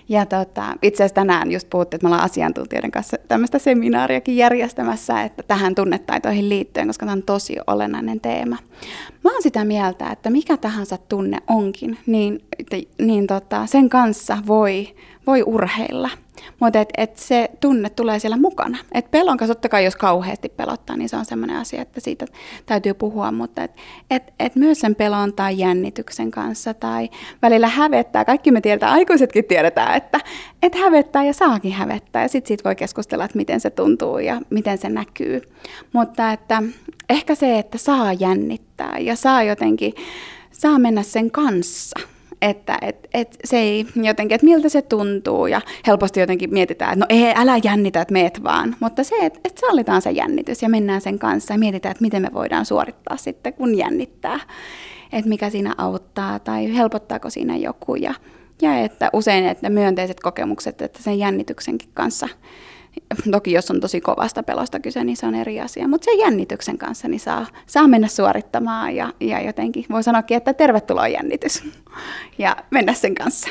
Ja 0.10 0.26
tota, 0.26 0.76
itse 0.82 1.04
asiassa 1.04 1.16
tänään 1.16 1.52
just 1.52 1.70
puhuttiin, 1.70 1.98
että 1.98 2.06
me 2.06 2.08
ollaan 2.08 2.26
asiantuntijoiden 2.26 2.92
kanssa 2.92 3.18
tämmöistä 3.28 3.60
seminaariakin 3.60 4.38
järjestämässä, 4.38 5.22
että 5.22 5.44
tähän 5.44 5.76
tunnetaitoihin 5.76 6.50
liittyen, 6.50 6.88
koska 6.88 7.06
tämä 7.06 7.14
on 7.14 7.24
tosi 7.24 7.56
olennainen 7.68 8.20
teema. 8.22 8.58
Mä 9.24 9.32
oon 9.32 9.44
sitä 9.44 9.66
mieltä, 9.66 10.10
että 10.10 10.30
mikä 10.30 10.58
tahansa 10.58 10.98
tunne 10.98 11.38
onkin, 11.48 11.98
niin, 12.06 12.46
niin 13.00 13.28
tota, 13.28 13.66
sen 13.66 13.90
kanssa 13.90 14.38
voi, 14.48 14.96
voi 15.28 15.44
urheilla– 15.44 16.10
mutta 16.60 16.80
et, 16.80 16.90
et 16.98 17.18
se 17.18 17.50
tunne 17.60 17.90
tulee 17.90 18.20
siellä 18.20 18.38
mukana. 18.38 18.78
Et 18.92 19.12
pelon 19.12 19.38
kanssa 19.38 19.56
totta 19.56 19.70
kai, 19.70 19.86
jos 19.86 19.96
kauheasti 19.96 20.50
pelottaa, 20.50 20.98
niin 20.98 21.10
se 21.10 21.16
on 21.16 21.26
sellainen 21.26 21.58
asia, 21.58 21.82
että 21.82 22.00
siitä 22.00 22.26
täytyy 22.66 22.94
puhua, 22.94 23.32
mutta 23.32 23.64
et, 23.64 23.72
et, 24.10 24.34
et 24.40 24.56
myös 24.56 24.80
sen 24.80 24.96
pelon 24.96 25.34
tai 25.34 25.58
jännityksen 25.58 26.32
kanssa 26.32 26.74
tai 26.74 27.10
välillä 27.42 27.68
hävettää. 27.68 28.26
Kaikki 28.26 28.52
me 28.52 28.62
tiedetään, 28.62 28.94
aikuisetkin 28.94 29.46
tiedetään, 29.46 29.96
että 29.96 30.20
et 30.64 30.76
hävettää 30.76 31.24
ja 31.24 31.34
saakin 31.34 31.72
hävettää 31.72 32.22
ja 32.22 32.28
sitten 32.28 32.48
siitä 32.48 32.64
voi 32.64 32.76
keskustella, 32.76 33.26
että 33.26 33.38
miten 33.38 33.60
se 33.60 33.70
tuntuu 33.70 34.20
ja 34.20 34.42
miten 34.50 34.78
se 34.78 34.90
näkyy. 34.90 35.42
Mutta 35.94 36.32
että 36.32 36.64
ehkä 37.10 37.36
se, 37.36 37.60
että 37.60 37.78
saa 37.78 38.14
jännittää 38.14 38.98
ja 39.00 39.16
saa 39.16 39.44
jotenkin, 39.44 39.94
saa 40.52 40.80
mennä 40.80 41.04
sen 41.04 41.32
kanssa– 41.32 42.00
että 42.50 42.78
et, 42.82 43.08
et 43.14 43.38
se 43.44 43.58
ei 43.58 43.86
jotenkin, 43.96 44.36
että 44.36 44.46
miltä 44.46 44.70
se 44.70 44.82
tuntuu 44.82 45.48
ja 45.48 45.62
helposti 45.88 46.20
jotenkin 46.20 46.54
mietitään, 46.54 46.94
että 46.94 47.06
no 47.06 47.06
ei, 47.10 47.34
älä 47.36 47.60
jännitä, 47.64 48.02
että 48.02 48.12
meet 48.12 48.44
vaan, 48.44 48.76
mutta 48.80 49.04
se, 49.04 49.16
että 49.22 49.40
et 49.44 49.58
sallitaan 49.58 50.02
se 50.02 50.12
jännitys 50.12 50.62
ja 50.62 50.70
mennään 50.70 51.02
sen 51.02 51.20
kanssa 51.20 51.54
ja 51.54 51.58
mietitään, 51.58 51.92
että 51.92 52.02
miten 52.02 52.22
me 52.22 52.30
voidaan 52.34 52.66
suorittaa 52.66 53.18
sitten, 53.18 53.54
kun 53.54 53.78
jännittää, 53.78 54.40
että 55.14 55.30
mikä 55.30 55.50
siinä 55.50 55.76
auttaa 55.78 56.40
tai 56.40 56.76
helpottaako 56.76 57.30
siinä 57.30 57.58
joku. 57.58 57.96
Ja, 57.96 58.14
ja 58.62 58.78
että 58.80 59.10
usein 59.14 59.46
että 59.46 59.70
myönteiset 59.70 60.20
kokemukset, 60.20 60.82
että 60.82 61.04
sen 61.04 61.20
jännityksenkin 61.20 61.90
kanssa 61.94 62.30
Toki 63.32 63.52
jos 63.52 63.72
on 63.72 63.80
tosi 63.80 64.02
kovasta 64.02 64.44
pelosta 64.44 64.80
kyse, 64.80 65.04
niin 65.04 65.18
se 65.18 65.26
on 65.26 65.36
eri 65.36 65.62
asia. 65.62 65.88
Mutta 65.88 66.06
sen 66.06 66.20
jännityksen 66.20 66.78
kanssa 66.78 67.08
niin 67.08 67.20
saa, 67.20 67.46
saa 67.68 67.88
mennä 67.88 68.08
suorittamaan 68.08 68.96
ja, 68.96 69.14
ja 69.20 69.42
jotenkin 69.42 69.86
voi 69.90 70.04
sanoakin, 70.04 70.38
että 70.38 70.54
tervetuloa 70.54 71.08
jännitys 71.08 71.64
ja 72.38 72.56
mennä 72.72 72.94
sen 72.94 73.16
kanssa. 73.16 73.50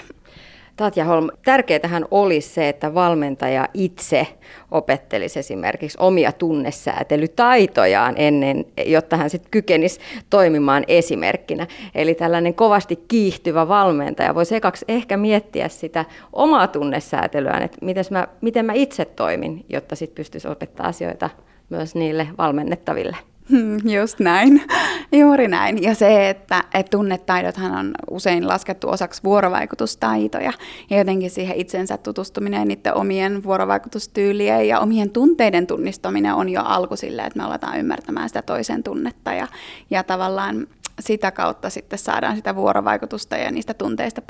Tatja 0.76 1.04
Holm, 1.04 1.28
tärkeätähän 1.44 2.04
olisi 2.10 2.48
se, 2.48 2.68
että 2.68 2.94
valmentaja 2.94 3.68
itse 3.74 4.26
opettelisi 4.70 5.38
esimerkiksi 5.38 5.98
omia 6.00 6.32
tunnesäätelytaitojaan 6.32 8.14
ennen, 8.16 8.64
jotta 8.86 9.16
hän 9.16 9.30
sitten 9.30 9.50
kykenisi 9.50 10.00
toimimaan 10.30 10.84
esimerkkinä. 10.88 11.66
Eli 11.94 12.14
tällainen 12.14 12.54
kovasti 12.54 13.04
kiihtyvä 13.08 13.68
valmentaja 13.68 14.34
voisi 14.34 14.56
ekaksi 14.56 14.84
ehkä 14.88 15.16
miettiä 15.16 15.68
sitä 15.68 16.04
omaa 16.32 16.66
tunnesäätelyään, 16.66 17.62
että 17.62 17.78
miten 17.82 18.04
mä, 18.10 18.28
miten 18.40 18.64
mä 18.64 18.72
itse 18.72 19.04
toimin, 19.04 19.64
jotta 19.68 19.96
sitten 19.96 20.16
pystyisi 20.16 20.48
opettaa 20.48 20.86
asioita 20.86 21.30
myös 21.70 21.94
niille 21.94 22.28
valmennettaville. 22.38 23.16
Hmm, 23.50 23.88
just 23.88 24.20
näin, 24.20 24.62
juuri 25.12 25.48
näin. 25.48 25.82
Ja 25.82 25.94
se, 25.94 26.28
että, 26.28 26.64
että 26.74 26.90
tunnetaidothan 26.90 27.72
on 27.72 27.94
usein 28.10 28.48
laskettu 28.48 28.88
osaksi 28.88 29.22
vuorovaikutustaitoja 29.24 30.52
ja 30.90 30.98
jotenkin 30.98 31.30
siihen 31.30 31.56
itsensä 31.56 31.96
tutustuminen, 31.96 32.68
niiden 32.68 32.94
omien 32.94 33.42
vuorovaikutustyylien 33.42 34.68
ja 34.68 34.80
omien 34.80 35.10
tunteiden 35.10 35.66
tunnistaminen 35.66 36.34
on 36.34 36.48
jo 36.48 36.62
alku 36.62 36.96
sille, 36.96 37.22
että 37.22 37.38
me 37.38 37.44
aletaan 37.44 37.78
ymmärtämään 37.78 38.28
sitä 38.28 38.42
toisen 38.42 38.82
tunnetta 38.82 39.32
ja, 39.32 39.48
ja 39.90 40.02
tavallaan 40.02 40.66
sitä 41.00 41.30
kautta 41.30 41.70
sitten 41.70 41.98
saadaan 41.98 42.36
sitä 42.36 42.56
vuorovaikutusta 42.56 43.36
ja 43.36 43.50
niistä 43.50 43.74
tunteista 43.74 44.22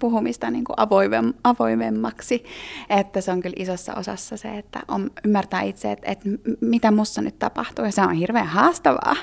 puhumista 0.00 0.50
niin 0.50 0.64
kuin 0.64 0.74
avoimem, 0.76 1.32
avoimemmaksi. 1.44 2.44
Että 2.90 3.20
se 3.20 3.30
on 3.30 3.40
kyllä 3.40 3.56
isossa 3.58 3.94
osassa 3.94 4.36
se, 4.36 4.58
että 4.58 4.80
on, 4.88 5.10
ymmärtää 5.24 5.62
itse, 5.62 5.92
että, 5.92 6.12
että 6.12 6.28
mitä 6.60 6.90
mussa 6.90 7.22
nyt 7.22 7.38
tapahtuu. 7.38 7.84
Ja 7.84 7.92
se 7.92 8.02
on 8.02 8.12
hirveän 8.12 8.46
haastavaa, 8.46 9.16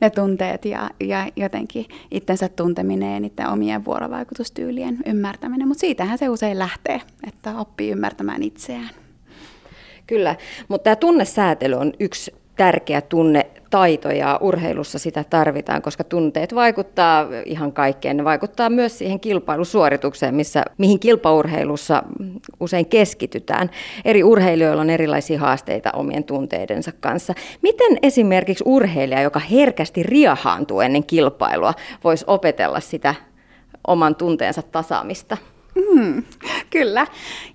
ne 0.00 0.10
tunteet 0.10 0.64
ja, 0.64 0.90
ja 1.00 1.28
jotenkin 1.36 1.86
itsensä 2.10 2.48
tunteminen 2.48 3.14
ja 3.14 3.20
niiden 3.20 3.48
omien 3.48 3.84
vuorovaikutustyylien 3.84 4.98
ymmärtäminen. 5.06 5.68
Mutta 5.68 5.80
siitähän 5.80 6.18
se 6.18 6.28
usein 6.28 6.58
lähtee, 6.58 7.00
että 7.26 7.56
oppii 7.58 7.90
ymmärtämään 7.90 8.42
itseään. 8.42 8.90
Kyllä, 10.06 10.36
mutta 10.68 10.84
tämä 10.84 10.96
tunnesäätely 10.96 11.74
on 11.74 11.92
yksi 12.00 12.41
tärkeä 12.56 13.00
tunne 13.00 13.46
taito 13.70 14.10
ja 14.10 14.38
urheilussa 14.40 14.98
sitä 14.98 15.24
tarvitaan, 15.30 15.82
koska 15.82 16.04
tunteet 16.04 16.54
vaikuttaa 16.54 17.28
ihan 17.46 17.72
kaikkeen. 17.72 18.16
Ne 18.16 18.24
vaikuttaa 18.24 18.70
myös 18.70 18.98
siihen 18.98 19.20
kilpailusuoritukseen, 19.20 20.34
missä, 20.34 20.64
mihin 20.78 21.00
kilpaurheilussa 21.00 22.02
usein 22.60 22.86
keskitytään. 22.86 23.70
Eri 24.04 24.24
urheilijoilla 24.24 24.80
on 24.80 24.90
erilaisia 24.90 25.40
haasteita 25.40 25.90
omien 25.92 26.24
tunteidensa 26.24 26.92
kanssa. 27.00 27.34
Miten 27.62 27.98
esimerkiksi 28.02 28.64
urheilija, 28.66 29.22
joka 29.22 29.40
herkästi 29.40 30.02
riahaantuu 30.02 30.80
ennen 30.80 31.04
kilpailua, 31.04 31.74
voisi 32.04 32.24
opetella 32.28 32.80
sitä 32.80 33.14
oman 33.86 34.14
tunteensa 34.14 34.62
tasaamista? 34.62 35.36
Mm, 35.74 36.22
kyllä. 36.70 37.06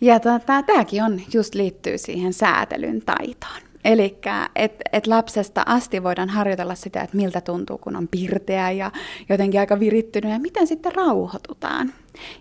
Ja 0.01 0.19
tota, 0.19 0.63
tämäkin 0.63 1.03
on 1.03 1.21
just 1.33 1.55
liittyy 1.55 1.97
siihen 1.97 2.33
säätelyn 2.33 3.01
taitoon. 3.01 3.66
Eli 3.87 4.17
että 4.55 4.83
et 4.93 5.07
lapsesta 5.07 5.63
asti 5.65 6.03
voidaan 6.03 6.29
harjoitella 6.29 6.75
sitä, 6.75 7.01
että 7.01 7.17
miltä 7.17 7.41
tuntuu, 7.41 7.77
kun 7.77 7.95
on 7.95 8.07
pirteä 8.07 8.71
ja 8.71 8.91
jotenkin 9.29 9.59
aika 9.59 9.79
virittynyt 9.79 10.31
ja 10.31 10.39
miten 10.39 10.67
sitten 10.67 10.95
rauhoitutaan. 10.95 11.93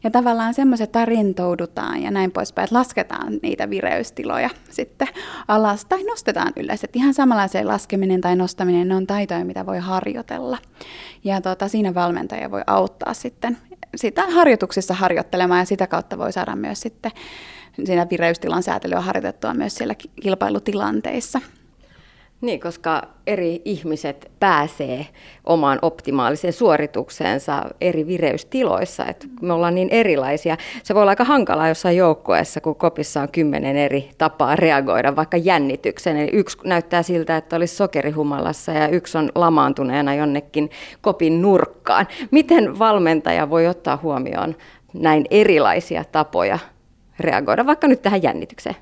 Ja 0.04 0.10
tavallaan 0.10 0.54
semmoiset, 0.54 0.90
rentoudutaan 1.04 2.02
ja 2.02 2.10
näin 2.10 2.32
poispäin, 2.32 2.64
että 2.64 2.76
lasketaan 2.76 3.38
niitä 3.42 3.70
vireystiloja 3.70 4.50
sitten 4.70 5.08
alas 5.48 5.84
tai 5.84 6.02
nostetaan 6.02 6.52
ylös. 6.56 6.84
Että 6.84 6.98
ihan 6.98 7.14
samanlaiseen 7.14 7.68
laskeminen 7.68 8.20
tai 8.20 8.36
nostaminen, 8.36 8.88
ne 8.88 8.96
on 8.96 9.06
taitoja, 9.06 9.44
mitä 9.44 9.66
voi 9.66 9.78
harjoitella. 9.78 10.58
Ja 11.24 11.40
tuota, 11.40 11.68
siinä 11.68 11.94
valmentaja 11.94 12.50
voi 12.50 12.62
auttaa 12.66 13.14
sitten 13.14 13.58
sitä 13.96 14.26
harjoituksissa 14.30 14.94
harjoittelemaan 14.94 15.60
ja 15.60 15.64
sitä 15.64 15.86
kautta 15.86 16.18
voi 16.18 16.32
saada 16.32 16.56
myös 16.56 16.80
sitten 16.80 17.12
siinä 17.84 18.06
vireystilan 18.10 18.62
säätelyä 18.62 19.00
harjoitettua 19.00 19.54
myös 19.54 19.74
siellä 19.74 19.94
kilpailutilanteissa. 20.22 21.40
Niin, 22.40 22.60
koska 22.60 23.02
eri 23.26 23.62
ihmiset 23.64 24.30
pääsee 24.40 25.06
omaan 25.44 25.78
optimaaliseen 25.82 26.52
suoritukseensa 26.52 27.62
eri 27.80 28.06
vireystiloissa. 28.06 29.06
Et 29.06 29.26
me 29.42 29.52
ollaan 29.52 29.74
niin 29.74 29.88
erilaisia. 29.90 30.56
Se 30.82 30.94
voi 30.94 31.02
olla 31.02 31.12
aika 31.12 31.24
hankalaa 31.24 31.68
jossain 31.68 31.96
joukkueessa, 31.96 32.60
kun 32.60 32.76
kopissa 32.76 33.20
on 33.20 33.28
kymmenen 33.32 33.76
eri 33.76 34.10
tapaa 34.18 34.56
reagoida 34.56 35.16
vaikka 35.16 35.36
jännitykseen. 35.36 36.16
Eli 36.16 36.30
yksi 36.32 36.58
näyttää 36.64 37.02
siltä, 37.02 37.36
että 37.36 37.56
olisi 37.56 37.76
sokerihumalassa 37.76 38.72
ja 38.72 38.88
yksi 38.88 39.18
on 39.18 39.30
lamaantuneena 39.34 40.14
jonnekin 40.14 40.70
kopin 41.00 41.42
nurkkaan. 41.42 42.08
Miten 42.30 42.78
valmentaja 42.78 43.50
voi 43.50 43.66
ottaa 43.66 43.98
huomioon 44.02 44.56
näin 44.94 45.24
erilaisia 45.30 46.04
tapoja 46.04 46.58
reagoida 47.20 47.66
vaikka 47.66 47.88
nyt 47.88 48.02
tähän 48.02 48.22
jännitykseen? 48.22 48.76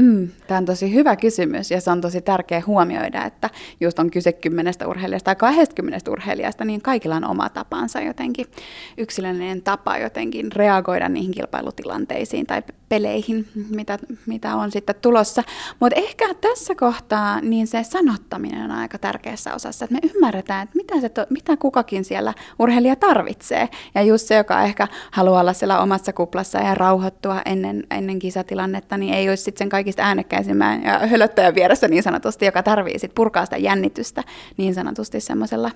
Mm, 0.00 0.28
tämä 0.46 0.58
on 0.58 0.64
tosi 0.64 0.94
hyvä 0.94 1.16
kysymys 1.16 1.70
ja 1.70 1.80
se 1.80 1.90
on 1.90 2.00
tosi 2.00 2.20
tärkeä 2.20 2.62
huomioida, 2.66 3.24
että 3.24 3.50
just 3.80 3.98
on 3.98 4.10
kyse 4.10 4.32
kymmenestä 4.32 4.88
urheilijasta 4.88 5.24
tai 5.24 5.36
20 5.36 6.10
urheilijasta, 6.10 6.64
niin 6.64 6.82
kaikilla 6.82 7.16
on 7.16 7.24
oma 7.24 7.48
tapansa 7.48 8.00
jotenkin, 8.00 8.46
yksilöllinen 8.98 9.62
tapa 9.62 9.98
jotenkin 9.98 10.52
reagoida 10.52 11.08
niihin 11.08 11.32
kilpailutilanteisiin 11.32 12.46
tai 12.46 12.62
peleihin, 12.90 13.46
mitä, 13.70 13.98
mitä 14.26 14.54
on 14.54 14.70
sitten 14.72 14.94
tulossa. 15.02 15.42
Mutta 15.80 16.00
ehkä 16.00 16.34
tässä 16.34 16.74
kohtaa 16.74 17.40
niin 17.40 17.66
se 17.66 17.82
sanottaminen 17.82 18.64
on 18.64 18.70
aika 18.70 18.98
tärkeässä 18.98 19.54
osassa, 19.54 19.84
että 19.84 19.94
me 19.94 20.10
ymmärretään, 20.14 20.62
että 20.62 20.76
mitä, 20.76 21.00
se 21.00 21.08
to, 21.08 21.26
mitä 21.30 21.56
kukakin 21.56 22.04
siellä 22.04 22.34
urheilija 22.58 22.96
tarvitsee. 22.96 23.68
Ja 23.94 24.02
just 24.02 24.26
se, 24.26 24.34
joka 24.34 24.62
ehkä 24.62 24.88
haluaa 25.10 25.40
olla 25.40 25.52
siellä 25.52 25.80
omassa 25.80 26.12
kuplassa 26.12 26.58
ja 26.58 26.74
rauhoittua 26.74 27.42
ennen, 27.44 27.86
ennen 27.90 28.18
kisatilannetta, 28.18 28.96
niin 28.96 29.14
ei 29.14 29.28
olisi 29.28 29.42
sitten 29.42 29.58
sen 29.58 29.68
kaikista 29.68 29.89
äänekkäisimmän 29.98 30.82
ja 30.82 30.98
hölöttäjän 30.98 31.54
vieressä 31.54 31.88
niin 31.88 32.02
sanotusti, 32.02 32.44
joka 32.44 32.62
tarvii 32.62 32.98
sit 32.98 33.14
purkaa 33.14 33.44
sitä 33.44 33.56
jännitystä 33.56 34.24
niin 34.56 34.74
sanotusti 34.74 35.20
semmoisella, 35.20 35.70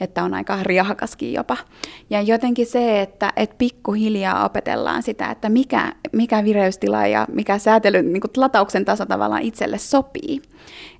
että 0.00 0.24
on 0.24 0.34
aika 0.34 0.58
riahakaskin 0.62 1.32
jopa. 1.32 1.56
Ja 2.10 2.22
jotenkin 2.22 2.66
se, 2.66 3.00
että 3.00 3.32
et 3.36 3.58
pikkuhiljaa 3.58 4.44
opetellaan 4.44 5.02
sitä, 5.02 5.30
että 5.30 5.48
mikä, 5.48 5.92
mikä 6.12 6.44
vireystila 6.44 7.06
ja 7.06 7.26
mikä 7.32 7.58
säätelyn 7.58 8.12
niin 8.12 8.22
latauksen 8.36 8.84
taso 8.84 9.06
tavallaan 9.06 9.42
itselle 9.42 9.78
sopii 9.78 10.42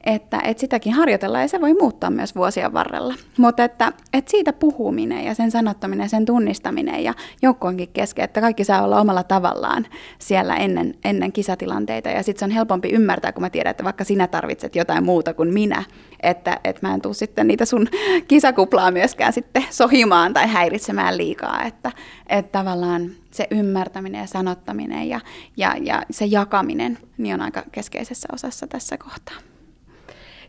että, 0.07 0.41
että 0.45 0.61
sitäkin 0.61 0.93
harjoitellaan 0.93 1.45
ja 1.45 1.49
se 1.49 1.61
voi 1.61 1.75
muuttaa 1.75 2.11
myös 2.11 2.35
vuosien 2.35 2.73
varrella. 2.73 3.15
Mutta 3.39 3.65
että, 3.65 3.93
että 4.13 4.31
siitä 4.31 4.53
puhuminen 4.53 5.25
ja 5.25 5.35
sen 5.35 5.51
sanottaminen, 5.51 6.09
sen 6.09 6.25
tunnistaminen 6.25 7.05
ja 7.05 7.15
joukkoonkin 7.43 7.89
kesken, 7.89 8.25
että 8.25 8.41
kaikki 8.41 8.65
saa 8.65 8.85
olla 8.85 9.01
omalla 9.01 9.23
tavallaan 9.23 9.87
siellä 10.19 10.57
ennen, 10.57 10.95
ennen 11.05 11.33
kisatilanteita 11.33 12.09
ja 12.09 12.23
sitten 12.23 12.39
se 12.39 12.45
on 12.45 12.51
helpompi 12.51 12.89
ymmärtää, 12.89 13.33
kun 13.33 13.43
mä 13.43 13.51
tiedän, 13.51 13.71
että 13.71 13.85
vaikka 13.85 14.05
sinä 14.05 14.27
tarvitset 14.27 14.77
jotain 14.77 15.05
muuta 15.05 15.35
kuin 15.35 15.53
minä, 15.53 15.85
että, 16.23 16.61
että 16.65 16.87
mä 16.87 16.95
en 16.95 17.03
tule 17.03 17.15
sitten 17.15 17.47
niitä 17.47 17.65
sun 17.65 17.89
kisakuplaa 18.29 18.91
myöskään 18.91 19.33
sitten 19.33 19.65
sohimaan 19.71 20.35
tai 20.35 20.49
häiritsemään 20.49 21.19
liikaa, 21.19 21.63
että, 21.63 21.93
että 22.29 22.59
tavallaan 22.59 23.11
se 23.31 23.47
ymmärtäminen 23.51 24.21
ja 24.21 24.27
sanottaminen 24.27 25.09
ja, 25.09 25.21
ja, 25.57 25.75
ja 25.81 26.03
se 26.11 26.25
jakaminen 26.25 26.99
niin 27.19 27.35
on 27.35 27.41
aika 27.41 27.63
keskeisessä 27.73 28.29
osassa 28.33 28.67
tässä 28.67 28.99
kohtaa. 28.99 29.56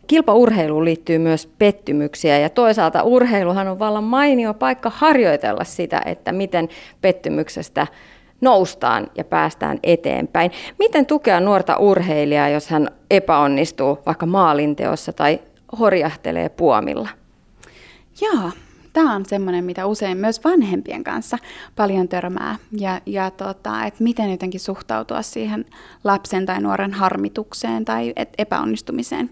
Kilpaurheiluun 0.08 0.84
liittyy 0.84 1.18
myös 1.18 1.46
pettymyksiä 1.58 2.38
ja 2.38 2.50
toisaalta 2.50 3.02
urheiluhan 3.02 3.68
on 3.68 3.78
vallan 3.78 4.04
mainio 4.04 4.54
paikka 4.54 4.92
harjoitella 4.94 5.64
sitä, 5.64 6.02
että 6.04 6.32
miten 6.32 6.68
pettymyksestä 7.00 7.86
noustaan 8.40 9.10
ja 9.16 9.24
päästään 9.24 9.78
eteenpäin. 9.82 10.50
Miten 10.78 11.06
tukea 11.06 11.40
nuorta 11.40 11.76
urheilijaa, 11.76 12.48
jos 12.48 12.68
hän 12.68 12.88
epäonnistuu 13.10 13.98
vaikka 14.06 14.26
maalinteossa 14.26 15.12
tai 15.12 15.40
horjahtelee 15.78 16.48
puomilla? 16.48 17.08
Joo, 18.20 18.50
tämä 18.92 19.14
on 19.14 19.26
semmoinen, 19.26 19.64
mitä 19.64 19.86
usein 19.86 20.18
myös 20.18 20.44
vanhempien 20.44 21.04
kanssa 21.04 21.38
paljon 21.76 22.08
törmää. 22.08 22.56
Ja, 22.72 23.00
ja 23.06 23.30
tota, 23.30 23.84
että 23.84 24.04
miten 24.04 24.30
jotenkin 24.30 24.60
suhtautua 24.60 25.22
siihen 25.22 25.64
lapsen 26.04 26.46
tai 26.46 26.60
nuoren 26.60 26.92
harmitukseen 26.92 27.84
tai 27.84 28.12
epäonnistumiseen 28.38 29.30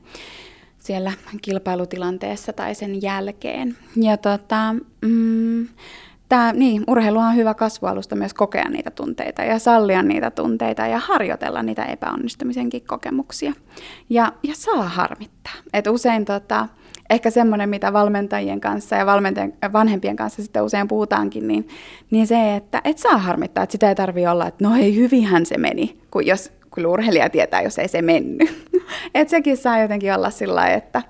siellä 0.86 1.12
kilpailutilanteessa 1.42 2.52
tai 2.52 2.74
sen 2.74 3.02
jälkeen. 3.02 3.76
Ja 3.96 4.16
tota, 4.16 4.74
mm, 5.02 5.68
tää, 6.28 6.52
niin, 6.52 6.84
urheilu 6.86 7.18
on 7.18 7.36
hyvä 7.36 7.54
kasvualusta 7.54 8.16
myös 8.16 8.34
kokea 8.34 8.68
niitä 8.68 8.90
tunteita 8.90 9.42
ja 9.42 9.58
sallia 9.58 10.02
niitä 10.02 10.30
tunteita 10.30 10.86
ja 10.86 10.98
harjoitella 10.98 11.62
niitä 11.62 11.84
epäonnistumisenkin 11.84 12.82
kokemuksia. 12.86 13.52
Ja, 14.10 14.32
ja 14.42 14.54
saa 14.56 14.88
harmittaa. 14.88 15.54
Et 15.72 15.86
usein 15.86 16.24
tota, 16.24 16.68
ehkä 17.10 17.30
semmoinen, 17.30 17.68
mitä 17.68 17.92
valmentajien 17.92 18.60
kanssa 18.60 18.96
ja 18.96 19.06
valmentajien, 19.06 19.54
vanhempien 19.72 20.16
kanssa 20.16 20.42
sitten 20.42 20.62
usein 20.62 20.88
puhutaankin, 20.88 21.48
niin, 21.48 21.68
niin 22.10 22.26
se, 22.26 22.56
että 22.56 22.80
et 22.84 22.98
saa 22.98 23.18
harmittaa, 23.18 23.64
että 23.64 23.72
sitä 23.72 23.88
ei 23.88 23.94
tarvi 23.94 24.26
olla, 24.26 24.46
että 24.46 24.64
no 24.64 24.76
ei 24.76 24.96
hyvinhän 24.96 25.46
se 25.46 25.58
meni, 25.58 26.00
kun 26.10 26.26
jos 26.26 26.52
kyllä 26.76 26.88
urheilija 26.88 27.30
tietää, 27.30 27.62
jos 27.62 27.78
ei 27.78 27.88
se 27.88 28.02
mennyt. 28.02 28.70
että 29.14 29.30
sekin 29.30 29.56
saa 29.56 29.78
jotenkin 29.78 30.14
olla 30.14 30.30
sillä 30.30 30.66
että, 30.66 31.02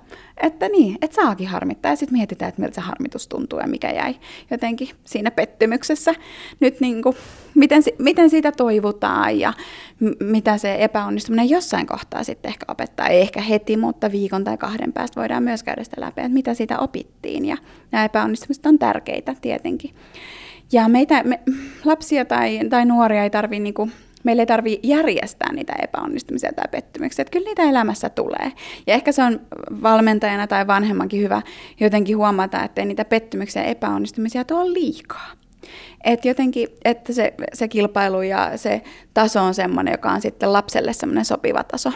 että 0.43 0.69
niin, 0.69 0.97
että 1.01 1.15
saakin 1.15 1.47
harmittaa. 1.47 1.91
Ja 1.91 1.95
sitten 1.95 2.17
mietitään, 2.17 2.49
että 2.49 2.61
miltä 2.61 2.75
se 2.75 2.81
harmitus 2.81 3.27
tuntuu 3.27 3.59
ja 3.59 3.67
mikä 3.67 3.91
jäi 3.91 4.15
jotenkin 4.51 4.89
siinä 5.03 5.31
pettymyksessä. 5.31 6.15
Nyt 6.59 6.79
niin 6.79 7.01
kuin, 7.01 7.15
miten, 7.55 7.83
miten 7.99 8.29
siitä 8.29 8.51
toivutaan 8.51 9.39
ja 9.39 9.53
m- 9.99 10.25
mitä 10.25 10.57
se 10.57 10.75
epäonnistuminen 10.79 11.49
jossain 11.49 11.87
kohtaa 11.87 12.23
sitten 12.23 12.49
ehkä 12.49 12.65
opettaa. 12.67 13.07
Ei 13.07 13.21
ehkä 13.21 13.41
heti, 13.41 13.77
mutta 13.77 14.11
viikon 14.11 14.43
tai 14.43 14.57
kahden 14.57 14.93
päästä 14.93 15.21
voidaan 15.21 15.43
myös 15.43 15.63
käydä 15.63 15.83
sitä 15.83 16.01
läpi, 16.01 16.21
että 16.21 16.33
mitä 16.33 16.53
siitä 16.53 16.79
opittiin. 16.79 17.45
Ja 17.45 17.57
nämä 17.91 18.05
epäonnistumiset 18.05 18.65
on 18.65 18.79
tärkeitä 18.79 19.35
tietenkin. 19.41 19.91
Ja 20.71 20.87
meitä, 20.87 21.23
me, 21.23 21.39
lapsia 21.85 22.25
tai, 22.25 22.59
tai 22.69 22.85
nuoria 22.85 23.23
ei 23.23 23.29
tarvitse 23.29 23.63
niinku 23.63 23.89
meillä 24.27 24.41
ei 24.41 24.45
tarvitse 24.45 24.87
järjestää 24.87 25.53
niitä 25.53 25.73
epäonnistumisia 25.81 26.53
tai 26.53 26.65
pettymyksiä, 26.71 27.23
että 27.23 27.31
kyllä 27.31 27.49
niitä 27.49 27.63
elämässä 27.63 28.09
tulee. 28.09 28.51
Ja 28.87 28.93
ehkä 28.93 29.11
se 29.11 29.23
on 29.23 29.39
valmentajana 29.81 30.47
tai 30.47 30.67
vanhemmankin 30.67 31.21
hyvä 31.21 31.41
jotenkin 31.79 32.17
huomata, 32.17 32.63
että 32.63 32.85
niitä 32.85 33.05
pettymyksiä 33.05 33.61
ja 33.61 33.67
epäonnistumisia 33.67 34.43
tuo 34.43 34.73
liikaa. 34.73 35.31
Että 36.03 36.27
jotenkin, 36.27 36.67
että 36.85 37.13
se, 37.13 37.33
se 37.53 37.67
kilpailu 37.67 38.21
ja 38.21 38.51
se 38.55 38.81
taso 39.13 39.41
on 39.41 39.53
semmoinen, 39.53 39.91
joka 39.91 40.11
on 40.11 40.21
sitten 40.21 40.53
lapselle 40.53 40.93
semmoinen 40.93 41.25
sopiva 41.25 41.63
taso 41.63 41.91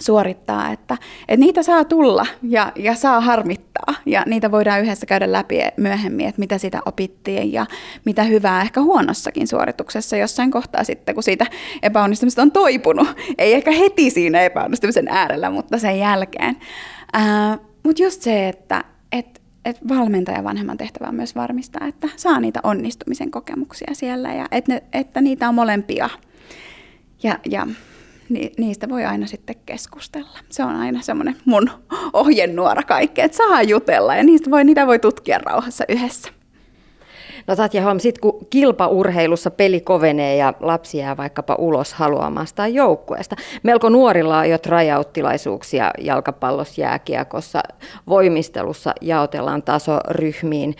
suorittaa, 0.00 0.72
että, 0.72 0.96
että 1.28 1.44
niitä 1.44 1.62
saa 1.62 1.84
tulla 1.84 2.26
ja, 2.42 2.72
ja 2.76 2.94
saa 2.94 3.20
harmittaa 3.20 3.94
ja 4.06 4.22
niitä 4.26 4.50
voidaan 4.50 4.80
yhdessä 4.80 5.06
käydä 5.06 5.32
läpi 5.32 5.58
myöhemmin, 5.76 6.26
että 6.26 6.38
mitä 6.38 6.58
sitä 6.58 6.80
opittiin 6.86 7.52
ja 7.52 7.66
mitä 8.04 8.22
hyvää 8.22 8.62
ehkä 8.62 8.82
huonossakin 8.82 9.48
suorituksessa 9.48 10.16
jossain 10.16 10.50
kohtaa 10.50 10.84
sitten, 10.84 11.14
kun 11.14 11.22
siitä 11.22 11.46
epäonnistumista 11.82 12.42
on 12.42 12.52
toipunut. 12.52 13.08
Ei 13.38 13.54
ehkä 13.54 13.70
heti 13.70 14.10
siinä 14.10 14.42
epäonnistumisen 14.42 15.08
äärellä, 15.08 15.50
mutta 15.50 15.78
sen 15.78 15.98
jälkeen. 15.98 16.56
Mutta 17.82 18.02
just 18.02 18.22
se, 18.22 18.48
että 18.48 18.84
et, 19.12 19.42
et 19.64 19.78
valmentaja 19.88 20.44
vanhemman 20.44 20.78
tehtävä 20.78 21.08
on 21.08 21.14
myös 21.14 21.34
varmistaa, 21.34 21.86
että 21.86 22.08
saa 22.16 22.40
niitä 22.40 22.60
onnistumisen 22.62 23.30
kokemuksia 23.30 23.90
siellä 23.92 24.32
ja 24.32 24.46
että, 24.50 24.72
ne, 24.72 24.82
että 24.92 25.20
niitä 25.20 25.48
on 25.48 25.54
molempia. 25.54 26.08
Ja, 27.22 27.38
ja 27.50 27.66
niistä 28.58 28.88
voi 28.88 29.04
aina 29.04 29.26
sitten 29.26 29.56
keskustella. 29.66 30.38
Se 30.48 30.64
on 30.64 30.76
aina 30.76 31.02
semmoinen 31.02 31.36
mun 31.44 31.70
ohjenuora 32.12 32.82
kaikkea, 32.82 33.24
että 33.24 33.36
saa 33.36 33.62
jutella 33.62 34.16
ja 34.16 34.22
niistä 34.22 34.50
voi, 34.50 34.64
niitä 34.64 34.86
voi 34.86 34.98
tutkia 34.98 35.38
rauhassa 35.38 35.84
yhdessä. 35.88 36.41
No 37.46 37.56
Tatja 37.56 37.82
Holm, 37.82 37.98
sit 37.98 38.18
kun 38.18 38.46
kilpaurheilussa 38.50 39.50
peli 39.50 39.80
kovenee 39.80 40.36
ja 40.36 40.54
lapsi 40.60 40.98
jää 40.98 41.16
vaikkapa 41.16 41.54
ulos 41.58 41.94
haluamastaan 41.94 42.74
joukkueesta, 42.74 43.36
melko 43.62 43.88
nuorilla 43.88 44.38
on 44.38 44.50
jo 44.50 44.58
rajauttilaisuuksia 44.66 45.90
jalkapallossa, 45.98 46.80
jääkiekossa, 46.80 47.62
voimistelussa 48.08 48.94
jaotellaan 49.00 49.62
tasoryhmiin, 49.62 50.76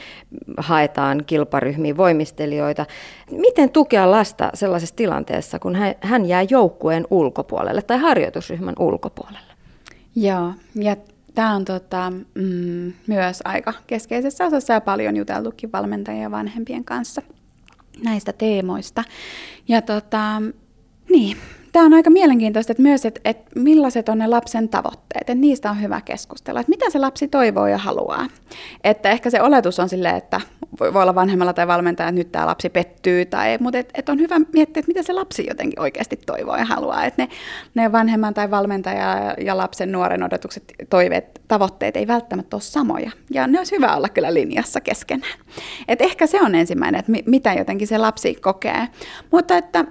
haetaan 0.57 1.23
kilparyhmiin 1.27 1.97
voimistelijoita. 1.97 2.87
Miten 3.31 3.71
tukea 3.71 4.11
lasta 4.11 4.51
sellaisessa 4.55 4.97
tilanteessa, 4.97 5.59
kun 5.59 5.77
hän 6.01 6.27
jää 6.27 6.47
joukkueen 6.51 7.07
ulkopuolelle 7.11 7.83
tai 7.83 7.99
harjoitusryhmän 7.99 8.75
ulkopuolelle? 8.79 9.53
Joo, 10.17 10.53
ja 10.75 10.97
Tämä 11.35 11.55
on 11.55 11.65
tota, 11.65 12.13
mm, 12.35 12.93
myös 13.07 13.41
aika 13.45 13.75
keskeisessä 13.87 14.47
osassa 14.47 14.73
ja 14.73 14.81
paljon 14.81 15.17
juteltukin 15.17 15.73
valmentajien 15.73 16.23
ja 16.23 16.31
vanhempien 16.31 16.85
kanssa 16.85 17.23
näistä 18.05 18.33
teemoista. 18.33 19.05
Ja 19.69 19.83
tota, 19.83 20.43
niin, 21.11 21.37
Tämä 21.73 21.87
on 21.87 21.95
aika 21.95 22.11
mielenkiintoista, 22.11 22.73
että 22.73 22.83
myös, 22.83 23.07
että, 23.07 23.21
että 23.25 23.61
millaiset 23.61 24.09
on 24.09 24.19
ne 24.19 24.27
lapsen 24.27 24.69
tavoitteet, 24.69 25.21
että 25.21 25.35
niistä 25.35 25.71
on 25.71 25.83
hyvä 25.83 26.01
keskustella, 26.01 26.61
että 26.61 26.71
mitä 26.71 26.91
se 26.91 26.99
lapsi 26.99 27.29
toivoo 27.29 27.67
ja 27.67 27.79
haluaa. 27.79 28.27
Että 28.85 29.11
ehkä 29.11 29.31
se 29.31 29.43
oletus 29.43 29.79
on 29.79 29.89
silleen, 29.89 30.17
että 30.17 30.41
voi 30.81 31.03
olla 31.03 31.15
vanhemmalla 31.15 31.53
tai 31.53 31.67
valmentajalla, 31.67 32.09
että 32.09 32.19
nyt 32.21 32.33
tämä 32.33 32.47
lapsi 32.47 32.69
pettyy, 32.69 33.27
tai, 33.27 33.59
mutta 33.61 33.79
et, 33.79 33.91
et 33.95 34.09
on 34.09 34.19
hyvä 34.19 34.39
miettiä, 34.39 34.81
että 34.81 34.91
mitä 34.91 35.03
se 35.03 35.13
lapsi 35.13 35.47
jotenkin 35.49 35.81
oikeasti 35.81 36.17
toivoo 36.17 36.57
ja 36.57 36.65
haluaa. 36.65 37.05
Että 37.05 37.23
ne, 37.23 37.29
ne 37.75 37.93
vanhemman 37.93 38.35
tai 38.35 38.51
valmentaja 38.51 39.35
ja 39.41 39.57
lapsen 39.57 39.93
nuoren 39.93 40.23
odotukset, 40.23 40.65
toiveet, 40.91 41.41
tavoitteet 41.49 41.97
ei 41.97 42.07
välttämättä 42.07 42.57
ole 42.57 42.63
samoja. 42.63 43.11
Ja 43.31 43.47
ne 43.47 43.59
olisi 43.59 43.77
hyvä 43.77 43.97
olla 43.97 44.09
kyllä 44.09 44.35
linjassa 44.35 44.81
keskenään. 44.81 45.39
Et 45.89 46.01
ehkä 46.01 46.27
se 46.27 46.43
on 46.43 46.55
ensimmäinen, 46.55 46.99
että 46.99 47.13
mitä 47.27 47.53
jotenkin 47.53 47.89
se 47.89 47.99
lapsi 47.99 48.35
kokee. 48.35 48.89
Mutta 49.31 49.57
että 49.57 49.85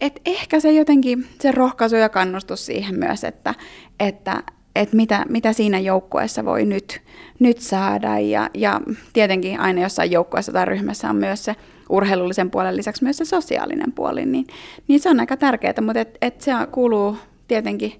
et 0.00 0.20
ehkä 0.26 0.60
se 0.60 0.72
jotenkin, 0.72 1.26
se 1.40 1.52
rohkaisu 1.52 1.96
ja 1.96 2.08
kannustus 2.08 2.66
siihen 2.66 2.98
myös, 2.98 3.24
että, 3.24 3.54
että, 4.00 4.42
että 4.76 4.96
mitä, 4.96 5.24
mitä 5.28 5.52
siinä 5.52 5.78
joukkueessa 5.78 6.44
voi 6.44 6.64
nyt, 6.64 7.00
nyt 7.38 7.58
saada. 7.58 8.18
Ja, 8.18 8.50
ja 8.54 8.80
tietenkin 9.12 9.60
aina 9.60 9.82
jossain 9.82 10.10
joukkueessa 10.10 10.52
tai 10.52 10.64
ryhmässä 10.64 11.10
on 11.10 11.16
myös 11.16 11.44
se 11.44 11.56
urheilullisen 11.88 12.50
puolen 12.50 12.76
lisäksi 12.76 13.04
myös 13.04 13.16
se 13.16 13.24
sosiaalinen 13.24 13.92
puoli, 13.92 14.26
niin, 14.26 14.46
niin 14.88 15.00
se 15.00 15.10
on 15.10 15.20
aika 15.20 15.36
tärkeää, 15.36 15.74
mutta 15.80 16.00
et, 16.00 16.18
et 16.22 16.40
se 16.40 16.52
kuuluu 16.72 17.16
tietenkin 17.48 17.92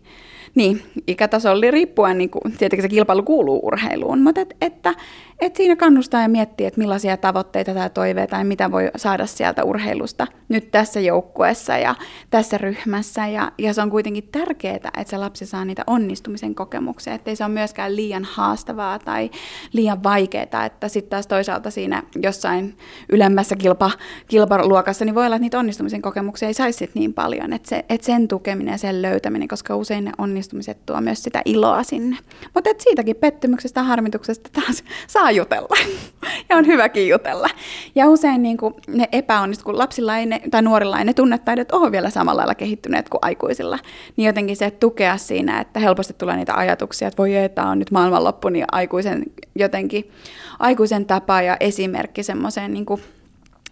niin, 0.54 0.82
ikätasolla 1.06 1.70
riippuen, 1.70 2.18
niin 2.18 2.30
kuin, 2.30 2.42
tietenkin 2.58 2.82
se 2.82 2.88
kilpailu 2.88 3.22
kuuluu 3.22 3.60
urheiluun, 3.62 4.22
mutta 4.22 4.40
et, 4.40 4.56
että 4.60 4.94
et 5.40 5.56
siinä 5.56 5.76
kannustaa 5.76 6.22
ja 6.22 6.28
miettiä, 6.28 6.68
että 6.68 6.80
millaisia 6.80 7.16
tavoitteita 7.16 7.74
tai 7.74 7.90
toiveita 7.90 8.36
ja 8.36 8.44
mitä 8.44 8.70
voi 8.72 8.90
saada 8.96 9.26
sieltä 9.26 9.64
urheilusta 9.64 10.26
nyt 10.48 10.70
tässä 10.70 11.00
joukkueessa 11.00 11.78
ja 11.78 11.94
tässä 12.30 12.58
ryhmässä. 12.58 13.26
Ja, 13.26 13.52
ja 13.58 13.74
se 13.74 13.82
on 13.82 13.90
kuitenkin 13.90 14.28
tärkeää, 14.32 14.74
että 14.74 15.10
se 15.10 15.18
lapsi 15.18 15.46
saa 15.46 15.64
niitä 15.64 15.84
onnistumisen 15.86 16.54
kokemuksia, 16.54 17.14
ettei 17.14 17.36
se 17.36 17.44
ole 17.44 17.52
myöskään 17.52 17.96
liian 17.96 18.24
haastavaa 18.24 18.98
tai 18.98 19.30
liian 19.72 20.02
vaikeaa, 20.02 20.64
että 20.66 20.88
sitten 20.88 21.10
taas 21.10 21.26
toisaalta 21.26 21.70
siinä 21.70 22.02
jossain 22.22 22.76
ylemmässä 23.08 23.56
kilpa, 23.56 23.90
kilpaluokassa, 24.28 25.04
niin 25.04 25.14
voi 25.14 25.26
olla, 25.26 25.36
että 25.36 25.42
niitä 25.42 25.58
onnistumisen 25.58 26.02
kokemuksia 26.02 26.48
ei 26.48 26.54
saisi 26.54 26.90
niin 26.94 27.14
paljon, 27.14 27.52
että, 27.52 27.68
se, 27.68 27.84
että 27.88 28.06
sen 28.06 28.28
tukeminen 28.28 28.72
ja 28.72 28.78
sen 28.78 29.02
löytäminen, 29.02 29.48
koska 29.48 29.76
usein 29.76 30.04
ne 30.04 30.12
onnistumiset 30.18 30.86
tuo 30.86 31.00
myös 31.00 31.22
sitä 31.22 31.42
iloa 31.44 31.82
sinne. 31.82 32.16
Mutta 32.54 32.70
siitäkin 32.78 33.16
pettymyksestä 33.16 33.80
ja 33.80 33.84
harmituksesta 33.84 34.50
taas 34.52 34.84
saa 35.06 35.27
jutella. 35.30 35.76
ja 36.48 36.56
on 36.56 36.66
hyväkin 36.66 37.08
jutella. 37.08 37.48
Ja 37.94 38.08
usein 38.08 38.42
niin 38.42 38.56
kuin 38.56 38.74
ne 38.88 39.08
epäonnistut, 39.12 39.64
kun 39.64 39.78
lapsilla 39.78 40.16
ei 40.16 40.26
ne, 40.26 40.40
tai 40.50 40.62
nuorilla 40.62 40.98
ei 40.98 41.04
ne 41.04 41.14
tunnetaidot 41.14 41.72
ole 41.72 41.92
vielä 41.92 42.10
samalla 42.10 42.38
lailla 42.38 42.54
kehittyneet 42.54 43.08
kuin 43.08 43.18
aikuisilla, 43.22 43.78
niin 44.16 44.26
jotenkin 44.26 44.56
se 44.56 44.70
tukea 44.70 45.16
siinä, 45.16 45.60
että 45.60 45.80
helposti 45.80 46.14
tulee 46.18 46.36
niitä 46.36 46.54
ajatuksia, 46.54 47.08
että 47.08 47.18
voi 47.18 47.36
ei, 47.36 47.48
tämä 47.48 47.70
on 47.70 47.78
nyt 47.78 47.90
maailmanloppu, 47.90 48.48
niin 48.48 48.64
aikuisen 48.72 49.22
jotenkin 49.54 50.10
aikuisen 50.58 51.06
tapa 51.06 51.42
ja 51.42 51.56
esimerkki 51.60 52.22
semmoiseen 52.22 52.72
niin 52.72 52.86
kuin 52.86 53.00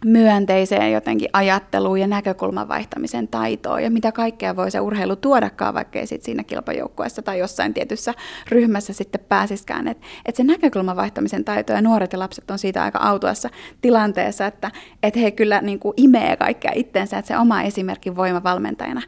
myönteiseen 0.05 0.93
jotenkin 0.93 1.29
ajatteluun 1.33 2.01
ja 2.01 2.07
näkökulman 2.07 2.69
vaihtamisen 2.69 3.29
taitoon 3.29 3.83
ja 3.83 3.91
mitä 3.91 4.13
kaikkea 4.13 4.57
voi 4.57 4.71
se 4.71 4.81
urheilu 4.81 5.17
tuodakaan, 5.17 5.75
vaikka 5.75 5.99
ei 5.99 6.07
siinä 6.07 6.45
kilpajoukkueessa 6.45 7.23
tai 7.23 7.39
jossain 7.39 7.75
tietyssä 7.75 8.15
ryhmässä 8.49 8.93
sitten 8.93 9.21
pääsiskään. 9.29 9.89
Että 9.89 10.07
et 10.25 10.37
se 10.37 10.45
näkökulman 10.45 10.97
vaihtamisen 10.97 11.45
taito 11.45 11.73
ja 11.73 11.83
nuoret 11.83 12.13
ja 12.13 12.19
lapset 12.19 12.51
on 12.51 12.59
siitä 12.59 12.83
aika 12.83 12.99
autuassa 12.99 13.51
tilanteessa, 13.81 14.47
että 14.47 14.71
et 15.03 15.17
he 15.17 15.31
kyllä 15.31 15.61
niin 15.61 15.79
kuin 15.79 15.95
imee 15.97 16.37
kaikkea 16.37 16.73
itsensä, 16.75 17.19
että 17.19 17.29
se 17.29 17.39
oma 17.39 17.63
esimerkin 17.63 18.17
voima 18.17 18.43
valmentajana 18.43 19.03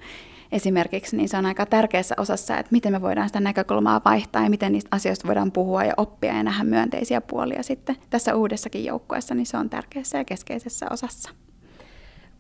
esimerkiksi, 0.53 1.16
niin 1.16 1.28
se 1.28 1.36
on 1.36 1.46
aika 1.46 1.66
tärkeässä 1.66 2.14
osassa, 2.18 2.59
että 2.59 2.72
miten 2.72 2.92
me 2.92 3.03
voidaan 3.03 3.28
sitä 3.28 3.40
näkökulmaa 3.40 4.01
vaihtaa 4.05 4.42
ja 4.42 4.51
miten 4.51 4.72
niistä 4.72 4.96
asioista 4.96 5.28
voidaan 5.28 5.53
puhua 5.53 5.84
ja 5.84 5.94
oppia 5.96 6.36
ja 6.36 6.42
nähdä 6.42 6.64
myönteisiä 6.64 7.20
puolia 7.20 7.62
sitten 7.62 7.96
tässä 8.11 8.34
uudessakin 8.34 8.84
joukkueessa, 8.84 9.34
niin 9.34 9.46
se 9.46 9.57
on 9.57 9.70
tärkeässä 9.70 10.18
ja 10.18 10.24
keskeisessä 10.24 10.86
osassa 10.90 11.30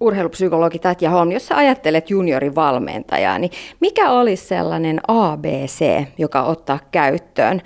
urheilupsykologi 0.00 0.78
Tatja 0.78 1.10
Holm, 1.10 1.32
jos 1.32 1.46
sä 1.46 1.56
ajattelet 1.56 2.10
juniorivalmentajaa, 2.10 3.38
niin 3.38 3.50
mikä 3.80 4.10
olisi 4.10 4.46
sellainen 4.46 5.00
ABC, 5.08 6.04
joka 6.18 6.42
ottaa 6.42 6.78
käyttöön, 6.90 7.62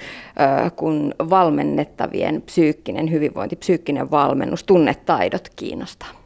kun 0.76 1.14
valmennettavien 1.30 2.42
psyykkinen 2.42 3.10
hyvinvointi, 3.10 3.56
psyykkinen 3.56 4.10
valmennus, 4.10 4.64
tunnetaidot 4.64 5.48
kiinnostaa? 5.56 6.21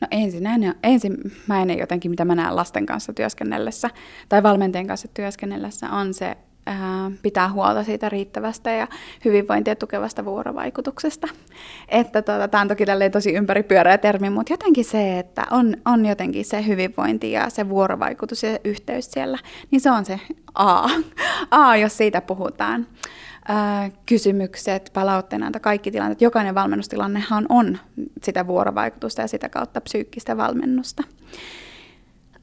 No 0.00 0.06
ensinnäkin, 0.10 0.74
ensimmäinen 0.82 1.78
jotenkin, 1.78 2.10
mitä 2.10 2.24
mä 2.24 2.34
näen 2.34 2.56
lasten 2.56 2.86
kanssa 2.86 3.12
työskennellessä 3.12 3.90
tai 4.28 4.42
valmentajien 4.42 4.86
kanssa 4.86 5.08
työskennellessä, 5.08 5.90
on 5.90 6.14
se 6.14 6.36
ää, 6.66 7.10
pitää 7.22 7.52
huolta 7.52 7.84
siitä 7.84 8.08
riittävästä 8.08 8.70
ja 8.70 8.88
hyvinvointia 9.24 9.76
tukevasta 9.76 10.24
vuorovaikutuksesta. 10.24 11.28
Että 11.88 12.22
tota, 12.22 12.48
tämä 12.48 12.62
on 12.62 12.68
toki 12.68 12.84
tosi 13.12 13.32
ympäripyöreä 13.32 13.98
termi, 13.98 14.30
mutta 14.30 14.52
jotenkin 14.52 14.84
se, 14.84 15.18
että 15.18 15.46
on, 15.50 15.76
on 15.84 16.06
jotenkin 16.06 16.44
se 16.44 16.66
hyvinvointi 16.66 17.32
ja 17.32 17.50
se 17.50 17.68
vuorovaikutus 17.68 18.42
ja 18.42 18.50
se 18.52 18.60
yhteys 18.64 19.10
siellä, 19.10 19.38
niin 19.70 19.80
se 19.80 19.90
on 19.90 20.04
se 20.04 20.20
A, 20.54 20.88
A 21.50 21.76
jos 21.76 21.96
siitä 21.96 22.20
puhutaan 22.20 22.86
kysymykset, 24.06 24.90
palautteena, 24.92 25.60
kaikki 25.60 25.90
tilanteet, 25.90 26.20
jokainen 26.22 26.54
valmennustilannehan 26.54 27.46
on 27.48 27.78
sitä 28.22 28.46
vuorovaikutusta 28.46 29.20
ja 29.20 29.28
sitä 29.28 29.48
kautta 29.48 29.80
psyykkistä 29.80 30.36
valmennusta. 30.36 31.02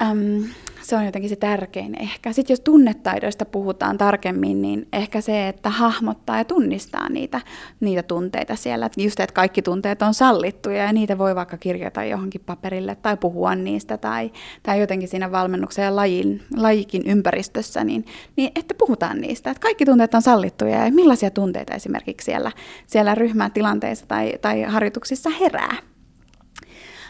Öm, 0.02 0.44
se 0.82 0.96
on 0.96 1.06
jotenkin 1.06 1.30
se 1.30 1.36
tärkein 1.36 2.02
ehkä. 2.02 2.34
Sitten 2.34 2.54
jos 2.54 2.60
tunnetaidoista 2.60 3.46
puhutaan 3.46 3.98
tarkemmin, 3.98 4.62
niin 4.62 4.88
ehkä 4.94 5.22
se, 5.22 5.48
että 5.48 5.70
hahmottaa 5.70 6.38
ja 6.38 6.46
tunnistaa 6.46 7.10
niitä, 7.10 7.42
niitä 7.80 8.04
tunteita 8.04 8.56
siellä. 8.56 8.90
Just, 8.98 9.20
että 9.20 9.34
kaikki 9.34 9.62
tunteet 9.62 10.02
on 10.02 10.14
sallittuja 10.14 10.84
ja 10.84 10.94
niitä 10.94 11.18
voi 11.18 11.36
vaikka 11.36 11.58
kirjata 11.58 12.04
johonkin 12.04 12.42
paperille 12.46 12.96
tai 12.96 13.18
puhua 13.18 13.56
niistä 13.56 13.98
tai, 13.98 14.32
tai 14.64 14.80
jotenkin 14.80 15.10
siinä 15.10 15.32
valmennuksen 15.32 15.86
ja 15.86 15.96
lajin, 15.96 16.44
lajikin 16.58 17.04
ympäristössä, 17.06 17.84
niin, 17.84 18.06
niin 18.36 18.52
että 18.56 18.74
puhutaan 18.74 19.22
niistä. 19.22 19.52
Että 19.52 19.62
kaikki 19.62 19.86
tunteet 19.86 20.14
on 20.14 20.22
sallittuja 20.22 20.86
ja 20.86 20.92
millaisia 20.92 21.32
tunteita 21.32 21.76
esimerkiksi 21.76 22.26
siellä, 22.26 22.52
siellä 22.86 23.16
ryhmätilanteissa 23.16 24.06
tai, 24.08 24.34
tai 24.42 24.62
harjoituksissa 24.62 25.30
herää. 25.30 25.76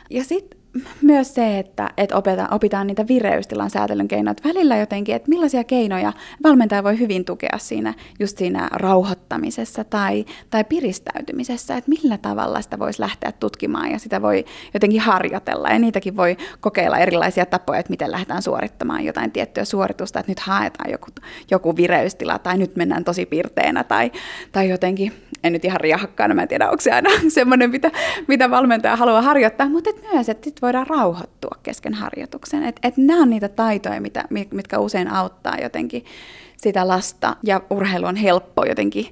Ja 0.09 0.23
sitten 0.23 0.56
myös 1.01 1.35
se, 1.35 1.59
että, 1.59 1.89
että 1.97 2.15
opetaan, 2.15 2.53
opitaan 2.53 2.87
niitä 2.87 3.07
vireystilan 3.07 3.69
säätelyn 3.69 4.07
keinoja. 4.07 4.31
Että 4.31 4.49
välillä 4.49 4.77
jotenkin, 4.77 5.15
että 5.15 5.29
millaisia 5.29 5.63
keinoja 5.63 6.13
valmentaja 6.43 6.83
voi 6.83 6.99
hyvin 6.99 7.25
tukea 7.25 7.57
siinä, 7.57 7.93
just 8.19 8.37
siinä 8.37 8.69
rauhoittamisessa 8.71 9.83
tai, 9.83 10.25
tai 10.49 10.63
piristäytymisessä, 10.63 11.77
että 11.77 11.89
millä 11.89 12.17
tavalla 12.17 12.61
sitä 12.61 12.79
voisi 12.79 13.01
lähteä 13.01 13.31
tutkimaan 13.31 13.91
ja 13.91 13.99
sitä 13.99 14.21
voi 14.21 14.45
jotenkin 14.73 15.01
harjoitella. 15.01 15.69
Ja 15.69 15.79
niitäkin 15.79 16.17
voi 16.17 16.37
kokeilla 16.59 16.97
erilaisia 16.97 17.45
tapoja, 17.45 17.79
että 17.79 17.89
miten 17.89 18.11
lähdetään 18.11 18.41
suorittamaan 18.41 19.05
jotain 19.05 19.31
tiettyä 19.31 19.65
suoritusta, 19.65 20.19
että 20.19 20.31
nyt 20.31 20.39
haetaan 20.39 20.91
joku, 20.91 21.07
joku 21.51 21.75
vireystila 21.75 22.39
tai 22.39 22.57
nyt 22.57 22.75
mennään 22.75 23.03
tosi 23.03 23.25
pirteenä 23.25 23.83
tai, 23.83 24.11
tai 24.51 24.69
jotenkin 24.69 25.13
en 25.43 25.53
nyt 25.53 25.65
ihan 25.65 25.81
riahakkaana, 25.81 26.33
mä 26.33 26.41
en 26.41 26.47
tiedä, 26.47 26.69
onko 26.69 26.81
se 26.81 26.91
aina 26.91 27.09
semmoinen, 27.29 27.69
mitä, 27.69 27.91
mitä 28.27 28.49
valmentaja 28.49 28.95
haluaa 28.95 29.21
harjoittaa, 29.21 29.69
mutta 29.69 29.89
et 29.89 30.01
myös, 30.13 30.29
että 30.29 30.45
sit 30.45 30.61
voidaan 30.67 30.87
rauhoittua 30.87 31.55
kesken 31.63 31.93
harjoituksen. 31.93 32.63
Että 32.63 32.87
et 32.87 32.97
nämä 32.97 33.21
on 33.21 33.29
niitä 33.29 33.49
taitoja, 33.49 34.01
mitä, 34.01 34.23
mitkä 34.51 34.79
usein 34.79 35.11
auttaa 35.11 35.57
jotenkin 35.61 36.05
sitä 36.57 36.87
lasta, 36.87 37.35
ja 37.43 37.61
urheilu 37.69 38.05
on 38.05 38.15
helppo 38.15 38.65
jotenkin 38.65 39.05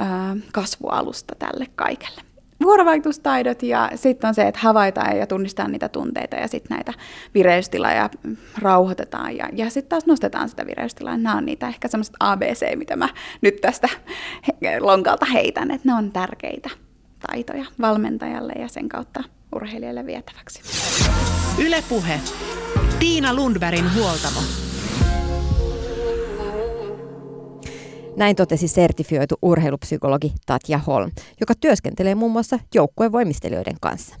äh, 0.00 0.06
kasvualusta 0.52 1.34
tälle 1.38 1.66
kaikelle 1.76 2.20
vuorovaikutustaidot 2.62 3.62
ja 3.62 3.90
sitten 3.94 4.28
on 4.28 4.34
se, 4.34 4.48
että 4.48 4.60
havaitaan 4.60 5.16
ja 5.16 5.26
tunnistetaan 5.26 5.72
niitä 5.72 5.88
tunteita 5.88 6.36
ja 6.36 6.48
sitten 6.48 6.74
näitä 6.74 6.92
vireystiloja 7.34 8.10
rauhoitetaan 8.58 9.36
ja, 9.36 9.48
ja 9.52 9.70
sitten 9.70 9.88
taas 9.88 10.06
nostetaan 10.06 10.48
sitä 10.48 10.66
vireystilaa. 10.66 11.16
Nämä 11.16 11.36
on 11.36 11.46
niitä 11.46 11.68
ehkä 11.68 11.88
semmoista 11.88 12.16
ABC, 12.20 12.76
mitä 12.76 12.96
mä 12.96 13.08
nyt 13.40 13.60
tästä 13.60 13.88
lonkalta 14.80 15.26
heitän, 15.26 15.70
että 15.70 15.88
ne 15.88 15.94
on 15.94 16.12
tärkeitä 16.12 16.70
taitoja 17.20 17.64
valmentajalle 17.80 18.52
ja 18.52 18.68
sen 18.68 18.88
kautta 18.88 19.24
urheilijalle 19.54 20.06
vietäväksi. 20.06 20.60
Ylepuhe. 21.58 22.20
Tiina 22.98 23.34
Lundbergin 23.34 23.94
huoltamo. 23.94 24.40
Näin 28.16 28.36
totesi 28.36 28.68
sertifioitu 28.68 29.34
urheilupsykologi 29.42 30.32
Tatja 30.46 30.78
Holm, 30.78 31.10
joka 31.40 31.54
työskentelee 31.60 32.14
muun 32.14 32.32
muassa 32.32 32.58
joukkuevoimistelijoiden 32.74 33.76
kanssa. 33.80 34.16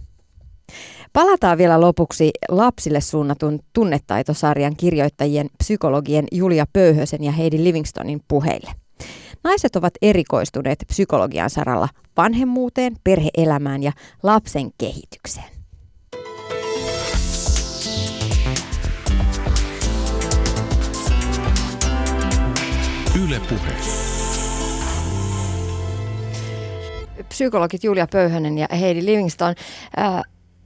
Palataan 1.12 1.58
vielä 1.58 1.80
lopuksi 1.80 2.30
lapsille 2.48 3.00
suunnatun 3.00 3.60
tunnetaitosarjan 3.72 4.76
kirjoittajien 4.76 5.50
psykologien 5.58 6.24
Julia 6.32 6.64
Pöyhösen 6.72 7.24
ja 7.24 7.32
Heidi 7.32 7.64
Livingstonin 7.64 8.20
puheille. 8.28 8.70
Naiset 9.44 9.76
ovat 9.76 9.94
erikoistuneet 10.02 10.78
psykologian 10.86 11.50
saralla 11.50 11.88
vanhemmuuteen, 12.16 12.96
perheelämään 13.04 13.82
ja 13.82 13.92
lapsen 14.22 14.70
kehitykseen. 14.78 15.60
Ylepuhe. 23.24 23.72
Psykologit 27.28 27.84
Julia 27.84 28.06
Pöyhönen 28.12 28.58
ja 28.58 28.66
Heidi 28.80 29.04
Livingston. 29.04 29.54
Äh, 29.98 30.22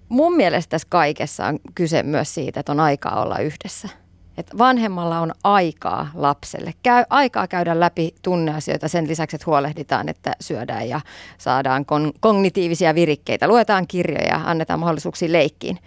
mun 0.09 0.37
mielestä 0.37 0.71
tässä 0.71 0.89
kaikessa 0.91 1.47
on 1.47 1.59
kyse 1.75 2.03
myös 2.03 2.35
siitä, 2.35 2.61
että 2.61 2.73
on 2.73 2.81
aikaa 2.81 3.23
olla 3.23 3.39
yhdessä. 3.39 3.89
Et 4.37 4.59
vanhemmalla 4.59 5.21
on 5.21 5.33
aikaa 5.45 6.11
lapselle. 6.15 6.75
Käy, 6.83 7.05
aikaa 7.11 7.47
käydä 7.47 7.81
läpi 7.81 8.15
tunneasioita 8.23 8.89
sen 8.89 9.09
lisäksi, 9.09 9.37
että 9.37 9.47
huolehditaan, 9.47 10.09
että 10.09 10.33
syödään 10.41 10.89
ja 10.89 11.01
saadaan 11.39 11.87
kon, 11.87 12.13
kognitiivisia 12.21 12.95
virikkeitä. 12.95 13.49
Luetaan 13.49 13.87
kirjoja, 13.87 14.41
annetaan 14.45 14.81
mahdollisuuksia 14.81 15.33
leikkiin. 15.33 15.79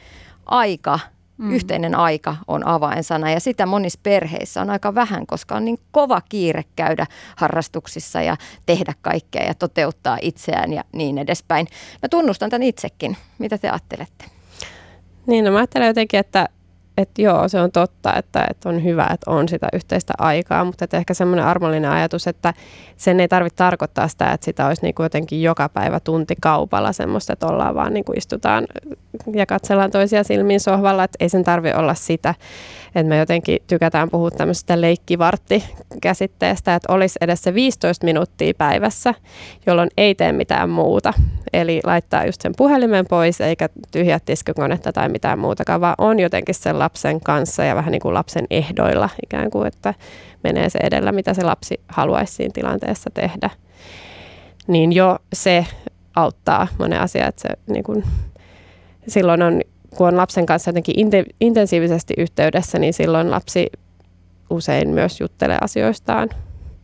Aika 0.46 1.00
Mm. 1.38 1.52
Yhteinen 1.52 1.96
aika 1.96 2.36
on 2.48 2.68
avainsana 2.68 3.32
ja 3.32 3.40
sitä 3.40 3.66
monissa 3.66 4.00
perheissä 4.04 4.62
on 4.62 4.70
aika 4.70 4.96
vähän, 4.96 5.28
koska 5.28 5.56
on 5.56 5.66
niin 5.66 5.80
kova 5.92 6.22
kiire 6.30 6.64
käydä 6.76 7.08
harrastuksissa 7.36 8.22
ja 8.22 8.38
tehdä 8.66 8.94
kaikkea 9.02 9.44
ja 9.44 9.54
toteuttaa 9.54 10.18
itseään 10.22 10.74
ja 10.74 10.84
niin 10.94 11.18
edespäin. 11.18 11.68
Mä 12.02 12.10
tunnustan 12.10 12.50
tämän 12.50 12.64
itsekin. 12.64 13.18
Mitä 13.40 13.58
te 13.58 13.70
ajattelette? 13.70 14.26
Niin, 15.28 15.46
no 15.46 15.52
mä 15.52 15.58
ajattelen 15.58 15.88
jotenkin, 15.88 16.20
että 16.20 16.50
että 16.98 17.22
joo, 17.22 17.48
se 17.48 17.62
on 17.62 17.72
totta, 17.72 18.16
että, 18.16 18.48
että 18.50 18.70
on 18.70 18.84
hyvä, 18.84 19.08
että 19.14 19.32
on 19.32 19.50
sitä 19.50 19.68
yhteistä 19.74 20.14
aikaa, 20.18 20.64
mutta 20.64 20.86
että 20.86 20.98
ehkä 20.98 21.14
semmoinen 21.14 21.46
armollinen 21.46 21.92
ajatus, 21.92 22.28
että 22.28 22.54
sen 22.98 23.20
ei 23.20 23.28
tarvitse 23.28 23.56
tarkoittaa 23.56 24.08
sitä, 24.08 24.32
että 24.32 24.46
sitä 24.46 24.68
olisi 24.68 24.82
niin 24.82 24.96
kuin 24.96 25.06
jotenkin 25.06 25.42
joka 25.42 25.70
päivä 25.70 26.00
tunti 26.00 26.36
kaupalla 26.42 26.94
semmoista, 26.94 27.34
että 27.34 27.48
ollaan 27.48 27.76
vaan 27.76 27.94
niin 27.94 28.06
kuin 28.06 28.18
istutaan 28.18 28.68
ja 29.34 29.46
katsellaan 29.46 29.92
toisia 29.92 30.24
silmiin 30.24 30.60
sohvalla, 30.60 31.04
että 31.04 31.18
ei 31.20 31.30
sen 31.30 31.44
tarvitse 31.44 31.78
olla 31.78 31.94
sitä, 31.94 32.36
että 33.00 33.10
me 33.10 33.18
jotenkin 33.18 33.60
tykätään 33.68 34.10
puhua 34.10 34.32
tämmöisestä 34.32 34.82
leikkivartti-käsitteestä, 34.82 36.76
että 36.76 36.94
olisi 36.94 37.20
edes 37.22 37.42
se 37.42 37.54
15 37.54 38.06
minuuttia 38.06 38.54
päivässä, 38.58 39.14
jolloin 39.66 39.90
ei 39.98 40.16
tee 40.16 40.32
mitään 40.32 40.70
muuta. 40.70 41.14
Eli 41.54 41.82
laittaa 41.84 42.26
just 42.26 42.42
sen 42.42 42.54
puhelimen 42.58 43.06
pois, 43.06 43.42
eikä 43.42 43.70
tyhjää 43.92 44.20
tiskikonetta 44.26 44.94
tai 44.94 45.10
mitään 45.10 45.40
muutakaan, 45.40 45.82
vaan 45.82 45.96
on 45.98 46.20
jotenkin 46.20 46.56
sen 46.56 46.80
lapsen 46.80 47.22
kanssa 47.22 47.64
ja 47.64 47.76
vähän 47.76 47.92
niin 47.92 48.02
kuin 48.02 48.14
lapsen 48.14 48.46
ehdoilla 48.50 49.10
ikään 49.24 49.50
kuin, 49.50 49.68
että 49.68 49.94
menee 50.44 50.70
se 50.70 50.80
edellä, 50.84 51.12
mitä 51.12 51.34
se 51.34 51.44
lapsi 51.44 51.82
haluaisi 51.88 52.34
siinä 52.34 52.52
tilanteessa 52.54 53.10
tehdä. 53.14 53.50
Niin 54.68 54.94
jo 54.94 55.18
se 55.34 55.66
auttaa 56.16 56.68
monen 56.80 57.00
asiaa, 57.00 57.28
että 57.28 57.42
se 57.42 57.50
niin 57.74 57.84
kun, 57.84 58.04
silloin 59.08 59.42
on, 59.42 59.62
kun 59.96 60.08
on 60.08 60.18
lapsen 60.18 60.46
kanssa 60.46 60.70
jotenkin 60.70 60.96
intensiivisesti 61.42 62.14
yhteydessä, 62.18 62.80
niin 62.80 62.94
silloin 62.94 63.32
lapsi 63.32 63.68
usein 64.50 64.90
myös 64.90 65.22
juttelee 65.22 65.58
asioistaan 65.62 66.30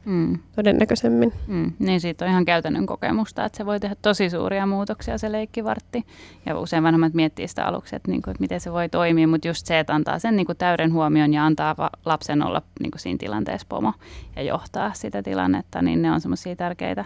mm. 0.05 0.39
todennäköisemmin. 0.55 1.33
Mm. 1.47 1.71
Niin 1.79 2.01
siitä 2.01 2.25
on 2.25 2.31
ihan 2.31 2.45
käytännön 2.45 2.85
kokemusta, 2.85 3.45
että 3.45 3.57
se 3.57 3.65
voi 3.65 3.79
tehdä 3.79 3.95
tosi 4.01 4.29
suuria 4.29 4.65
muutoksia 4.65 5.17
se 5.17 5.31
leikkivartti. 5.31 6.03
Ja 6.45 6.59
usein 6.59 6.83
vanhemmat 6.83 7.13
miettii 7.13 7.47
sitä 7.47 7.65
aluksi, 7.65 7.95
että, 7.95 8.11
niin 8.11 8.21
kuin, 8.21 8.31
että 8.31 8.41
miten 8.41 8.59
se 8.59 8.71
voi 8.71 8.89
toimia, 8.89 9.27
mutta 9.27 9.47
just 9.47 9.65
se, 9.65 9.79
että 9.79 9.95
antaa 9.95 10.19
sen 10.19 10.35
niin 10.35 10.45
kuin 10.45 10.57
täyden 10.57 10.93
huomion 10.93 11.33
ja 11.33 11.45
antaa 11.45 11.89
lapsen 12.05 12.43
olla 12.43 12.61
niin 12.79 12.91
kuin 12.91 12.99
siinä 12.99 13.17
tilanteessa 13.17 13.67
pomo 13.69 13.93
ja 14.35 14.41
johtaa 14.41 14.93
sitä 14.93 15.23
tilannetta, 15.23 15.81
niin 15.81 16.01
ne 16.01 16.11
on 16.11 16.21
semmoisia 16.21 16.55
tärkeitä 16.55 17.05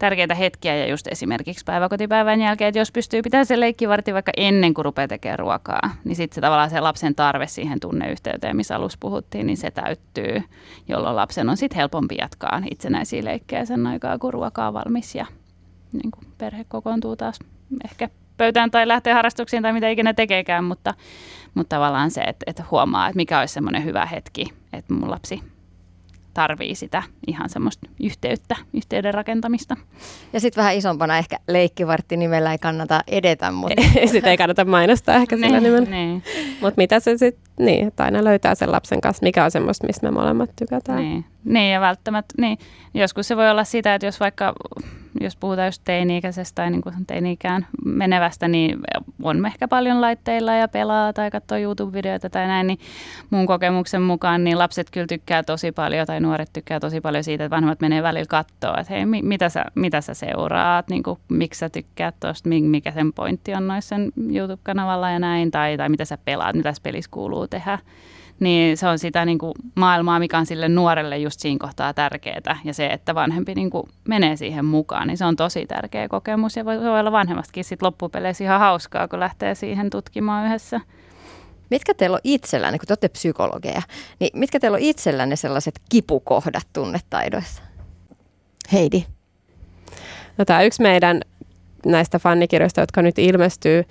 tärkeitä 0.00 0.34
hetkiä 0.34 0.76
ja 0.76 0.86
just 0.86 1.06
esimerkiksi 1.06 1.64
päiväkotipäivän 1.64 2.40
jälkeen, 2.40 2.68
että 2.68 2.78
jos 2.78 2.92
pystyy 2.92 3.22
pitämään 3.22 3.46
sen 3.46 3.60
leikkivartin 3.60 4.14
vaikka 4.14 4.32
ennen 4.36 4.74
kuin 4.74 4.84
rupeaa 4.84 5.08
tekemään 5.08 5.38
ruokaa, 5.38 5.90
niin 6.04 6.16
sitten 6.16 6.34
se 6.34 6.40
tavallaan 6.40 6.70
se 6.70 6.80
lapsen 6.80 7.14
tarve 7.14 7.46
siihen 7.46 7.80
tunneyhteyteen, 7.80 8.56
missä 8.56 8.76
alussa 8.76 8.98
puhuttiin, 9.00 9.46
niin 9.46 9.56
se 9.56 9.70
täyttyy, 9.70 10.42
jolloin 10.88 11.16
lapsen 11.16 11.48
on 11.48 11.56
sitten 11.56 11.76
helpompi 11.76 12.16
jatkaa 12.18 12.62
itsenäisiä 12.70 13.24
leikkejä 13.24 13.64
sen 13.64 13.86
aikaa, 13.86 14.18
kun 14.18 14.32
ruoka 14.32 14.66
on 14.66 14.74
valmis 14.74 15.14
ja 15.14 15.26
niin 15.92 16.10
kuin 16.10 16.26
perhe 16.38 16.64
kokoontuu 16.68 17.16
taas 17.16 17.38
ehkä 17.84 18.08
pöytään 18.36 18.70
tai 18.70 18.88
lähtee 18.88 19.12
harrastuksiin 19.12 19.62
tai 19.62 19.72
mitä 19.72 19.88
ikinä 19.88 20.14
tekeekään, 20.14 20.64
mutta, 20.64 20.94
mutta 21.54 21.76
tavallaan 21.76 22.10
se, 22.10 22.20
että, 22.20 22.44
että 22.46 22.64
huomaa, 22.70 23.08
että 23.08 23.16
mikä 23.16 23.40
olisi 23.40 23.54
semmoinen 23.54 23.84
hyvä 23.84 24.06
hetki, 24.06 24.46
että 24.72 24.94
mun 24.94 25.10
lapsi 25.10 25.42
tarvii 26.40 26.74
sitä 26.74 27.02
ihan 27.26 27.48
semmoista 27.48 27.88
yhteyttä, 28.02 28.56
yhteyden 28.72 29.14
rakentamista. 29.14 29.76
Ja 30.32 30.40
sitten 30.40 30.62
vähän 30.62 30.76
isompana 30.76 31.18
ehkä 31.18 31.38
leikkivartti 31.48 32.16
nimellä 32.16 32.52
ei 32.52 32.58
kannata 32.58 33.00
edetä, 33.06 33.50
mutta... 33.50 33.82
sitä 34.12 34.30
ei 34.30 34.36
kannata 34.36 34.64
mainostaa 34.64 35.14
ehkä 35.14 35.36
sillä 35.36 35.48
niin, 35.48 35.62
nimellä. 35.62 35.90
Niin. 35.90 36.22
Mutta 36.60 36.74
mitä 36.76 37.00
se 37.00 37.18
sitten, 37.18 37.66
niin, 37.66 37.88
että 37.88 38.04
aina 38.04 38.24
löytää 38.24 38.54
sen 38.54 38.72
lapsen 38.72 39.00
kanssa, 39.00 39.22
mikä 39.22 39.44
on 39.44 39.50
semmoista, 39.50 39.86
mistä 39.86 40.06
me 40.06 40.10
molemmat 40.10 40.50
tykätään. 40.56 40.98
Niin, 40.98 41.24
niin 41.44 41.72
ja 41.72 41.80
välttämättä, 41.80 42.34
niin. 42.38 42.58
Joskus 42.94 43.28
se 43.28 43.36
voi 43.36 43.50
olla 43.50 43.64
sitä, 43.64 43.94
että 43.94 44.06
jos 44.06 44.20
vaikka 44.20 44.54
jos 45.20 45.36
puhutaan 45.36 45.68
just 45.68 45.82
teini-ikäisestä 45.84 46.54
tai 46.54 46.70
niin 46.70 46.82
teini-ikään 47.06 47.66
menevästä, 47.84 48.48
niin 48.48 48.78
on 49.22 49.46
ehkä 49.46 49.68
paljon 49.68 50.00
laitteilla 50.00 50.54
ja 50.54 50.68
pelaa 50.68 51.12
tai 51.12 51.30
katsoo 51.30 51.58
YouTube-videoita 51.58 52.30
tai 52.30 52.46
näin, 52.46 52.66
niin 52.66 52.78
mun 53.30 53.46
kokemuksen 53.46 54.02
mukaan 54.02 54.44
niin 54.44 54.58
lapset 54.58 54.90
kyllä 54.90 55.06
tykkää 55.06 55.42
tosi 55.42 55.72
paljon 55.72 56.06
tai 56.06 56.20
nuoret 56.20 56.50
tykkää 56.52 56.80
tosi 56.80 57.00
paljon 57.00 57.24
siitä, 57.24 57.44
että 57.44 57.56
vanhemmat 57.56 57.80
menee 57.80 58.02
välillä 58.02 58.26
katsoa, 58.28 58.78
että 58.80 58.92
hei, 58.92 59.06
mitä 59.06 59.48
sä, 59.48 59.64
mitä 59.74 60.00
sä 60.00 60.14
seuraat, 60.14 60.88
niin 60.88 61.02
kuin, 61.02 61.18
miksi 61.28 61.58
sä 61.58 61.68
tykkäät 61.68 62.14
tuosta, 62.20 62.48
mikä 62.48 62.90
sen 62.90 63.12
pointti 63.12 63.54
on 63.54 63.66
noissa 63.66 63.96
YouTube-kanavalla 64.32 65.10
ja 65.10 65.18
näin, 65.18 65.50
tai, 65.50 65.76
tai 65.76 65.88
mitä 65.88 66.04
sä 66.04 66.18
pelaat, 66.24 66.56
mitä 66.56 66.72
pelissä 66.82 67.10
kuuluu 67.10 67.48
tehdä 67.48 67.78
niin 68.40 68.76
se 68.76 68.88
on 68.88 68.98
sitä 68.98 69.24
niin 69.24 69.38
kuin 69.38 69.54
maailmaa, 69.74 70.18
mikä 70.18 70.38
on 70.38 70.46
sille 70.46 70.68
nuorelle 70.68 71.18
just 71.18 71.40
siinä 71.40 71.58
kohtaa 71.58 71.94
tärkeää. 71.94 72.60
Ja 72.64 72.74
se, 72.74 72.86
että 72.86 73.14
vanhempi 73.14 73.54
niin 73.54 73.70
kuin 73.70 73.88
menee 74.08 74.36
siihen 74.36 74.64
mukaan, 74.64 75.06
niin 75.06 75.18
se 75.18 75.24
on 75.24 75.36
tosi 75.36 75.66
tärkeä 75.66 76.08
kokemus. 76.08 76.56
Ja 76.56 76.64
voi, 76.64 77.00
olla 77.00 77.12
vanhemmastakin 77.12 77.64
sitten 77.64 77.86
loppupeleissä 77.86 78.44
ihan 78.44 78.60
hauskaa, 78.60 79.08
kun 79.08 79.20
lähtee 79.20 79.54
siihen 79.54 79.90
tutkimaan 79.90 80.46
yhdessä. 80.46 80.80
Mitkä 81.70 81.94
teillä 81.94 82.14
on 82.14 82.20
itsellänne, 82.24 82.78
kun 82.78 82.86
te 82.86 82.92
olette 82.92 83.08
psykologeja, 83.08 83.82
niin 84.20 84.30
mitkä 84.34 84.60
teillä 84.60 84.76
on 84.76 84.82
itsellänne 84.82 85.36
sellaiset 85.36 85.80
kipukohdat 85.88 86.66
tunnetaidoissa? 86.72 87.62
Heidi. 88.72 89.04
No, 90.38 90.44
tämä 90.44 90.62
yksi 90.62 90.82
meidän 90.82 91.20
näistä 91.86 92.18
fannikirjoista, 92.18 92.80
jotka 92.80 93.02
nyt 93.02 93.18
ilmestyy, 93.18 93.84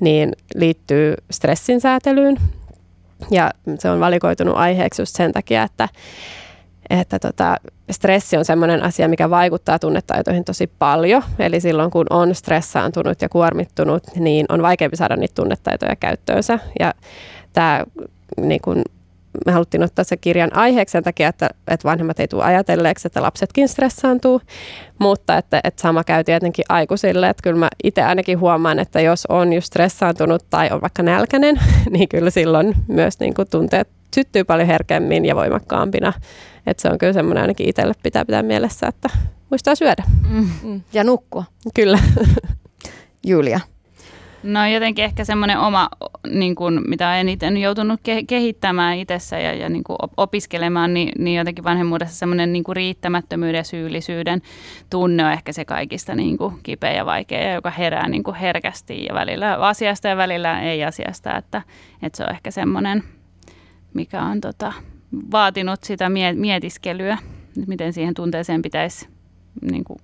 niin 0.00 0.32
liittyy 0.54 1.14
stressin 1.30 1.80
säätelyyn. 1.80 2.36
Ja 3.30 3.50
se 3.78 3.90
on 3.90 4.00
valikoitunut 4.00 4.56
aiheeksi 4.56 5.02
just 5.02 5.16
sen 5.16 5.32
takia, 5.32 5.62
että, 5.62 5.88
että 6.90 7.18
tota, 7.18 7.56
stressi 7.90 8.36
on 8.36 8.44
sellainen 8.44 8.82
asia, 8.82 9.08
mikä 9.08 9.30
vaikuttaa 9.30 9.78
tunnetaitoihin 9.78 10.44
tosi 10.44 10.66
paljon. 10.78 11.22
Eli 11.38 11.60
silloin 11.60 11.90
kun 11.90 12.06
on 12.10 12.34
stressaantunut 12.34 13.22
ja 13.22 13.28
kuormittunut, 13.28 14.02
niin 14.16 14.46
on 14.48 14.62
vaikeampi 14.62 14.96
saada 14.96 15.16
niitä 15.16 15.34
tunnetaitoja 15.34 15.96
käyttöönsä. 15.96 16.58
Ja 16.80 16.94
tämä 17.52 17.84
niin 18.40 18.60
kun 18.60 18.82
me 19.46 19.52
haluttiin 19.52 19.82
ottaa 19.82 20.04
se 20.04 20.16
kirjan 20.16 20.56
aiheeksi 20.56 20.92
sen 20.92 21.04
takia, 21.04 21.28
että, 21.28 21.50
että 21.68 21.88
vanhemmat 21.88 22.20
ei 22.20 22.28
tule 22.28 22.44
ajatelleeksi, 22.44 23.08
että 23.08 23.22
lapsetkin 23.22 23.68
stressaantuu, 23.68 24.40
mutta 24.98 25.36
että, 25.36 25.60
että 25.64 25.82
sama 25.82 26.04
käy 26.04 26.24
tietenkin 26.24 26.64
aikuisille, 26.68 27.28
että 27.28 27.42
kyllä 27.42 27.58
mä 27.58 27.68
itse 27.84 28.02
ainakin 28.02 28.40
huomaan, 28.40 28.78
että 28.78 29.00
jos 29.00 29.26
on 29.26 29.52
just 29.52 29.66
stressaantunut 29.66 30.44
tai 30.50 30.68
on 30.72 30.80
vaikka 30.80 31.02
nälkäinen, 31.02 31.60
niin 31.90 32.08
kyllä 32.08 32.30
silloin 32.30 32.74
myös 32.88 33.20
niin 33.20 33.34
kuin 33.34 33.48
tunteet 33.50 33.88
syttyy 34.14 34.44
paljon 34.44 34.66
herkemmin 34.68 35.24
ja 35.24 35.36
voimakkaampina. 35.36 36.12
Että 36.66 36.82
se 36.82 36.88
on 36.88 36.98
kyllä 36.98 37.12
semmoinen 37.12 37.42
ainakin 37.42 37.68
itselle 37.68 37.94
pitää 38.02 38.24
pitää 38.24 38.42
mielessä, 38.42 38.86
että 38.86 39.08
muistaa 39.50 39.74
syödä. 39.74 40.04
Mm. 40.62 40.80
Ja 40.92 41.04
nukkua. 41.04 41.44
Kyllä. 41.74 41.98
Julia. 43.26 43.60
No 44.42 44.66
jotenkin 44.66 45.04
ehkä 45.04 45.24
semmoinen 45.24 45.58
oma, 45.58 45.88
niin 46.30 46.54
kuin, 46.54 46.80
mitä 46.88 47.08
olen 47.08 47.20
eniten 47.20 47.56
joutunut 47.56 48.00
ke- 48.00 48.24
kehittämään 48.26 48.98
itsessä 48.98 49.38
ja, 49.38 49.54
ja 49.54 49.68
niin 49.68 49.84
kuin 49.84 49.96
opiskelemaan, 50.16 50.94
niin, 50.94 51.12
niin 51.18 51.36
jotenkin 51.38 51.64
vanhemmuudessa 51.64 52.16
semmoinen 52.16 52.52
niin 52.52 52.64
kuin 52.64 52.76
riittämättömyyden 52.76 53.58
ja 53.58 53.64
syyllisyyden 53.64 54.42
tunne 54.90 55.24
on 55.24 55.32
ehkä 55.32 55.52
se 55.52 55.64
kaikista 55.64 56.14
niin 56.14 56.38
kuin 56.38 56.54
kipeä 56.62 56.92
ja 56.92 57.06
vaikea, 57.06 57.54
joka 57.54 57.70
herää 57.70 58.08
niin 58.08 58.22
kuin 58.22 58.34
herkästi 58.34 59.04
ja 59.04 59.14
välillä 59.14 59.54
asiasta 59.54 60.08
ja 60.08 60.16
välillä 60.16 60.60
ei 60.60 60.84
asiasta, 60.84 61.36
että, 61.36 61.62
että 62.02 62.16
se 62.16 62.24
on 62.24 62.30
ehkä 62.30 62.50
semmoinen, 62.50 63.02
mikä 63.94 64.22
on 64.22 64.40
tota, 64.40 64.72
vaatinut 65.32 65.84
sitä 65.84 66.10
mietiskelyä, 66.34 67.18
miten 67.66 67.92
siihen 67.92 68.14
tunteeseen 68.14 68.62
pitäisi 68.62 69.08
niin 69.70 69.84
kuin 69.84 69.98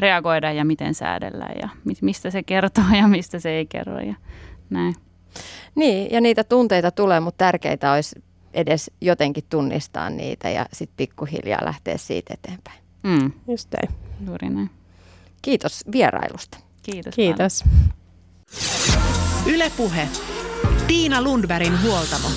reagoida 0.00 0.52
ja 0.52 0.64
miten 0.64 0.94
säädellä 0.94 1.46
ja 1.62 1.68
mistä 2.00 2.30
se 2.30 2.42
kertoo 2.42 2.84
ja 2.96 3.08
mistä 3.08 3.38
se 3.38 3.50
ei 3.50 3.66
kerro 3.66 4.00
ja 4.00 4.14
näin. 4.70 4.94
Niin, 5.74 6.12
ja 6.12 6.20
niitä 6.20 6.44
tunteita 6.44 6.90
tulee, 6.90 7.20
mutta 7.20 7.44
tärkeintä 7.44 7.92
olisi 7.92 8.22
edes 8.54 8.90
jotenkin 9.00 9.44
tunnistaa 9.48 10.10
niitä 10.10 10.50
ja 10.50 10.66
sitten 10.72 10.96
pikkuhiljaa 10.96 11.64
lähteä 11.64 11.96
siitä 11.96 12.34
eteenpäin. 12.34 12.78
Mm. 13.02 13.32
Just 13.48 13.68
näin. 13.72 13.98
Juuri 14.26 14.48
näin. 14.48 14.70
Kiitos 15.42 15.84
vierailusta. 15.92 16.58
Kiitos. 16.82 17.14
Kiitos. 17.14 17.64
Ylepuhe. 19.46 20.08
Tiina 20.86 21.22
Lundbergin 21.22 21.82
huoltamo. 21.82 22.28